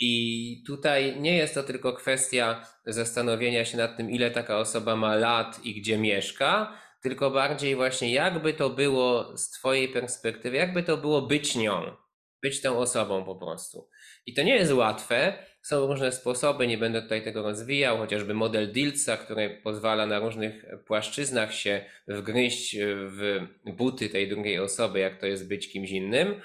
[0.00, 5.16] I tutaj nie jest to tylko kwestia zastanowienia się nad tym, ile taka osoba ma
[5.16, 10.96] lat i gdzie mieszka, tylko bardziej właśnie jakby to było z Twojej perspektywy, jakby to
[10.96, 11.96] było być nią,
[12.42, 13.88] być tą osobą po prostu.
[14.26, 18.72] I to nie jest łatwe, są różne sposoby, nie będę tutaj tego rozwijał, chociażby model
[18.72, 22.76] Dilca, który pozwala na różnych płaszczyznach się wgryźć
[23.06, 26.40] w buty tej drugiej osoby, jak to jest być kimś innym,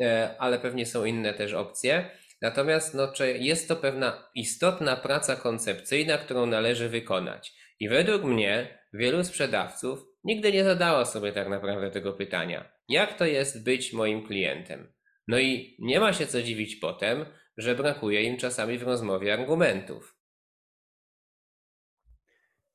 [0.00, 2.10] e, ale pewnie są inne też opcje.
[2.42, 7.54] Natomiast no, jest to pewna istotna praca koncepcyjna, którą należy wykonać.
[7.80, 13.24] I według mnie wielu sprzedawców nigdy nie zadało sobie tak naprawdę tego pytania: jak to
[13.24, 14.92] jest być moim klientem?
[15.28, 17.24] No i nie ma się co dziwić potem,
[17.56, 20.16] że brakuje im czasami w rozmowie argumentów.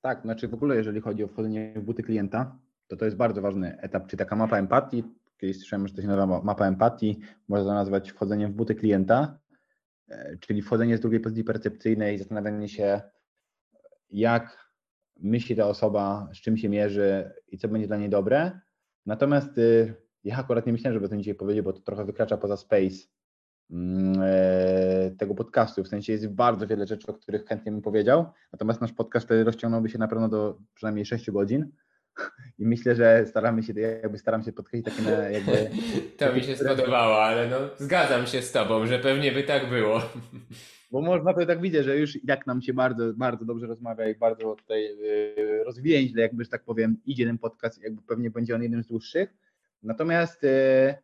[0.02, 3.41] Tak, znaczy w ogóle jeżeli chodzi o wchodzenie w buty klienta, to to jest bardzo
[3.41, 5.03] ważny etap, czy taka mapa empatii,
[5.38, 9.39] kiedyś słyszałem, że to się nazywa mapa empatii, można to nazwać wchodzeniem w buty klienta,
[10.10, 13.02] e, czyli wchodzenie z drugiej pozycji percepcyjnej, zastanawianie się,
[14.10, 14.70] jak
[15.19, 18.59] myśli ta osoba, z czym się mierzy i co będzie dla niej dobre.
[19.05, 19.93] Natomiast y,
[20.23, 22.95] ja akurat nie myślałem, żeby to dzisiaj powiedzieć, bo to trochę wykracza poza space
[23.71, 25.83] mm, e, tego podcastu.
[25.83, 28.25] W sensie jest bardzo wiele rzeczy, o których chętnie bym powiedział.
[28.53, 31.71] Natomiast nasz podcast rozciągnąłby się na pewno do przynajmniej 6 godzin.
[32.59, 35.69] I myślę, że staramy się, jakby staram się podkreślić takie na jakby.
[36.17, 40.01] To mi się spodobało, ale no zgadzam się z tobą, że pewnie by tak było.
[40.91, 44.15] Bo można to tak widzieć, że już jak nam się bardzo, bardzo dobrze rozmawia i
[44.15, 48.63] bardzo tutaj yy, rozwięźle, jakby, że tak powiem, idzie ten podcast, jakby pewnie będzie on
[48.63, 49.34] jednym z dłuższych.
[49.84, 50.95] Natomiast yy,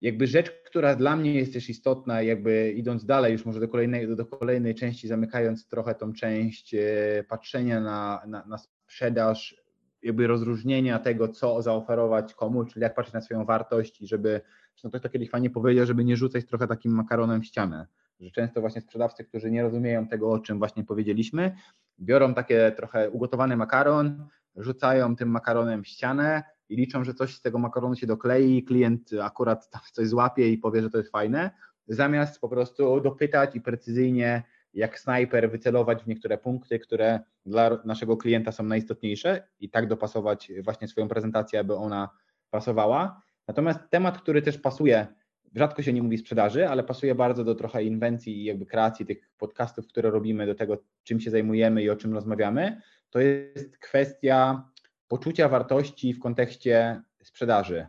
[0.00, 4.16] jakby rzecz, która dla mnie jest też istotna, jakby idąc dalej, już może do kolejnej,
[4.16, 6.80] do kolejnej części, zamykając trochę tą część yy,
[7.28, 9.66] patrzenia na, na, na sprzedaż,
[10.02, 14.40] jakby rozróżnienia tego, co zaoferować komu, czyli jak patrzeć na swoją wartość i żeby,
[14.84, 17.86] no to kiedyś fajnie powiedział, żeby nie rzucać trochę takim makaronem w ścianę
[18.20, 21.56] że często właśnie sprzedawcy, którzy nie rozumieją tego, o czym właśnie powiedzieliśmy,
[22.00, 27.42] biorą takie trochę ugotowany makaron, rzucają tym makaronem w ścianę i liczą, że coś z
[27.42, 31.50] tego makaronu się doklei, klient akurat coś złapie i powie, że to jest fajne,
[31.88, 34.42] zamiast po prostu dopytać i precyzyjnie
[34.74, 40.52] jak snajper wycelować w niektóre punkty, które dla naszego klienta są najistotniejsze i tak dopasować
[40.64, 42.10] właśnie swoją prezentację, aby ona
[42.50, 43.22] pasowała.
[43.48, 45.06] Natomiast temat, który też pasuje
[45.54, 49.30] rzadko się nie mówi sprzedaży, ale pasuje bardzo do trochę inwencji i jakby kreacji tych
[49.38, 54.68] podcastów, które robimy, do tego, czym się zajmujemy i o czym rozmawiamy, to jest kwestia
[55.08, 57.86] poczucia wartości w kontekście sprzedaży.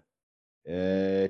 [0.65, 0.73] Yy,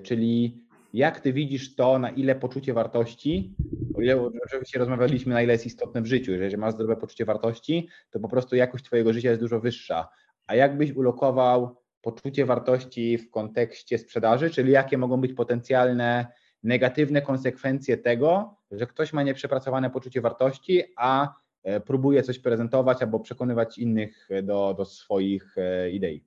[0.04, 0.64] czyli
[0.94, 3.56] jak ty widzisz to, na ile poczucie wartości,
[3.96, 7.26] o ile oczywiście rozmawialiśmy, na ile jest istotne w życiu, że jeżeli masz zdrowe poczucie
[7.26, 10.10] wartości, to po prostu jakość twojego życia jest dużo wyższa.
[10.48, 16.28] A jakbyś ulokował poczucie wartości w kontekście sprzedaży, czyli jakie mogą być potencjalne
[16.64, 21.34] negatywne konsekwencje tego, że ktoś ma nieprzepracowane poczucie wartości, a
[21.64, 26.24] e, próbuje coś prezentować albo przekonywać innych do, do swoich e, idei.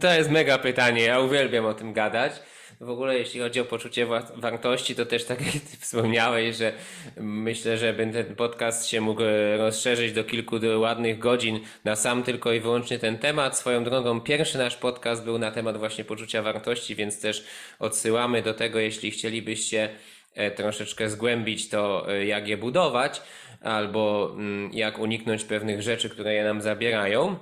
[0.00, 2.42] To jest mega pytanie, ja uwielbiam o tym gadać.
[2.80, 6.72] W ogóle jeśli chodzi o poczucie wartości, to też tak jak ty wspomniałeś, że
[7.16, 9.22] myślę, że ten podcast się mógł
[9.58, 13.58] rozszerzyć do kilku ładnych godzin na sam tylko i wyłącznie ten temat.
[13.58, 17.44] Swoją drogą pierwszy nasz podcast był na temat właśnie poczucia wartości, więc też
[17.78, 19.90] odsyłamy do tego, jeśli chcielibyście
[20.34, 23.22] e, troszeczkę zgłębić to, e, jak je budować,
[23.60, 27.36] albo mm, jak uniknąć pewnych rzeczy, które je nam zabierają.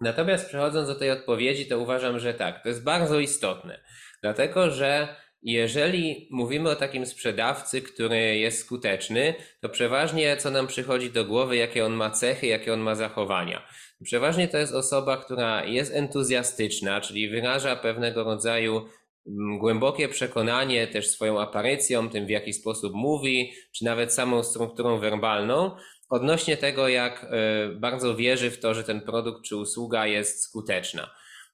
[0.00, 3.80] Natomiast przechodząc do tej odpowiedzi, to uważam, że tak, to jest bardzo istotne,
[4.24, 11.10] dlatego że jeżeli mówimy o takim sprzedawcy, który jest skuteczny, to przeważnie co nam przychodzi
[11.10, 13.66] do głowy, jakie on ma cechy, jakie on ma zachowania.
[14.04, 21.08] Przeważnie to jest osoba, która jest entuzjastyczna, czyli wyraża pewnego rodzaju mm, głębokie przekonanie też
[21.08, 25.76] swoją aparycją, tym w jaki sposób mówi, czy nawet samą strukturą werbalną,
[26.08, 31.10] odnośnie tego, jak e, bardzo wierzy w to, że ten produkt czy usługa jest skuteczna.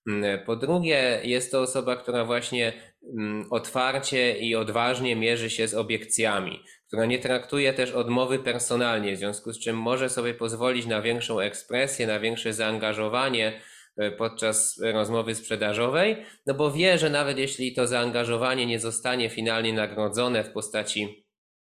[0.09, 2.73] Mm, po drugie, jest to osoba, która właśnie
[3.19, 9.19] mm, otwarcie i odważnie mierzy się z obiekcjami, która nie traktuje też odmowy personalnie, w
[9.19, 13.61] związku z czym może sobie pozwolić na większą ekspresję, na większe zaangażowanie
[13.97, 16.17] e, podczas rozmowy sprzedażowej,
[16.47, 21.20] no bo wie, że nawet jeśli to zaangażowanie nie zostanie finalnie nagrodzone w postaci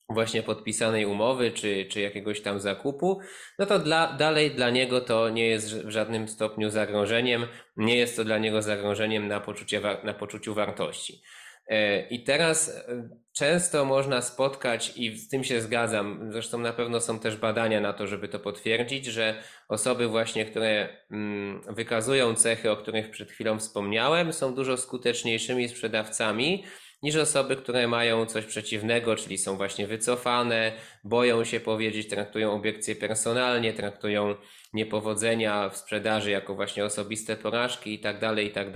[0.09, 3.21] właśnie podpisanej umowy czy, czy jakiegoś tam zakupu,
[3.59, 7.47] no to dla, dalej dla niego to nie jest w żadnym stopniu zagrożeniem,
[7.77, 11.23] nie jest to dla niego zagrożeniem na, poczucie, na poczuciu wartości.
[11.69, 17.01] E, I teraz e, często można spotkać, i z tym się zgadzam, zresztą na pewno
[17.01, 22.71] są też badania na to, żeby to potwierdzić, że osoby właśnie, które mm, wykazują cechy,
[22.71, 26.65] o których przed chwilą wspomniałem, są dużo skuteczniejszymi sprzedawcami,
[27.03, 30.73] niż osoby, które mają coś przeciwnego, czyli są właśnie wycofane,
[31.05, 34.35] boją się powiedzieć, traktują obiekcje personalnie, traktują
[34.73, 38.73] niepowodzenia w sprzedaży jako właśnie osobiste porażki i tak dalej, i tak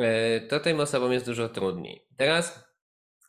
[0.00, 2.06] e, to tym osobom jest dużo trudniej.
[2.16, 2.64] Teraz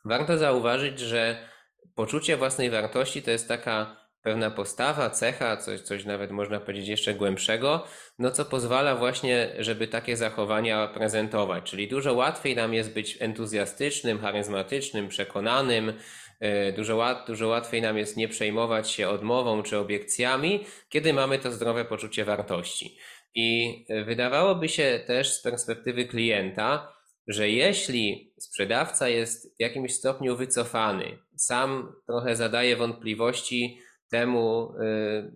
[0.04, 1.48] warto zauważyć, że
[1.94, 7.14] poczucie własnej wartości to jest taka pewna postawa, cecha, coś, coś nawet można powiedzieć jeszcze
[7.14, 7.84] głębszego,
[8.18, 11.64] no co pozwala właśnie, żeby takie zachowania prezentować.
[11.64, 15.92] Czyli dużo łatwiej nam jest być entuzjastycznym, charyzmatycznym, przekonanym,
[16.40, 21.52] e, dużo, dużo łatwiej nam jest nie przejmować się odmową czy obiekcjami, kiedy mamy to
[21.52, 22.98] zdrowe poczucie wartości.
[23.34, 26.94] I e, wydawałoby się też z perspektywy klienta,
[27.26, 33.80] że jeśli sprzedawca jest w jakimś stopniu wycofany, sam trochę zadaje wątpliwości,
[34.10, 35.32] temu, y,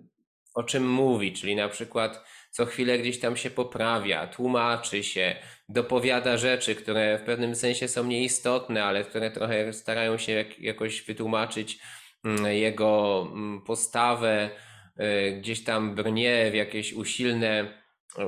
[0.55, 5.37] o czym mówi, czyli na przykład co chwilę gdzieś tam się poprawia, tłumaczy się,
[5.69, 11.79] dopowiada rzeczy, które w pewnym sensie są nieistotne, ale które trochę starają się jakoś wytłumaczyć
[12.25, 14.51] mm, jego mm, postawę,
[15.01, 17.79] y, gdzieś tam brnie w jakieś usilne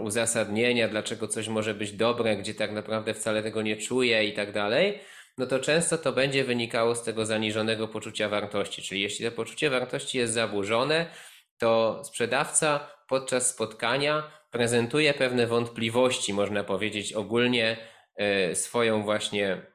[0.03, 4.53] uzasadnienia, dlaczego coś może być dobre, gdzie tak naprawdę wcale tego nie czuje i tak
[4.53, 4.99] dalej
[5.39, 8.82] no to często to będzie wynikało z tego zaniżonego poczucia wartości.
[8.82, 11.07] Czyli jeśli to poczucie wartości jest zaburzone,
[11.59, 17.77] to sprzedawca podczas spotkania prezentuje pewne wątpliwości, można powiedzieć, ogólnie
[18.16, 19.66] e, swoją właśnie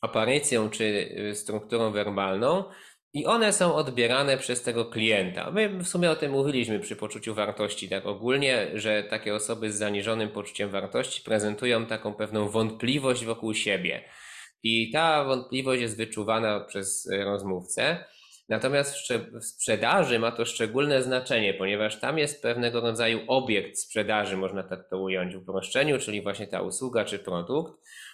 [0.00, 2.64] aparycją czy e, strukturą werbalną.
[3.12, 5.50] I one są odbierane przez tego klienta.
[5.50, 9.78] My w sumie o tym mówiliśmy przy poczuciu wartości, tak ogólnie, że takie osoby z
[9.78, 14.04] zaniżonym poczuciem wartości prezentują taką pewną wątpliwość wokół siebie.
[14.62, 18.04] I ta wątpliwość jest wyczuwana przez rozmówcę.
[18.48, 18.96] Natomiast
[19.40, 24.88] w sprzedaży ma to szczególne znaczenie, ponieważ tam jest pewnego rodzaju obiekt sprzedaży, można tak
[24.90, 27.72] to ująć w uproszczeniu, czyli właśnie ta usługa czy produkt.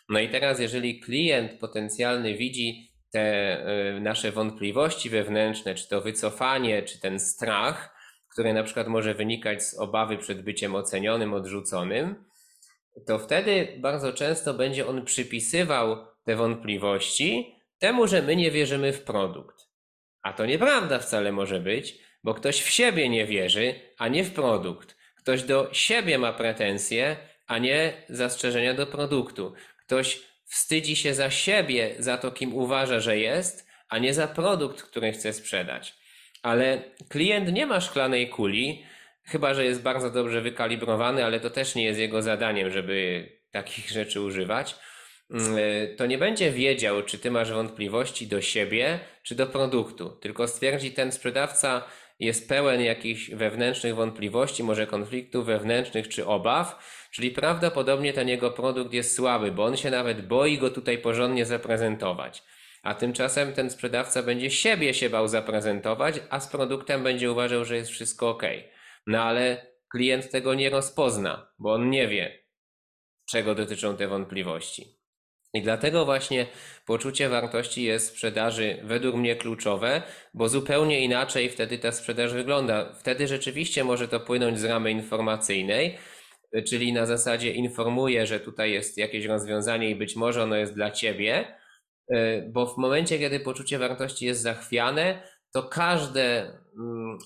[0.09, 3.59] No i teraz, jeżeli klient potencjalny widzi te
[3.97, 7.95] y, nasze wątpliwości wewnętrzne, czy to wycofanie, czy ten strach,
[8.33, 12.25] który na przykład może wynikać z obawy przed byciem ocenionym, odrzuconym,
[13.07, 19.03] to wtedy bardzo często będzie on przypisywał te wątpliwości temu, że my nie wierzymy w
[19.03, 19.69] produkt.
[20.23, 24.33] A to nieprawda wcale może być, bo ktoś w siebie nie wierzy, a nie w
[24.33, 24.97] produkt.
[25.17, 29.55] Ktoś do siebie ma pretensje, a nie zastrzeżenia do produktu.
[29.87, 34.83] Ktoś wstydzi się za siebie, za to, kim uważa, że jest, a nie za produkt,
[34.83, 35.95] który chce sprzedać.
[36.43, 38.85] Ale klient nie ma szklanej kuli,
[39.25, 43.91] chyba że jest bardzo dobrze wykalibrowany, ale to też nie jest jego zadaniem, żeby takich
[43.91, 44.77] rzeczy używać.
[45.35, 50.11] Mm, e, to nie będzie wiedział, czy ty masz wątpliwości do siebie, czy do produktu.
[50.11, 51.85] Tylko stwierdzi ten sprzedawca,
[52.21, 56.79] jest pełen jakichś wewnętrznych wątpliwości, może konfliktów wewnętrznych czy obaw,
[57.11, 61.47] czyli prawdopodobnie ten jego produkt jest słaby, bo on się nawet boi go tutaj porządnie
[61.47, 62.43] zaprezentować.
[62.83, 67.77] A tymczasem ten sprzedawca będzie siebie się bał zaprezentować, a z produktem będzie uważał, że
[67.77, 68.43] jest wszystko ok.
[69.07, 72.45] No ale klient tego nie rozpozna, bo on nie wie,
[73.27, 75.04] czego dotyczą te wątpliwości.
[75.55, 76.47] I dlatego właśnie
[76.87, 80.03] poczucie wartości jest w sprzedaży według mnie kluczowe,
[80.35, 82.95] bo zupełnie inaczej wtedy ta sprzedaż wygląda.
[83.01, 85.99] Wtedy rzeczywiście może to płynąć z ramy informacyjnej,
[86.69, 90.91] czyli na zasadzie informuję, że tutaj jest jakieś rozwiązanie i być może ono jest dla
[90.91, 91.59] ciebie,
[92.49, 95.23] bo w momencie, kiedy poczucie wartości jest zachwiane,
[95.53, 96.53] to każde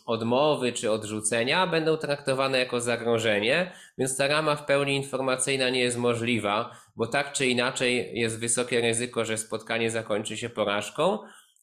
[0.06, 5.98] odmowy czy odrzucenia będą traktowane jako zagrożenie, więc ta rama w pełni informacyjna nie jest
[5.98, 11.18] możliwa, bo tak czy inaczej jest wysokie ryzyko, że spotkanie zakończy się porażką,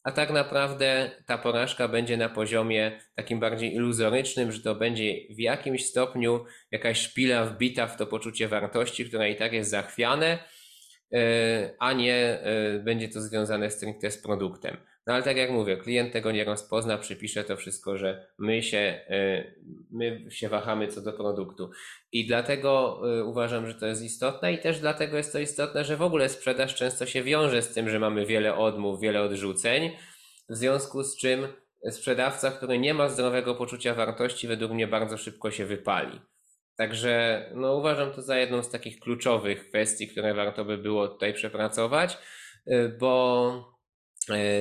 [0.06, 5.40] a tak naprawdę ta porażka będzie na poziomie takim bardziej iluzorycznym, że to będzie w
[5.40, 10.40] jakimś stopniu jakaś szpila wbita w to poczucie wartości, które i tak jest zachwiane,
[11.14, 14.78] e, a nie e, będzie to związane stricte z produktem.
[15.08, 19.02] No ale tak jak mówię, klient tego nie rozpozna, przypisze to wszystko, że my się,
[19.10, 19.62] y,
[19.92, 21.70] my się wahamy co do produktu.
[22.12, 25.98] I dlatego y, uważam, że to jest istotne i też dlatego jest to istotne, że
[25.98, 29.92] w ogóle sprzedaż często się wiąże z tym, że mamy wiele odmów, wiele odrzuceń,
[30.50, 31.48] w związku z czym
[31.92, 36.22] sprzedawca, który nie ma zdrowego poczucia wartości, według mnie bardzo szybko się wypali.
[36.78, 41.34] Także no, uważam to za jedną z takich kluczowych kwestii, które warto by było tutaj
[41.34, 42.18] przepracować,
[42.68, 43.75] y, bo E,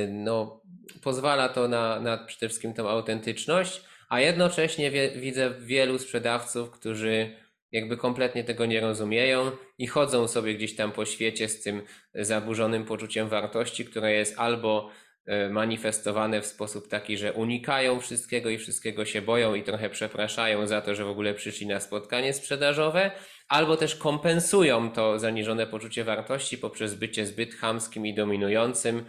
[0.09, 0.63] no,
[1.03, 7.37] pozwala to na, na przede wszystkim tą autentyczność, a jednocześnie wie, widzę wielu sprzedawców, którzy
[7.73, 11.83] jakby kompletnie tego nie rozumieją i chodzą sobie gdzieś tam po świecie z tym
[12.15, 14.91] zaburzonym poczuciem wartości, które jest albo
[15.27, 20.67] e, manifestowane w sposób taki, że unikają wszystkiego i wszystkiego się boją i trochę przepraszają
[20.67, 23.11] za to, że w ogóle przyszli na spotkanie sprzedażowe,
[23.49, 29.09] albo też kompensują to zaniżone poczucie wartości poprzez bycie zbyt chamskim i dominującym, E,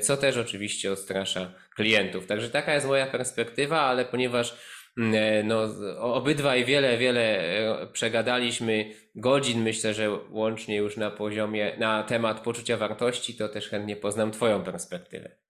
[0.00, 2.26] co też oczywiście odstrasza klientów.
[2.26, 4.58] Także taka jest moja perspektywa, ale ponieważ
[4.98, 5.62] mm, e, no,
[5.98, 12.76] obydwaj wiele, wiele e, przegadaliśmy godzin, myślę, że łącznie już na poziomie, na temat poczucia
[12.76, 15.42] wartości, to też chętnie poznam Twoją perspektywę.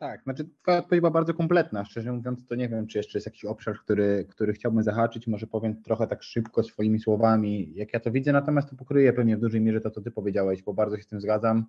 [0.00, 1.84] Tak, znaczy Twoja odpowiedź była bardzo kompletna.
[1.84, 5.26] Szczerze mówiąc, to nie wiem, czy jeszcze jest jakiś obszar, który, który chciałbym zahaczyć.
[5.26, 9.36] Może powiem trochę tak szybko swoimi słowami, jak ja to widzę, natomiast to pokryje pewnie
[9.36, 11.66] w dużej mierze to, co Ty powiedziałeś, bo bardzo się z tym zgadzam.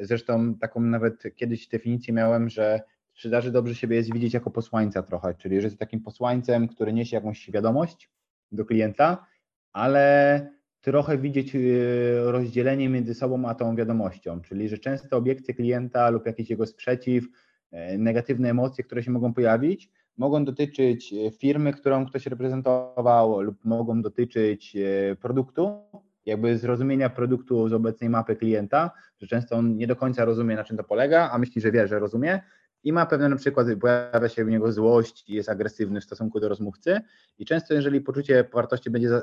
[0.00, 2.80] Zresztą taką nawet kiedyś definicję miałem, że
[3.12, 6.92] w sprzedaży dobrze siebie jest widzieć jako posłańca trochę, czyli że jest takim posłańcem, który
[6.92, 8.10] niesie jakąś wiadomość
[8.52, 9.26] do klienta,
[9.72, 10.46] ale
[10.80, 16.26] trochę widzieć y, rozdzielenie między sobą a tą wiadomością, czyli że często obiekcje klienta lub
[16.26, 17.24] jakiś jego sprzeciw,
[17.70, 23.64] e, negatywne emocje, które się mogą pojawić, mogą dotyczyć e, firmy, którą ktoś reprezentował, lub
[23.64, 25.80] mogą dotyczyć e, produktu,
[26.28, 28.90] jakby zrozumienia produktu z obecnej mapy klienta,
[29.20, 31.88] że często on nie do końca rozumie, na czym to polega, a myśli, że wie,
[31.88, 32.40] że rozumie
[32.84, 36.40] i ma pewne na przykład, pojawia się w niego złość i jest agresywny w stosunku
[36.40, 37.00] do rozmówcy
[37.38, 39.22] i często jeżeli poczucie wartości będzie e,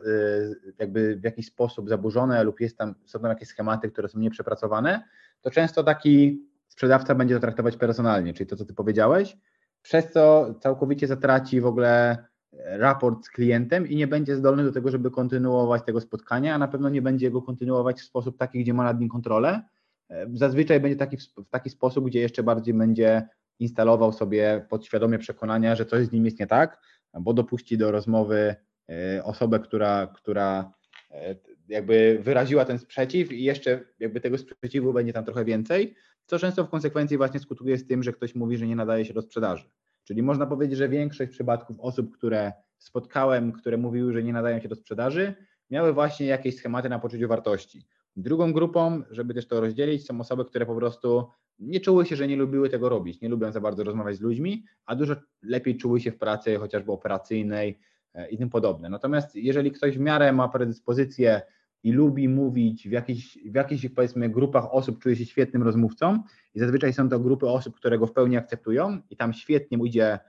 [0.80, 5.04] jakby w jakiś sposób zaburzone lub jest tam, są tam jakieś schematy, które są nieprzepracowane,
[5.42, 9.38] to często taki sprzedawca będzie to traktować personalnie, czyli to, co ty powiedziałeś,
[9.82, 12.18] przez co całkowicie zatraci w ogóle
[12.64, 16.68] raport z klientem i nie będzie zdolny do tego, żeby kontynuować tego spotkania, a na
[16.68, 19.62] pewno nie będzie go kontynuować w sposób taki, gdzie ma nad nim kontrolę.
[20.10, 23.28] E, zazwyczaj będzie taki, w taki sposób, gdzie jeszcze bardziej będzie
[23.60, 26.82] instalował sobie podświadomie przekonania, że coś z nim jest nie tak,
[27.14, 28.56] bo dopuści do rozmowy
[28.90, 30.74] e, osobę, która, która
[31.12, 31.36] e,
[31.68, 35.96] jakby wyraziła ten sprzeciw i jeszcze jakby tego sprzeciwu będzie tam trochę więcej,
[36.26, 39.14] co często w konsekwencji właśnie skutkuje z tym, że ktoś mówi, że nie nadaje się
[39.14, 39.70] do sprzedaży.
[40.06, 44.68] Czyli można powiedzieć, że większość przypadków osób, które spotkałem, które mówiły, że nie nadają się
[44.68, 45.36] do sprzedaży,
[45.70, 47.86] miały właśnie jakieś schematy na poczuciu wartości.
[48.16, 51.28] Drugą grupą, żeby też to rozdzielić, są osoby, które po prostu
[51.60, 54.66] nie czuły się, że nie lubiły tego robić, nie lubią za bardzo rozmawiać z ludźmi,
[54.86, 57.80] a dużo lepiej czuły się w pracy chociażby operacyjnej
[58.14, 58.90] e, i tym podobne.
[58.90, 61.42] Natomiast jeżeli ktoś w miarę ma predyspozycję
[61.86, 66.24] i lubi mówić w jakichś, w jakichś powiedzmy grupach osób, czuje się świetnym rozmówcą
[66.56, 69.86] i zazwyczaj są to grupy osób, które go w pełni akceptują i tam świetnie mu
[69.86, 70.20] idzie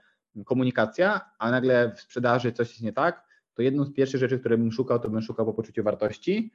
[0.45, 4.57] komunikacja, a nagle w sprzedaży coś jest nie tak, to jedną z pierwszych rzeczy, które
[4.57, 6.51] bym szukał, to bym szukał po poczuciu wartości.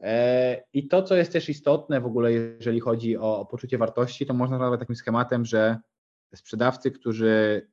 [0.00, 4.34] E, I to, co jest też istotne w ogóle, jeżeli chodzi o poczucie wartości, to
[4.34, 5.78] można nazwać takim schematem, że
[6.34, 7.66] sprzedawcy, którzy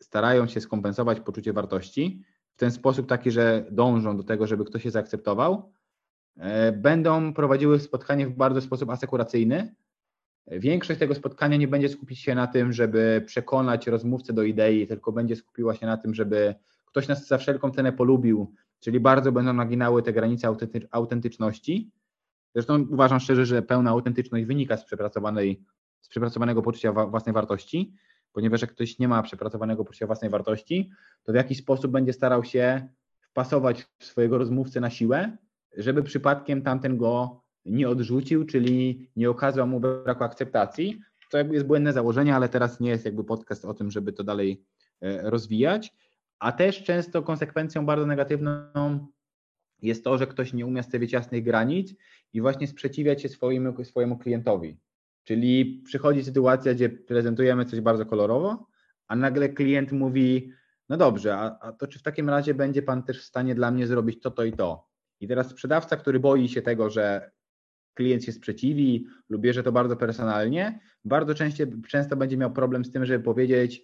[0.00, 2.22] starają się skompensować poczucie wartości
[2.54, 5.72] w ten sposób taki, że dążą do tego, żeby ktoś się zaakceptował,
[6.72, 9.74] będą prowadziły spotkanie w bardzo sposób asekuracyjny,
[10.46, 15.12] Większość tego spotkania nie będzie skupić się na tym, żeby przekonać rozmówcę do idei, tylko
[15.12, 16.54] będzie skupiła się na tym, żeby
[16.86, 20.54] ktoś nas za wszelką cenę polubił, czyli bardzo będą naginały te granice
[20.90, 21.90] autentyczności.
[22.54, 25.64] Zresztą uważam szczerze, że pełna autentyczność wynika z przepracowanej,
[26.00, 27.94] z przepracowanego poczucia własnej wartości,
[28.32, 30.90] ponieważ jak ktoś nie ma przepracowanego poczucia własnej wartości,
[31.22, 32.88] to w jakiś sposób będzie starał się
[33.20, 35.36] wpasować swojego rozmówcę na siłę,
[35.76, 41.00] żeby przypadkiem tamten go nie odrzucił, czyli nie okazał mu braku akceptacji.
[41.30, 44.24] To jakby jest błędne założenie, ale teraz nie jest jakby podcast o tym, żeby to
[44.24, 44.64] dalej
[45.00, 45.92] e, rozwijać.
[46.38, 49.06] A też często konsekwencją bardzo negatywną
[49.82, 51.94] jest to, że ktoś nie umie stawiać jasnych granic
[52.32, 54.78] i właśnie sprzeciwiać się swojemu, swojemu klientowi.
[55.24, 58.66] Czyli przychodzi sytuacja, gdzie prezentujemy coś bardzo kolorowo,
[59.08, 60.52] a nagle klient mówi:
[60.88, 63.70] No dobrze, a, a to czy w takim razie będzie Pan też w stanie dla
[63.70, 64.91] mnie zrobić to, to i to?
[65.22, 67.30] I teraz sprzedawca, który boi się tego, że
[67.94, 72.92] klient się sprzeciwi lub bierze to bardzo personalnie, bardzo często, często będzie miał problem z
[72.92, 73.82] tym, żeby powiedzieć,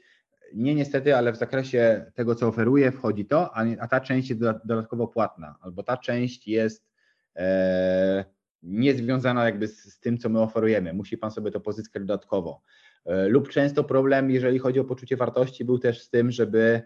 [0.55, 4.41] nie niestety, ale w zakresie tego, co oferuje, wchodzi to, a, a ta część jest
[4.41, 6.89] dodatkowo płatna, albo ta część jest
[7.37, 8.25] e,
[8.63, 10.93] niezwiązana jakby z, z, tym, co my oferujemy.
[10.93, 12.63] Musi Pan sobie to pozyskać dodatkowo.
[13.07, 16.83] E, lub często problem, jeżeli chodzi o poczucie wartości, był też z tym, żeby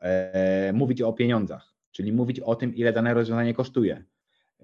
[0.00, 4.04] e, mówić o pieniądzach, czyli mówić o tym, ile dane rozwiązanie kosztuje.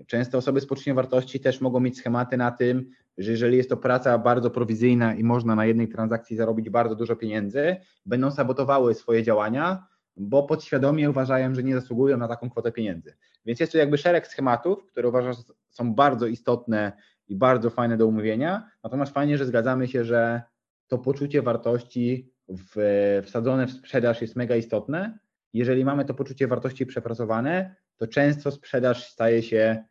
[0.06, 3.76] Często osoby z poczuciem wartości też mogą mieć schematy na tym, że jeżeli jest to
[3.76, 7.76] praca bardzo prowizyjna i można na jednej transakcji zarobić bardzo dużo pieniędzy,
[8.06, 9.86] będą sabotowały swoje działania,
[10.16, 13.14] bo podświadomie uważają, że nie zasługują na taką kwotę pieniędzy.
[13.46, 15.34] Więc jest tu jakby szereg schematów, które uważam,
[15.68, 16.92] są bardzo istotne
[17.28, 18.70] i bardzo fajne do umówienia.
[18.82, 20.42] Natomiast fajnie, że zgadzamy się, że
[20.88, 22.76] to poczucie wartości w,
[23.24, 25.18] wsadzone w sprzedaż jest mega istotne.
[25.56, 29.84] Jeżeli mamy to poczucie wartości przepracowane, to często sprzedaż staje się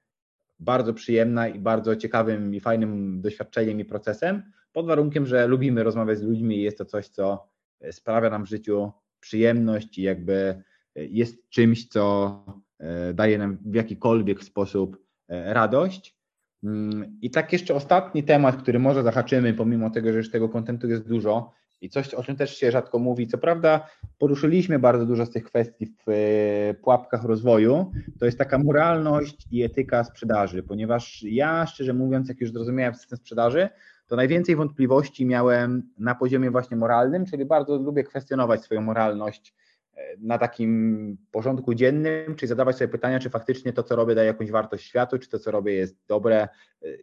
[0.60, 6.18] bardzo przyjemna i bardzo ciekawym i fajnym doświadczeniem i procesem, pod warunkiem, że lubimy rozmawiać
[6.18, 7.50] z ludźmi i jest to coś, co
[7.92, 10.64] sprawia nam w życiu przyjemność i jakby
[10.96, 12.46] jest czymś, co
[12.80, 14.98] e, daje nam w jakikolwiek sposób
[15.28, 16.18] e, radość.
[16.64, 20.88] Mm, I tak jeszcze ostatni temat, który może zahaczymy, pomimo tego, że już tego kontentu
[20.88, 23.28] jest dużo, i coś, o czym też się rzadko mówi.
[23.28, 23.88] Co prawda,
[24.18, 27.92] poruszyliśmy bardzo dużo z tych kwestii w e, pułapkach rozwoju.
[28.20, 33.18] To jest taka moralność i etyka sprzedaży, ponieważ ja, szczerze mówiąc, jak już zrozumiałem system
[33.18, 33.70] sprzedaży,
[34.08, 39.54] to najwięcej wątpliwości miałem na poziomie właśnie moralnym, czyli bardzo lubię kwestionować swoją moralność
[39.94, 44.28] e, na takim porządku dziennym, czyli zadawać sobie pytania, czy faktycznie to, co robię, daje
[44.28, 46.48] jakąś wartość światu, czy to, co robię, jest dobre e,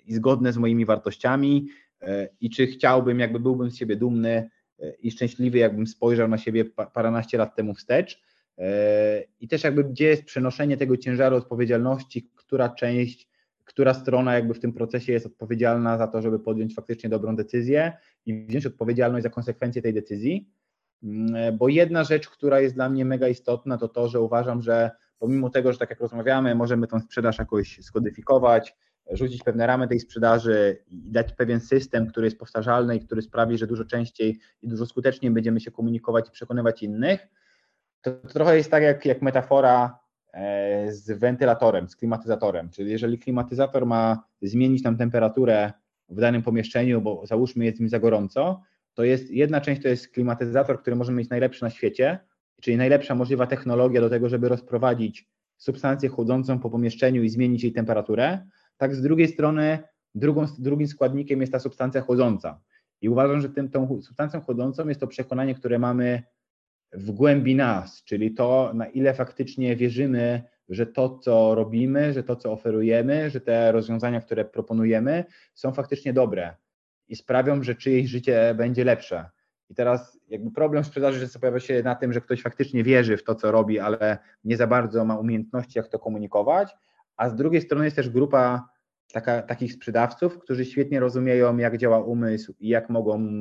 [0.07, 1.69] i zgodne z moimi wartościami
[2.41, 4.51] i czy chciałbym, jakby byłbym z siebie dumny,
[5.03, 8.23] i szczęśliwy, jakbym spojrzał na siebie paranaście lat temu wstecz.
[8.59, 13.29] E, I też jakby gdzie jest przenoszenie tego ciężaru odpowiedzialności, która część,
[13.65, 17.93] która strona jakby w tym procesie jest odpowiedzialna za to, żeby podjąć faktycznie dobrą decyzję
[18.27, 20.51] i wziąć odpowiedzialność za konsekwencje tej decyzji.
[21.03, 24.63] Mm, e, bo jedna rzecz, która jest dla mnie mega istotna, to to, że uważam,
[24.63, 28.77] że pomimo tego, że tak jak rozmawiamy, możemy tą sprzedaż jakoś skodyfikować,
[29.11, 33.59] rzucić pewne ramy tej sprzedaży i dać pewien system, który jest powtarzalny i który sprawi,
[33.59, 37.29] że dużo częściej i dużo skuteczniej będziemy się komunikować i przekonywać innych,
[38.01, 39.99] to, to trochę jest tak jak, jak metafora
[40.33, 42.71] e, z wentylatorem, z klimatyzatorem.
[42.71, 45.73] Czyli jeżeli klimatyzator ma zmienić nam temperaturę
[46.09, 48.63] w danym pomieszczeniu, bo załóżmy jest im za gorąco,
[48.95, 52.19] to jest jedna część to jest klimatyzator, który możemy mieć najlepszy na świecie,
[52.61, 57.73] czyli najlepsza możliwa technologia do tego, żeby rozprowadzić substancję chłodzącą po pomieszczeniu i zmienić jej
[57.73, 58.47] temperaturę,
[58.83, 59.79] tak z drugiej strony
[60.15, 62.61] drugą, drugim składnikiem jest ta substancja chłodząca.
[63.01, 66.23] I uważam, że tym, tą substancją chłodzącą jest to przekonanie, które mamy
[66.93, 72.37] w głębi nas, czyli to, na ile faktycznie wierzymy, że to, co robimy, że to,
[72.37, 76.57] co oferujemy, że te rozwiązania, które proponujemy, są faktycznie dobre
[77.09, 79.31] i sprawią, że czyjeś życie będzie lepsze.
[79.71, 83.25] I teraz jakby problem sprzedaży często pojawia się na tym, że ktoś faktycznie wierzy w
[83.25, 86.75] to, co robi, ale nie za bardzo ma umiejętności, jak to komunikować,
[87.17, 88.72] a z drugiej strony jest też grupa
[89.13, 93.41] taka, takich sprzedawców, którzy świetnie rozumieją, jak działa umysł i jak mogą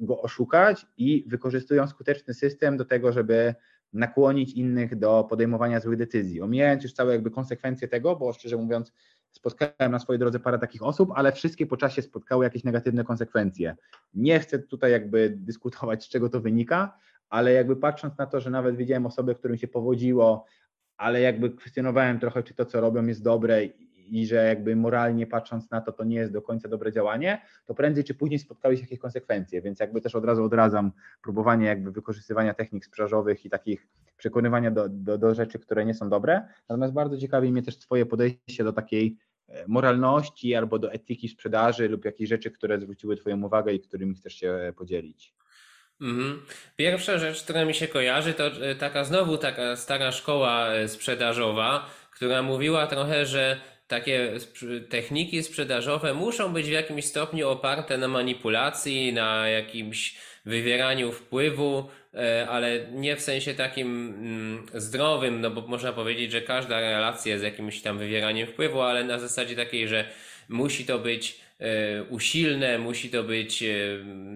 [0.00, 3.54] go oszukać i wykorzystują skuteczny system do tego, żeby
[3.92, 6.42] nakłonić innych do podejmowania złych decyzji.
[6.42, 8.92] Omijając już całe jakby konsekwencje tego, bo szczerze mówiąc,
[9.30, 13.76] spotkałem na swojej drodze parę takich osób, ale wszystkie po czasie spotkały jakieś negatywne konsekwencje.
[14.14, 16.98] Nie chcę tutaj jakby dyskutować, z czego to wynika,
[17.28, 20.46] ale jakby patrząc na to, że nawet widziałem osoby, którym się powodziło,
[20.96, 23.64] ale jakby kwestionowałem trochę, czy to, co robią, jest dobre
[24.08, 27.74] i że jakby moralnie patrząc na to, to nie jest do końca dobre działanie, to
[27.74, 31.92] prędzej czy później spotkały się jakieś konsekwencje, więc jakby też od razu odradzam próbowanie jakby
[31.92, 33.86] wykorzystywania technik sprzedażowych i takich
[34.16, 36.48] przekonywania do, do, do rzeczy, które nie są dobre.
[36.68, 39.16] Natomiast bardzo ciekawi mnie też Twoje podejście do takiej
[39.48, 44.14] e, moralności albo do etyki sprzedaży lub jakichś rzeczy, które zwróciły Twoją uwagę i którymi
[44.14, 45.34] chcesz się podzielić?
[46.00, 46.42] Mhm.
[46.76, 51.86] Pierwsza rzecz, która mi się kojarzy, to e, taka znowu taka stara szkoła e, sprzedażowa,
[52.10, 54.30] która mówiła trochę, że takie
[54.88, 60.16] techniki sprzedażowe muszą być w jakimś stopniu oparte na manipulacji, na jakimś
[60.46, 66.42] wywieraniu wpływu, e, ale nie w sensie takim mm, zdrowym, no bo można powiedzieć, że
[66.42, 70.04] każda relacja jest jakimś tam wywieraniem wpływu, ale na zasadzie takiej, że
[70.48, 73.66] musi to być e, usilne, musi to być e,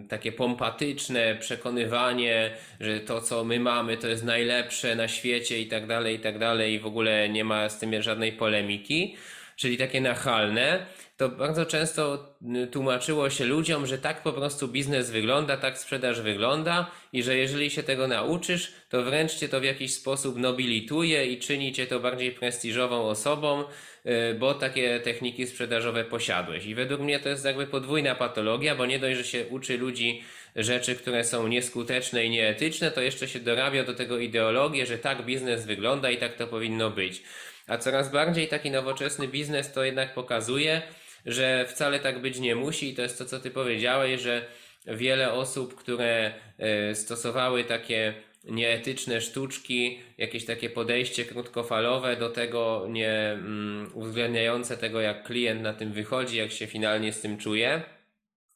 [0.09, 2.51] takie pompatyczne przekonywanie,
[2.81, 6.39] że to, co my mamy, to jest najlepsze na świecie i tak dalej, i tak
[6.39, 9.17] dalej, i w ogóle nie ma z tym żadnej polemiki,
[9.59, 10.87] czyli takie nachalne
[11.17, 16.21] to bardzo często y, tłumaczyło się ludziom, że tak po prostu biznes wygląda, tak sprzedaż
[16.21, 21.27] wygląda i że jeżeli się tego nauczysz, to wręcz cię to w jakiś sposób nobilituje
[21.27, 23.65] i czyni cię to bardziej prestiżową osobą,
[24.07, 26.67] y, bo takie techniki sprzedażowe posiadłeś.
[26.67, 30.23] I według mnie to jest jakby podwójna patologia, bo nie dość, że się uczy ludzi
[30.57, 35.25] rzeczy, które są nieskuteczne i nieetyczne, to jeszcze się dorabia do tego ideologię, że tak
[35.25, 37.23] biznes wygląda i tak to powinno być.
[37.69, 40.83] A coraz bardziej taki nowoczesny biznes to jednak pokazuje,
[41.27, 44.47] że wcale tak być nie musi i to jest to, co ty powiedziałeś, że
[44.87, 48.15] wiele osób, które e, stosowały takie
[48.45, 55.75] nieetyczne sztuczki, jakieś takie podejście krótkofalowe do tego, nie mm, uwzględniające tego, jak klient na
[55.75, 57.83] tym wychodzi, jak się finalnie z tym czuje,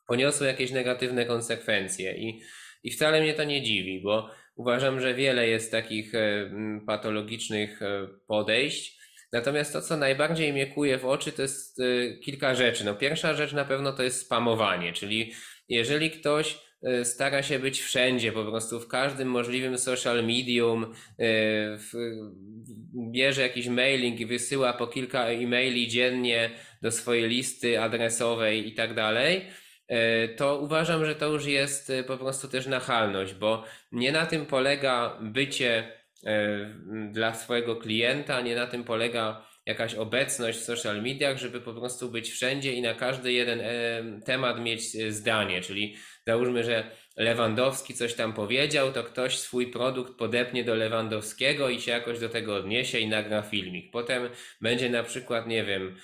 [0.06, 2.16] poniosły jakieś negatywne konsekwencje.
[2.16, 2.43] I,
[2.84, 6.51] i wcale mnie to nie dziwi, bo uważam, że wiele jest takich e,
[6.86, 9.01] patologicznych e, podejść,
[9.32, 12.84] Natomiast to, co najbardziej mnie kuje w oczy, to jest y, kilka rzeczy.
[12.84, 15.32] No, pierwsza rzecz na pewno to jest spamowanie, czyli
[15.68, 16.59] jeżeli ktoś
[17.00, 21.78] y, stara się być wszędzie, po prostu w każdym możliwym social medium, y,
[23.12, 26.50] bierze jakiś mailing i wysyła po kilka e-maili dziennie
[26.82, 29.46] do swojej listy adresowej i tak dalej,
[30.36, 35.18] to uważam, że to już jest po prostu też nachalność, bo nie na tym polega
[35.20, 36.01] bycie
[37.10, 42.10] dla swojego klienta, nie na tym polega jakaś obecność w social mediach, żeby po prostu
[42.10, 45.60] być wszędzie i na każdy jeden e, temat mieć e, zdanie.
[45.60, 45.96] Czyli
[46.26, 51.90] załóżmy, że Lewandowski coś tam powiedział, to ktoś swój produkt podepnie do Lewandowskiego i się
[51.90, 53.90] jakoś do tego odniesie i nagra filmik.
[53.90, 54.28] Potem
[54.60, 55.97] będzie na przykład, nie wiem,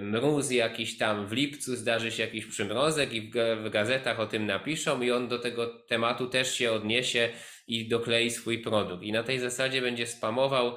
[0.00, 3.30] mróz jakiś tam w lipcu, zdarzy się jakiś przymrozek i
[3.64, 7.28] w gazetach o tym napiszą i on do tego tematu też się odniesie
[7.66, 9.02] i doklei swój produkt.
[9.02, 10.74] I na tej zasadzie będzie spamował,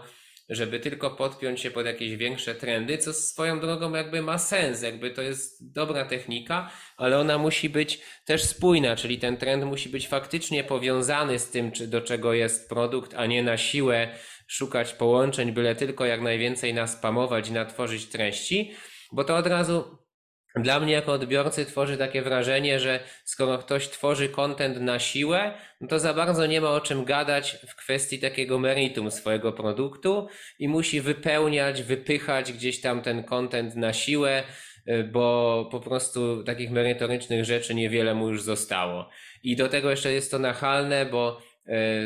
[0.50, 5.12] żeby tylko podpiąć się pod jakieś większe trendy, co swoją drogą jakby ma sens, jakby
[5.12, 10.08] to jest dobra technika, ale ona musi być też spójna, czyli ten trend musi być
[10.08, 14.08] faktycznie powiązany z tym, czy do czego jest produkt, a nie na siłę
[14.48, 18.72] szukać połączeń, byle tylko jak najwięcej naspamować i natworzyć treści,
[19.12, 19.98] bo to od razu
[20.62, 25.88] dla mnie jako odbiorcy tworzy takie wrażenie, że skoro ktoś tworzy content na siłę, no
[25.88, 30.28] to za bardzo nie ma o czym gadać w kwestii takiego meritum swojego produktu
[30.60, 34.44] i musi wypełniać, wypychać gdzieś tam ten content na siłę,
[34.88, 39.10] y, bo po prostu takich merytorycznych rzeczy niewiele mu już zostało.
[39.44, 41.42] I do tego jeszcze jest to nachalne, bo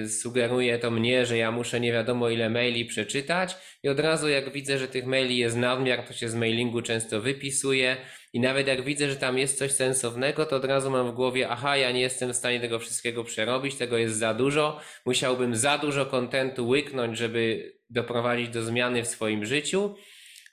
[0.04, 4.30] y, sugeruje to mnie, że ja muszę nie wiadomo ile maili przeczytać i od razu
[4.30, 7.98] jak widzę, że tych maili jest nadmiar, to się z mailingu często wypisuje
[8.34, 11.50] i nawet jak widzę, że tam jest coś sensownego, to od razu mam w głowie,
[11.50, 15.78] aha, ja nie jestem w stanie tego wszystkiego przerobić, tego jest za dużo, musiałbym za
[15.78, 19.96] dużo kontentu łyknąć, żeby doprowadzić do zmiany w swoim życiu.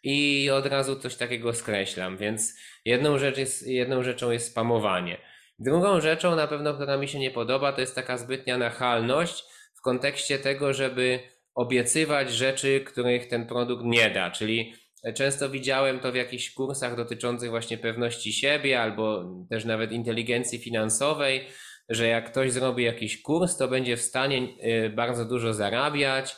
[0.03, 5.19] I od razu coś takiego skreślam, więc jedną, rzecz jest, jedną rzeczą jest spamowanie.
[5.59, 9.45] Drugą rzeczą na pewno, która mi się nie podoba, to jest taka zbytnia nachalność
[9.79, 11.21] w kontekście tego, żeby
[11.55, 14.75] obiecywać rzeczy, których ten produkt nie da, czyli
[15.15, 21.47] Często widziałem to w jakichś kursach dotyczących właśnie pewności siebie albo też nawet inteligencji finansowej,
[21.89, 24.49] że jak ktoś zrobi jakiś kurs, to będzie w stanie
[24.87, 26.37] y, bardzo dużo zarabiać.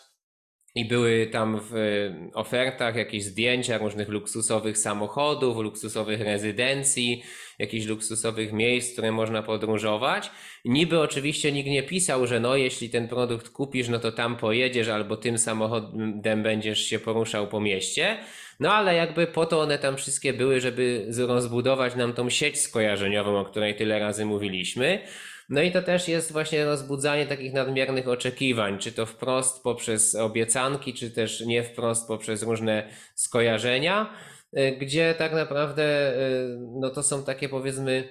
[0.75, 1.75] I były tam w
[2.35, 7.23] ofertach jakieś zdjęcia różnych luksusowych samochodów, luksusowych rezydencji,
[7.59, 10.31] jakichś luksusowych miejsc, które można podróżować.
[10.65, 14.89] Niby oczywiście nikt nie pisał, że no jeśli ten produkt kupisz, no to tam pojedziesz
[14.89, 18.19] albo tym samochodem będziesz się poruszał po mieście.
[18.61, 23.39] No ale jakby po to one tam wszystkie były, żeby rozbudować nam tą sieć skojarzeniową,
[23.39, 25.01] o której tyle razy mówiliśmy.
[25.49, 30.95] No i to też jest właśnie rozbudzanie takich nadmiernych oczekiwań, czy to wprost poprzez obiecanki,
[30.95, 34.15] czy też nie wprost poprzez różne skojarzenia,
[34.59, 38.09] y, gdzie tak naprawdę y, no to są takie powiedzmy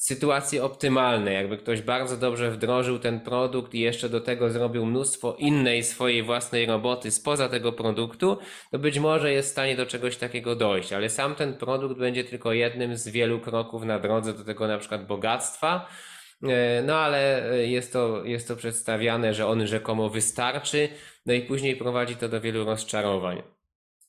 [0.00, 1.32] sytuacje optymalne.
[1.32, 6.22] Jakby ktoś bardzo dobrze wdrożył ten produkt i jeszcze do tego zrobił mnóstwo innej swojej
[6.22, 8.38] własnej roboty spoza tego produktu,
[8.70, 12.24] to być może jest w stanie do czegoś takiego dojść, ale sam ten produkt będzie
[12.24, 15.88] tylko jednym z wielu kroków na drodze do tego na przykład bogactwa.
[16.42, 20.88] E, no ale jest to, jest to przedstawiane, że on rzekomo wystarczy,
[21.26, 23.42] no i później prowadzi to do wielu rozczarowań.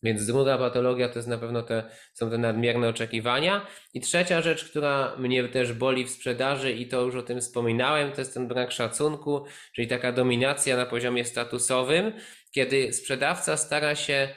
[0.04, 1.84] Więc druga patologia to jest na pewno te,
[2.14, 3.68] są te nadmierne oczekiwania.
[3.94, 8.12] I trzecia rzecz, która mnie też boli w sprzedaży i to już o tym wspominałem,
[8.12, 9.46] to jest ten brak szacunku,
[9.76, 12.14] czyli taka dominacja na poziomie statusowym,
[12.52, 14.30] kiedy sprzedawca stara się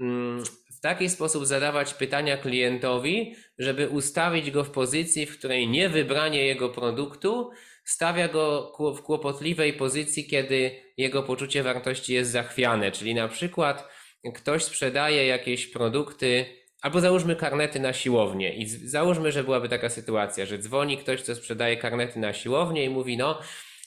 [0.00, 0.44] mm,
[0.76, 6.46] w taki sposób zadawać pytania klientowi, żeby ustawić go w pozycji, w której nie wybranie
[6.46, 7.50] jego produktu
[7.84, 12.92] stawia go w kłopotliwej pozycji, kiedy jego poczucie wartości jest zachwiane.
[12.92, 13.88] Czyli na przykład
[14.32, 16.44] ktoś sprzedaje jakieś produkty,
[16.80, 21.34] albo załóżmy karnety na siłownię i załóżmy, że byłaby taka sytuacja, że dzwoni ktoś, kto
[21.34, 23.40] sprzedaje karnety na siłownię i mówi, no,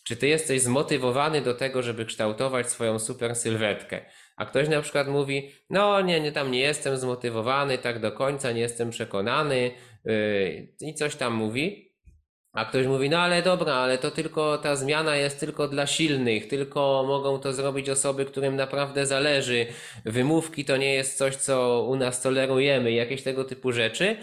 [0.03, 4.01] czy ty jesteś zmotywowany do tego, żeby kształtować swoją super sylwetkę?
[4.37, 8.51] A ktoś na przykład mówi, no nie, nie, tam nie jestem zmotywowany tak do końca,
[8.51, 9.71] nie jestem przekonany
[10.05, 11.88] yy, i coś tam mówi.
[12.53, 16.47] A ktoś mówi, no ale dobra, ale to tylko ta zmiana jest tylko dla silnych,
[16.47, 19.65] tylko mogą to zrobić osoby, którym naprawdę zależy.
[20.05, 24.17] Wymówki to nie jest coś, co u nas tolerujemy, jakieś tego typu rzeczy,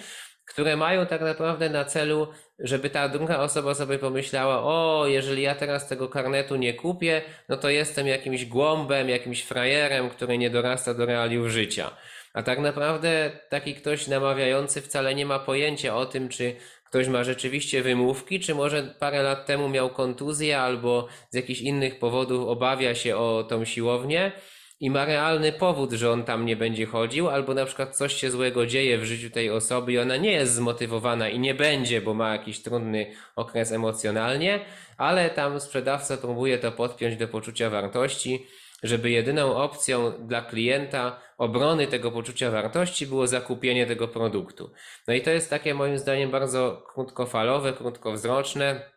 [0.47, 2.29] które mają tak naprawdę na celu,
[2.59, 7.57] żeby ta druga osoba sobie pomyślała, o, jeżeli ja teraz tego karnetu nie kupię, no
[7.57, 11.91] to jestem jakimś głąbem, jakimś frajerem, który nie dorasta do realiów życia.
[12.35, 16.57] A tak naprawdę taki ktoś namawiający wcale nie ma pojęcia o tym, czy
[16.97, 21.99] ktoś ma rzeczywiście wymówki, czy może parę lat temu miał kontuzję albo z jakichś innych
[21.99, 24.33] powodów obawia się o tą siłownię
[24.81, 28.31] i ma realny powód, że on tam nie będzie chodził, albo na przykład coś się
[28.31, 32.15] złego dzieje w życiu tej osoby i ona nie jest zmotywowana i nie będzie, bo
[32.15, 34.61] ma jakiś trudny okres emocjonalnie,
[34.97, 38.47] ale tam sprzedawca próbuje to podpiąć do poczucia wartości
[38.83, 44.71] żeby jedyną opcją dla klienta obrony tego poczucia wartości było zakupienie tego produktu.
[45.09, 48.91] No i to jest takie moim zdaniem bardzo krótkofalowe, krótkowzroczne,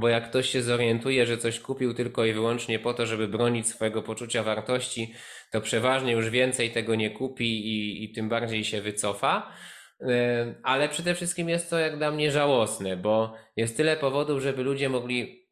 [0.00, 3.68] bo jak ktoś się zorientuje, że coś kupił tylko i wyłącznie po to, żeby bronić
[3.68, 5.14] swojego poczucia wartości,
[5.52, 9.52] to przeważnie już więcej tego nie kupi i, i tym bardziej się wycofa.
[10.62, 14.88] Ale przede wszystkim jest to jak dla mnie żałosne, bo jest tyle powodów, żeby ludzie
[14.88, 15.43] mogli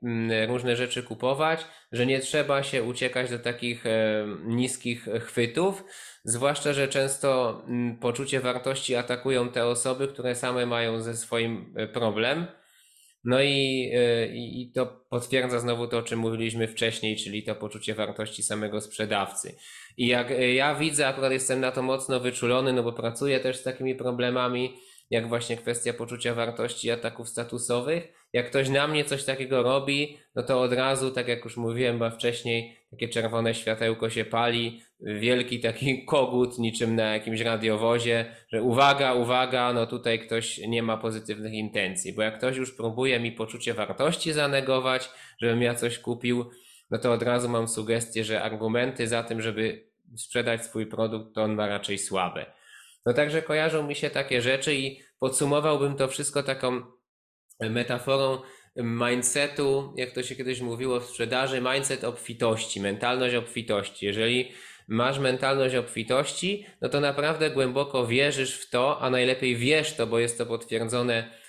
[0.49, 3.85] różne rzeczy kupować, że nie trzeba się uciekać do takich
[4.45, 5.85] niskich chwytów.
[6.25, 11.89] Zwłaszcza, że często mm, poczucie wartości atakują te osoby, które same mają ze swoim e,
[11.89, 12.47] problem.
[13.25, 17.55] No i, e, i, i to potwierdza znowu to, o czym mówiliśmy wcześniej, czyli to
[17.55, 19.57] poczucie wartości samego sprzedawcy.
[19.97, 23.57] I jak e, ja widzę, akurat jestem na to mocno wyczulony, no bo pracuję też
[23.57, 24.77] z takimi problemami,
[25.11, 28.22] jak właśnie kwestia poczucia wartości ataków statusowych.
[28.33, 31.99] Jak ktoś na mnie coś takiego robi, no to od razu, tak jak już mówiłem
[31.99, 38.63] bo wcześniej, takie czerwone światełko się pali, wielki taki kogut niczym na jakimś radiowozie, że
[38.63, 43.33] uwaga, uwaga, no tutaj ktoś nie ma pozytywnych intencji, bo jak ktoś już próbuje mi
[43.33, 45.11] poczucie wartości zanegować,
[45.41, 46.51] żebym ja coś kupił,
[46.91, 51.43] no to od razu mam sugestię, że argumenty za tym, żeby sprzedać swój produkt, to
[51.43, 52.47] on ma raczej słabe.
[53.07, 56.83] No także kojarzą mi się takie rzeczy i podsumowałbym to wszystko taką
[57.61, 58.39] metaforą
[58.77, 64.07] mindsetu, jak to się kiedyś mówiło w sprzedaży, mindset obfitości, mentalność obfitości.
[64.07, 64.53] Jeżeli
[64.89, 70.19] masz mentalność obfitości, no to naprawdę głęboko wierzysz w to, a najlepiej wiesz to, bo
[70.19, 71.42] jest to potwierdzone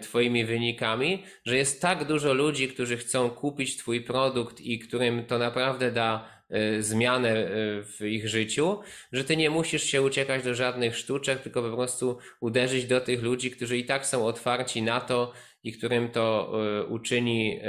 [0.00, 5.38] Twoimi wynikami, że jest tak dużo ludzi, którzy chcą kupić Twój produkt i którym to
[5.38, 7.46] naprawdę da E, zmianę e,
[7.82, 8.80] w ich życiu,
[9.12, 13.22] że ty nie musisz się uciekać do żadnych sztuczek, tylko po prostu uderzyć do tych
[13.22, 15.32] ludzi, którzy i tak są otwarci na to
[15.62, 17.60] i którym to e, uczyni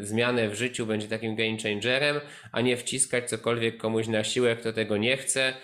[0.00, 2.20] zmianę w życiu, będzie takim game changerem,
[2.52, 5.54] a nie wciskać cokolwiek komuś na siłę, kto tego nie chce,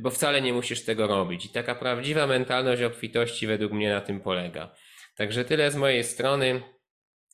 [0.00, 1.46] bo wcale nie musisz tego robić.
[1.46, 4.74] I taka prawdziwa mentalność obfitości według mnie na tym polega.
[5.16, 6.62] Także tyle z mojej strony.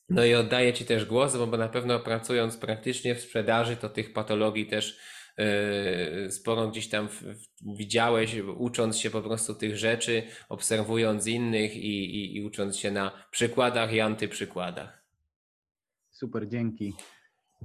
[0.09, 4.13] No i oddaję Ci też głos, bo na pewno pracując praktycznie w sprzedaży, to tych
[4.13, 4.99] patologii też
[5.37, 7.09] yy, sporo gdzieś tam
[7.77, 13.11] widziałeś, ucząc się po prostu tych rzeczy, obserwując innych i, i, i ucząc się na
[13.31, 15.03] przykładach i antyprzykładach.
[16.09, 16.93] Super, dzięki.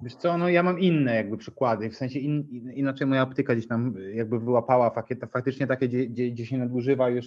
[0.02, 3.68] Wiesz co, no ja mam inne jakby przykłady, w sensie in, inaczej moja optyka gdzieś
[3.68, 4.90] tam jakby wyłapała
[5.32, 7.26] faktycznie takie, gdzie, gdzie się nadużywa już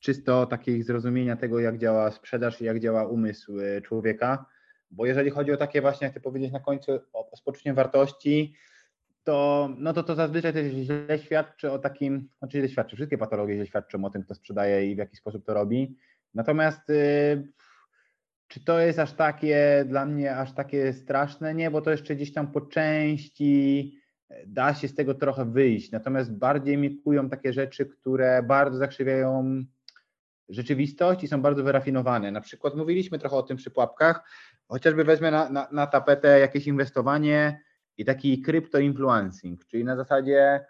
[0.00, 4.46] czysto takiej zrozumienia tego, jak działa sprzedaż i jak działa umysł e, człowieka.
[4.90, 8.54] Bo jeżeli chodzi o takie właśnie, jak ty powiedzieć na końcu, o, poczuciem wartości,
[9.24, 13.54] to, no to to zazwyczaj też źle świadczy o takim, znaczy źle świadczy, wszystkie patologie
[13.54, 15.96] źle świadczą o tym, kto sprzedaje i w jaki sposób to robi.
[16.34, 17.48] Natomiast yy,
[18.48, 21.54] czy to jest aż takie dla mnie aż takie straszne?
[21.54, 23.92] Nie, bo to jeszcze gdzieś tam po części
[24.28, 25.90] e, da się z tego trochę wyjść.
[25.90, 29.64] Natomiast bardziej mi kują takie rzeczy, które bardzo zakrzywiają
[30.48, 32.30] rzeczywistość i są bardzo wyrafinowane.
[32.30, 34.22] Na przykład mówiliśmy trochę o tym przy pułapkach,
[34.68, 37.60] chociażby wezmę na, na, na tapetę jakieś inwestowanie
[37.96, 38.44] i taki
[38.80, 40.66] influencing, czyli na zasadzie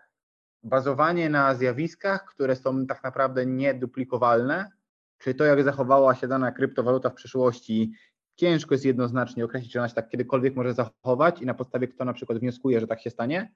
[0.63, 4.71] bazowanie na zjawiskach, które są tak naprawdę nieduplikowalne,
[5.19, 7.93] czyli to, jak zachowała się dana kryptowaluta w przyszłości,
[8.37, 12.05] ciężko jest jednoznacznie określić, czy ona się tak kiedykolwiek może zachować i na podstawie kto
[12.05, 13.53] na przykład wnioskuje, że tak się stanie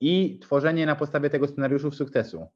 [0.00, 2.46] i tworzenie na podstawie tego scenariuszów sukcesu.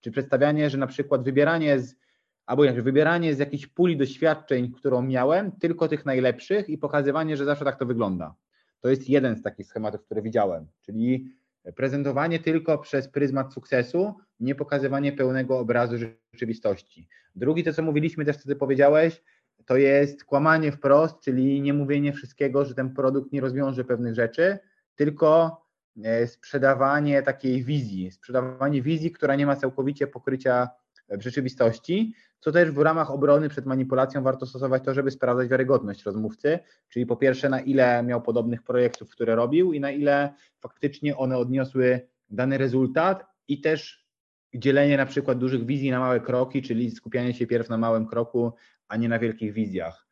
[0.00, 1.96] Czy przedstawianie, że na przykład wybieranie z,
[2.46, 7.44] albo inaczej, wybieranie z jakiejś puli doświadczeń, którą miałem, tylko tych najlepszych i pokazywanie, że
[7.44, 8.34] zawsze tak to wygląda.
[8.80, 11.34] To jest jeden z takich schematów, które widziałem, czyli
[11.76, 15.96] prezentowanie tylko przez pryzmat sukcesu, nie pokazywanie pełnego obrazu
[16.32, 17.08] rzeczywistości.
[17.34, 19.22] Drugi, to co mówiliśmy też, co ty powiedziałeś,
[19.66, 24.58] to jest kłamanie wprost, czyli nie mówienie wszystkiego, że ten produkt nie rozwiąże pewnych rzeczy,
[24.94, 25.60] tylko
[26.04, 30.68] e, sprzedawanie takiej wizji, sprzedawanie wizji, która nie ma całkowicie pokrycia
[31.08, 36.02] w rzeczywistości, co też w ramach obrony przed manipulacją warto stosować to, żeby sprawdzać wiarygodność
[36.02, 36.58] rozmówcy,
[36.88, 41.38] czyli po pierwsze na ile miał podobnych projektów, które robił i na ile faktycznie one
[41.38, 44.06] odniosły dany rezultat i też
[44.54, 48.52] dzielenie na przykład dużych wizji na małe kroki, czyli skupianie się pierw na małym kroku,
[48.88, 50.06] a nie na wielkich wizjach.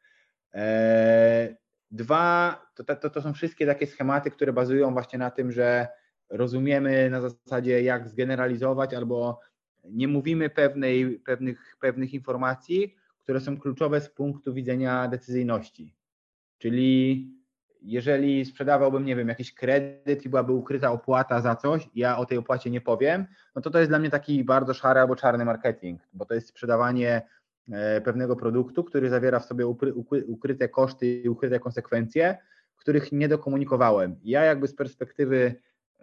[0.53, 1.57] Eee,
[1.91, 5.89] dwa, to, to, to są wszystkie takie schematy, które bazują właśnie na tym, że
[6.31, 9.41] rozumiemy na zasadzie jak zgeneralizować albo
[9.85, 15.95] nie mówimy pewnej, pewnych, pewnych informacji, które są kluczowe z punktu widzenia decyzyjności.
[16.59, 17.29] Czyli
[17.83, 22.39] jeżeli sprzedawałbym, nie wiem, jakiś kredyt i byłaby ukryta opłata za coś, ja o tej
[22.39, 26.01] opłacie nie powiem, no to to jest dla mnie taki bardzo szary albo czarny marketing,
[26.13, 27.23] bo to jest sprzedawanie
[27.73, 29.67] e, pewnego produktu, który zawiera w sobie
[30.27, 32.39] ukryte koszty i ukryte konsekwencje,
[32.77, 34.17] których nie dokomunikowałem.
[34.25, 35.55] Ja jakby z perspektywy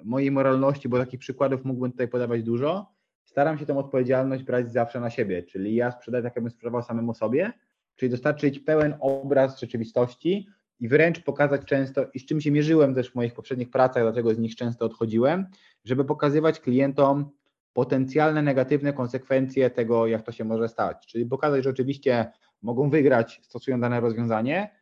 [0.03, 2.98] mojej moralności, bo takich przykładów mógłbym tutaj podawać dużo,
[3.29, 7.13] staram się tę odpowiedzialność brać zawsze na siebie, czyli ja sprzedaję tak, jakbym sprzedawał samemu
[7.13, 7.53] sobie,
[7.95, 10.47] czyli dostarczyć pełen obraz rzeczywistości
[10.79, 14.33] i wręcz pokazać często, i z czym się mierzyłem też w moich poprzednich pracach, dlatego
[14.33, 15.45] z nich często odchodziłem,
[15.85, 17.29] żeby pokazywać klientom
[17.73, 21.07] potencjalne negatywne konsekwencje tego, jak to się może stać.
[21.07, 22.31] Czyli pokazać, że oczywiście
[22.61, 24.75] mogą wygrać stosując dane rozwiązanie,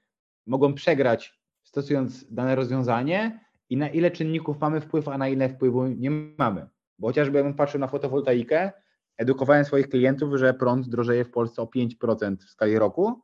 [0.46, 5.88] mogą przegrać stosując dane rozwiązanie i na ile czynników mamy wpływ, a na ile wpływu
[5.88, 6.68] nie mamy.
[7.00, 8.72] Bo chociażby jakbym patrzył na fotowoltaikę,
[9.18, 13.22] edukowałem swoich klientów, że prąd drożeje w Polsce o 5% w skali roku,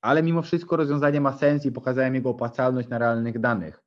[0.00, 3.82] ale mimo wszystko rozwiązanie ma sens i pokazałem jego opłacalność na realnych danych.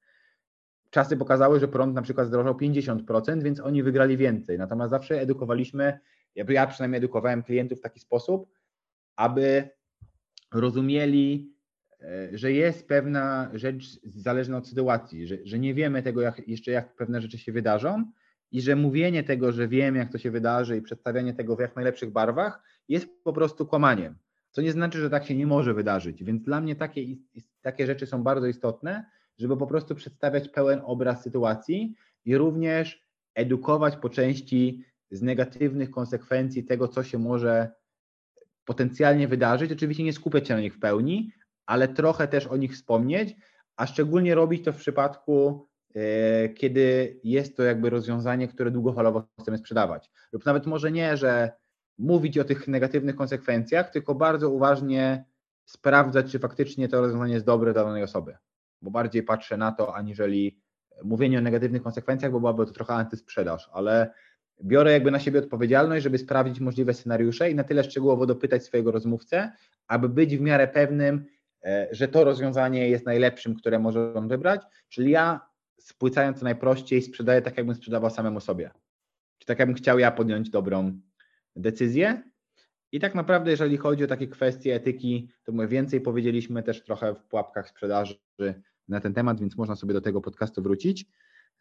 [0.89, 4.57] Czasy pokazały, że prąd na przykład zdrożał 50%, więc oni wygrali więcej.
[4.57, 5.99] Natomiast zawsze edukowaliśmy,
[6.35, 8.49] ja przynajmniej edukowałem klientów w taki sposób,
[9.15, 9.69] aby
[10.53, 11.53] rozumieli,
[12.01, 16.71] e, że jest pewna rzecz zależna od sytuacji, że, że nie wiemy tego jak, jeszcze,
[16.71, 18.11] jak pewne rzeczy się wydarzą,
[18.51, 21.75] i że mówienie tego, że wiem, jak to się wydarzy i przedstawianie tego w jak
[21.75, 24.15] najlepszych barwach jest po prostu kłamaniem.
[24.51, 26.23] Co nie znaczy, że tak się nie może wydarzyć.
[26.23, 27.01] Więc dla mnie takie,
[27.61, 29.05] takie rzeczy są bardzo istotne,
[29.37, 31.95] żeby po prostu przedstawiać pełen obraz sytuacji
[32.25, 37.71] i również edukować po części z negatywnych konsekwencji tego, co się może
[38.65, 39.71] potencjalnie wydarzyć.
[39.71, 41.31] Oczywiście nie skupiać się na nich w pełni,
[41.65, 43.35] ale trochę też o nich wspomnieć,
[43.75, 45.68] a szczególnie robić to w przypadku
[46.55, 50.11] kiedy jest to jakby rozwiązanie, które długofalowo chcemy sprzedawać.
[50.31, 51.51] Lub nawet może nie, że
[51.97, 55.25] mówić o tych negatywnych konsekwencjach, tylko bardzo uważnie
[55.65, 58.37] sprawdzać, czy faktycznie to rozwiązanie jest dobre dla danej osoby.
[58.81, 60.59] Bo bardziej patrzę na to, aniżeli
[61.03, 64.13] mówienie o negatywnych konsekwencjach, bo byłaby to trochę antysprzedaż, ale
[64.63, 68.91] biorę jakby na siebie odpowiedzialność, żeby sprawdzić możliwe scenariusze i na tyle szczegółowo dopytać swojego
[68.91, 69.51] rozmówcę,
[69.87, 71.25] aby być w miarę pewnym,
[71.63, 74.61] e, że to rozwiązanie jest najlepszym, które może on wybrać.
[74.89, 75.48] Czyli ja
[75.79, 78.71] spłycając to najprościej, sprzedaję tak, jakbym sprzedawał samemu sobie.
[79.37, 80.99] Czy tak, jakbym chciał ja podjąć dobrą
[81.55, 82.23] decyzję.
[82.91, 87.15] I tak naprawdę, jeżeli chodzi o takie kwestie etyki, to my więcej powiedzieliśmy też trochę
[87.15, 88.19] w pułapkach sprzedaży
[88.87, 91.05] na ten temat, więc można sobie do tego podcastu wrócić.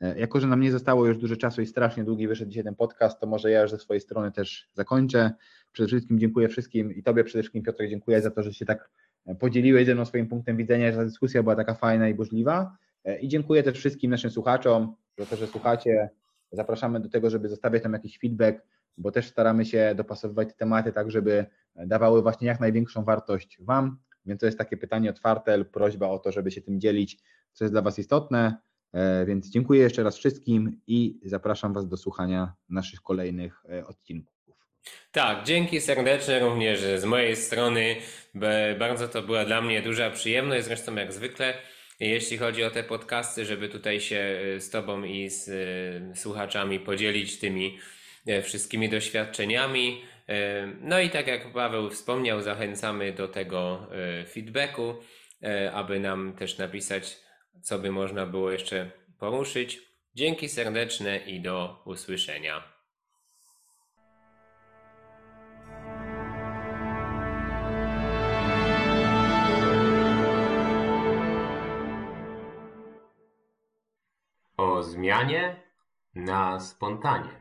[0.01, 2.75] E, jako, że nam nie zostało już dużo czasu i strasznie długi wyszedł dzisiaj ten
[2.75, 5.33] podcast, to może ja już ze swojej strony też zakończę.
[5.73, 8.91] Przede wszystkim dziękuję wszystkim i Tobie przede wszystkim Piotr dziękuję za to, że się tak
[9.39, 12.77] podzieliłeś ze mną swoim punktem widzenia, że ta dyskusja była taka fajna i burzliwa.
[13.09, 16.11] E, I dziękuję też wszystkim naszym słuchaczom za to, że słuchacie.
[16.53, 18.67] Zapraszamy do tego, żeby zostawiać tam jakiś feedback,
[18.99, 23.99] bo też staramy się dopasowywać te tematy tak, żeby dawały właśnie jak największą wartość Wam.
[24.27, 27.19] Więc to jest takie pytanie otwarte lub prośba o to, żeby się tym dzielić,
[27.53, 28.57] co jest dla Was istotne.
[28.93, 34.39] E, więc dziękuję jeszcze raz wszystkim i zapraszam Was do słuchania naszych kolejnych e, odcinków.
[35.13, 37.97] Tak, dzięki serdeczne również z mojej strony.
[38.79, 41.55] Bardzo to była dla mnie duża przyjemność, zresztą jak zwykle,
[42.07, 46.81] jeśli chodzi o te podcasty, żeby tutaj się e, z Tobą i z e, słuchaczami
[46.81, 47.79] podzielić tymi
[48.27, 50.03] e, wszystkimi doświadczeniami.
[50.81, 53.87] No i tak jak Paweł wspomniał, zachęcamy do tego
[54.33, 54.95] feedbacku,
[55.73, 57.17] aby nam też napisać,
[57.63, 59.79] co by można było jeszcze poruszyć.
[60.15, 62.78] Dzięki serdeczne i do usłyszenia.
[74.83, 75.57] Zmianie
[76.15, 77.38] na spontanie.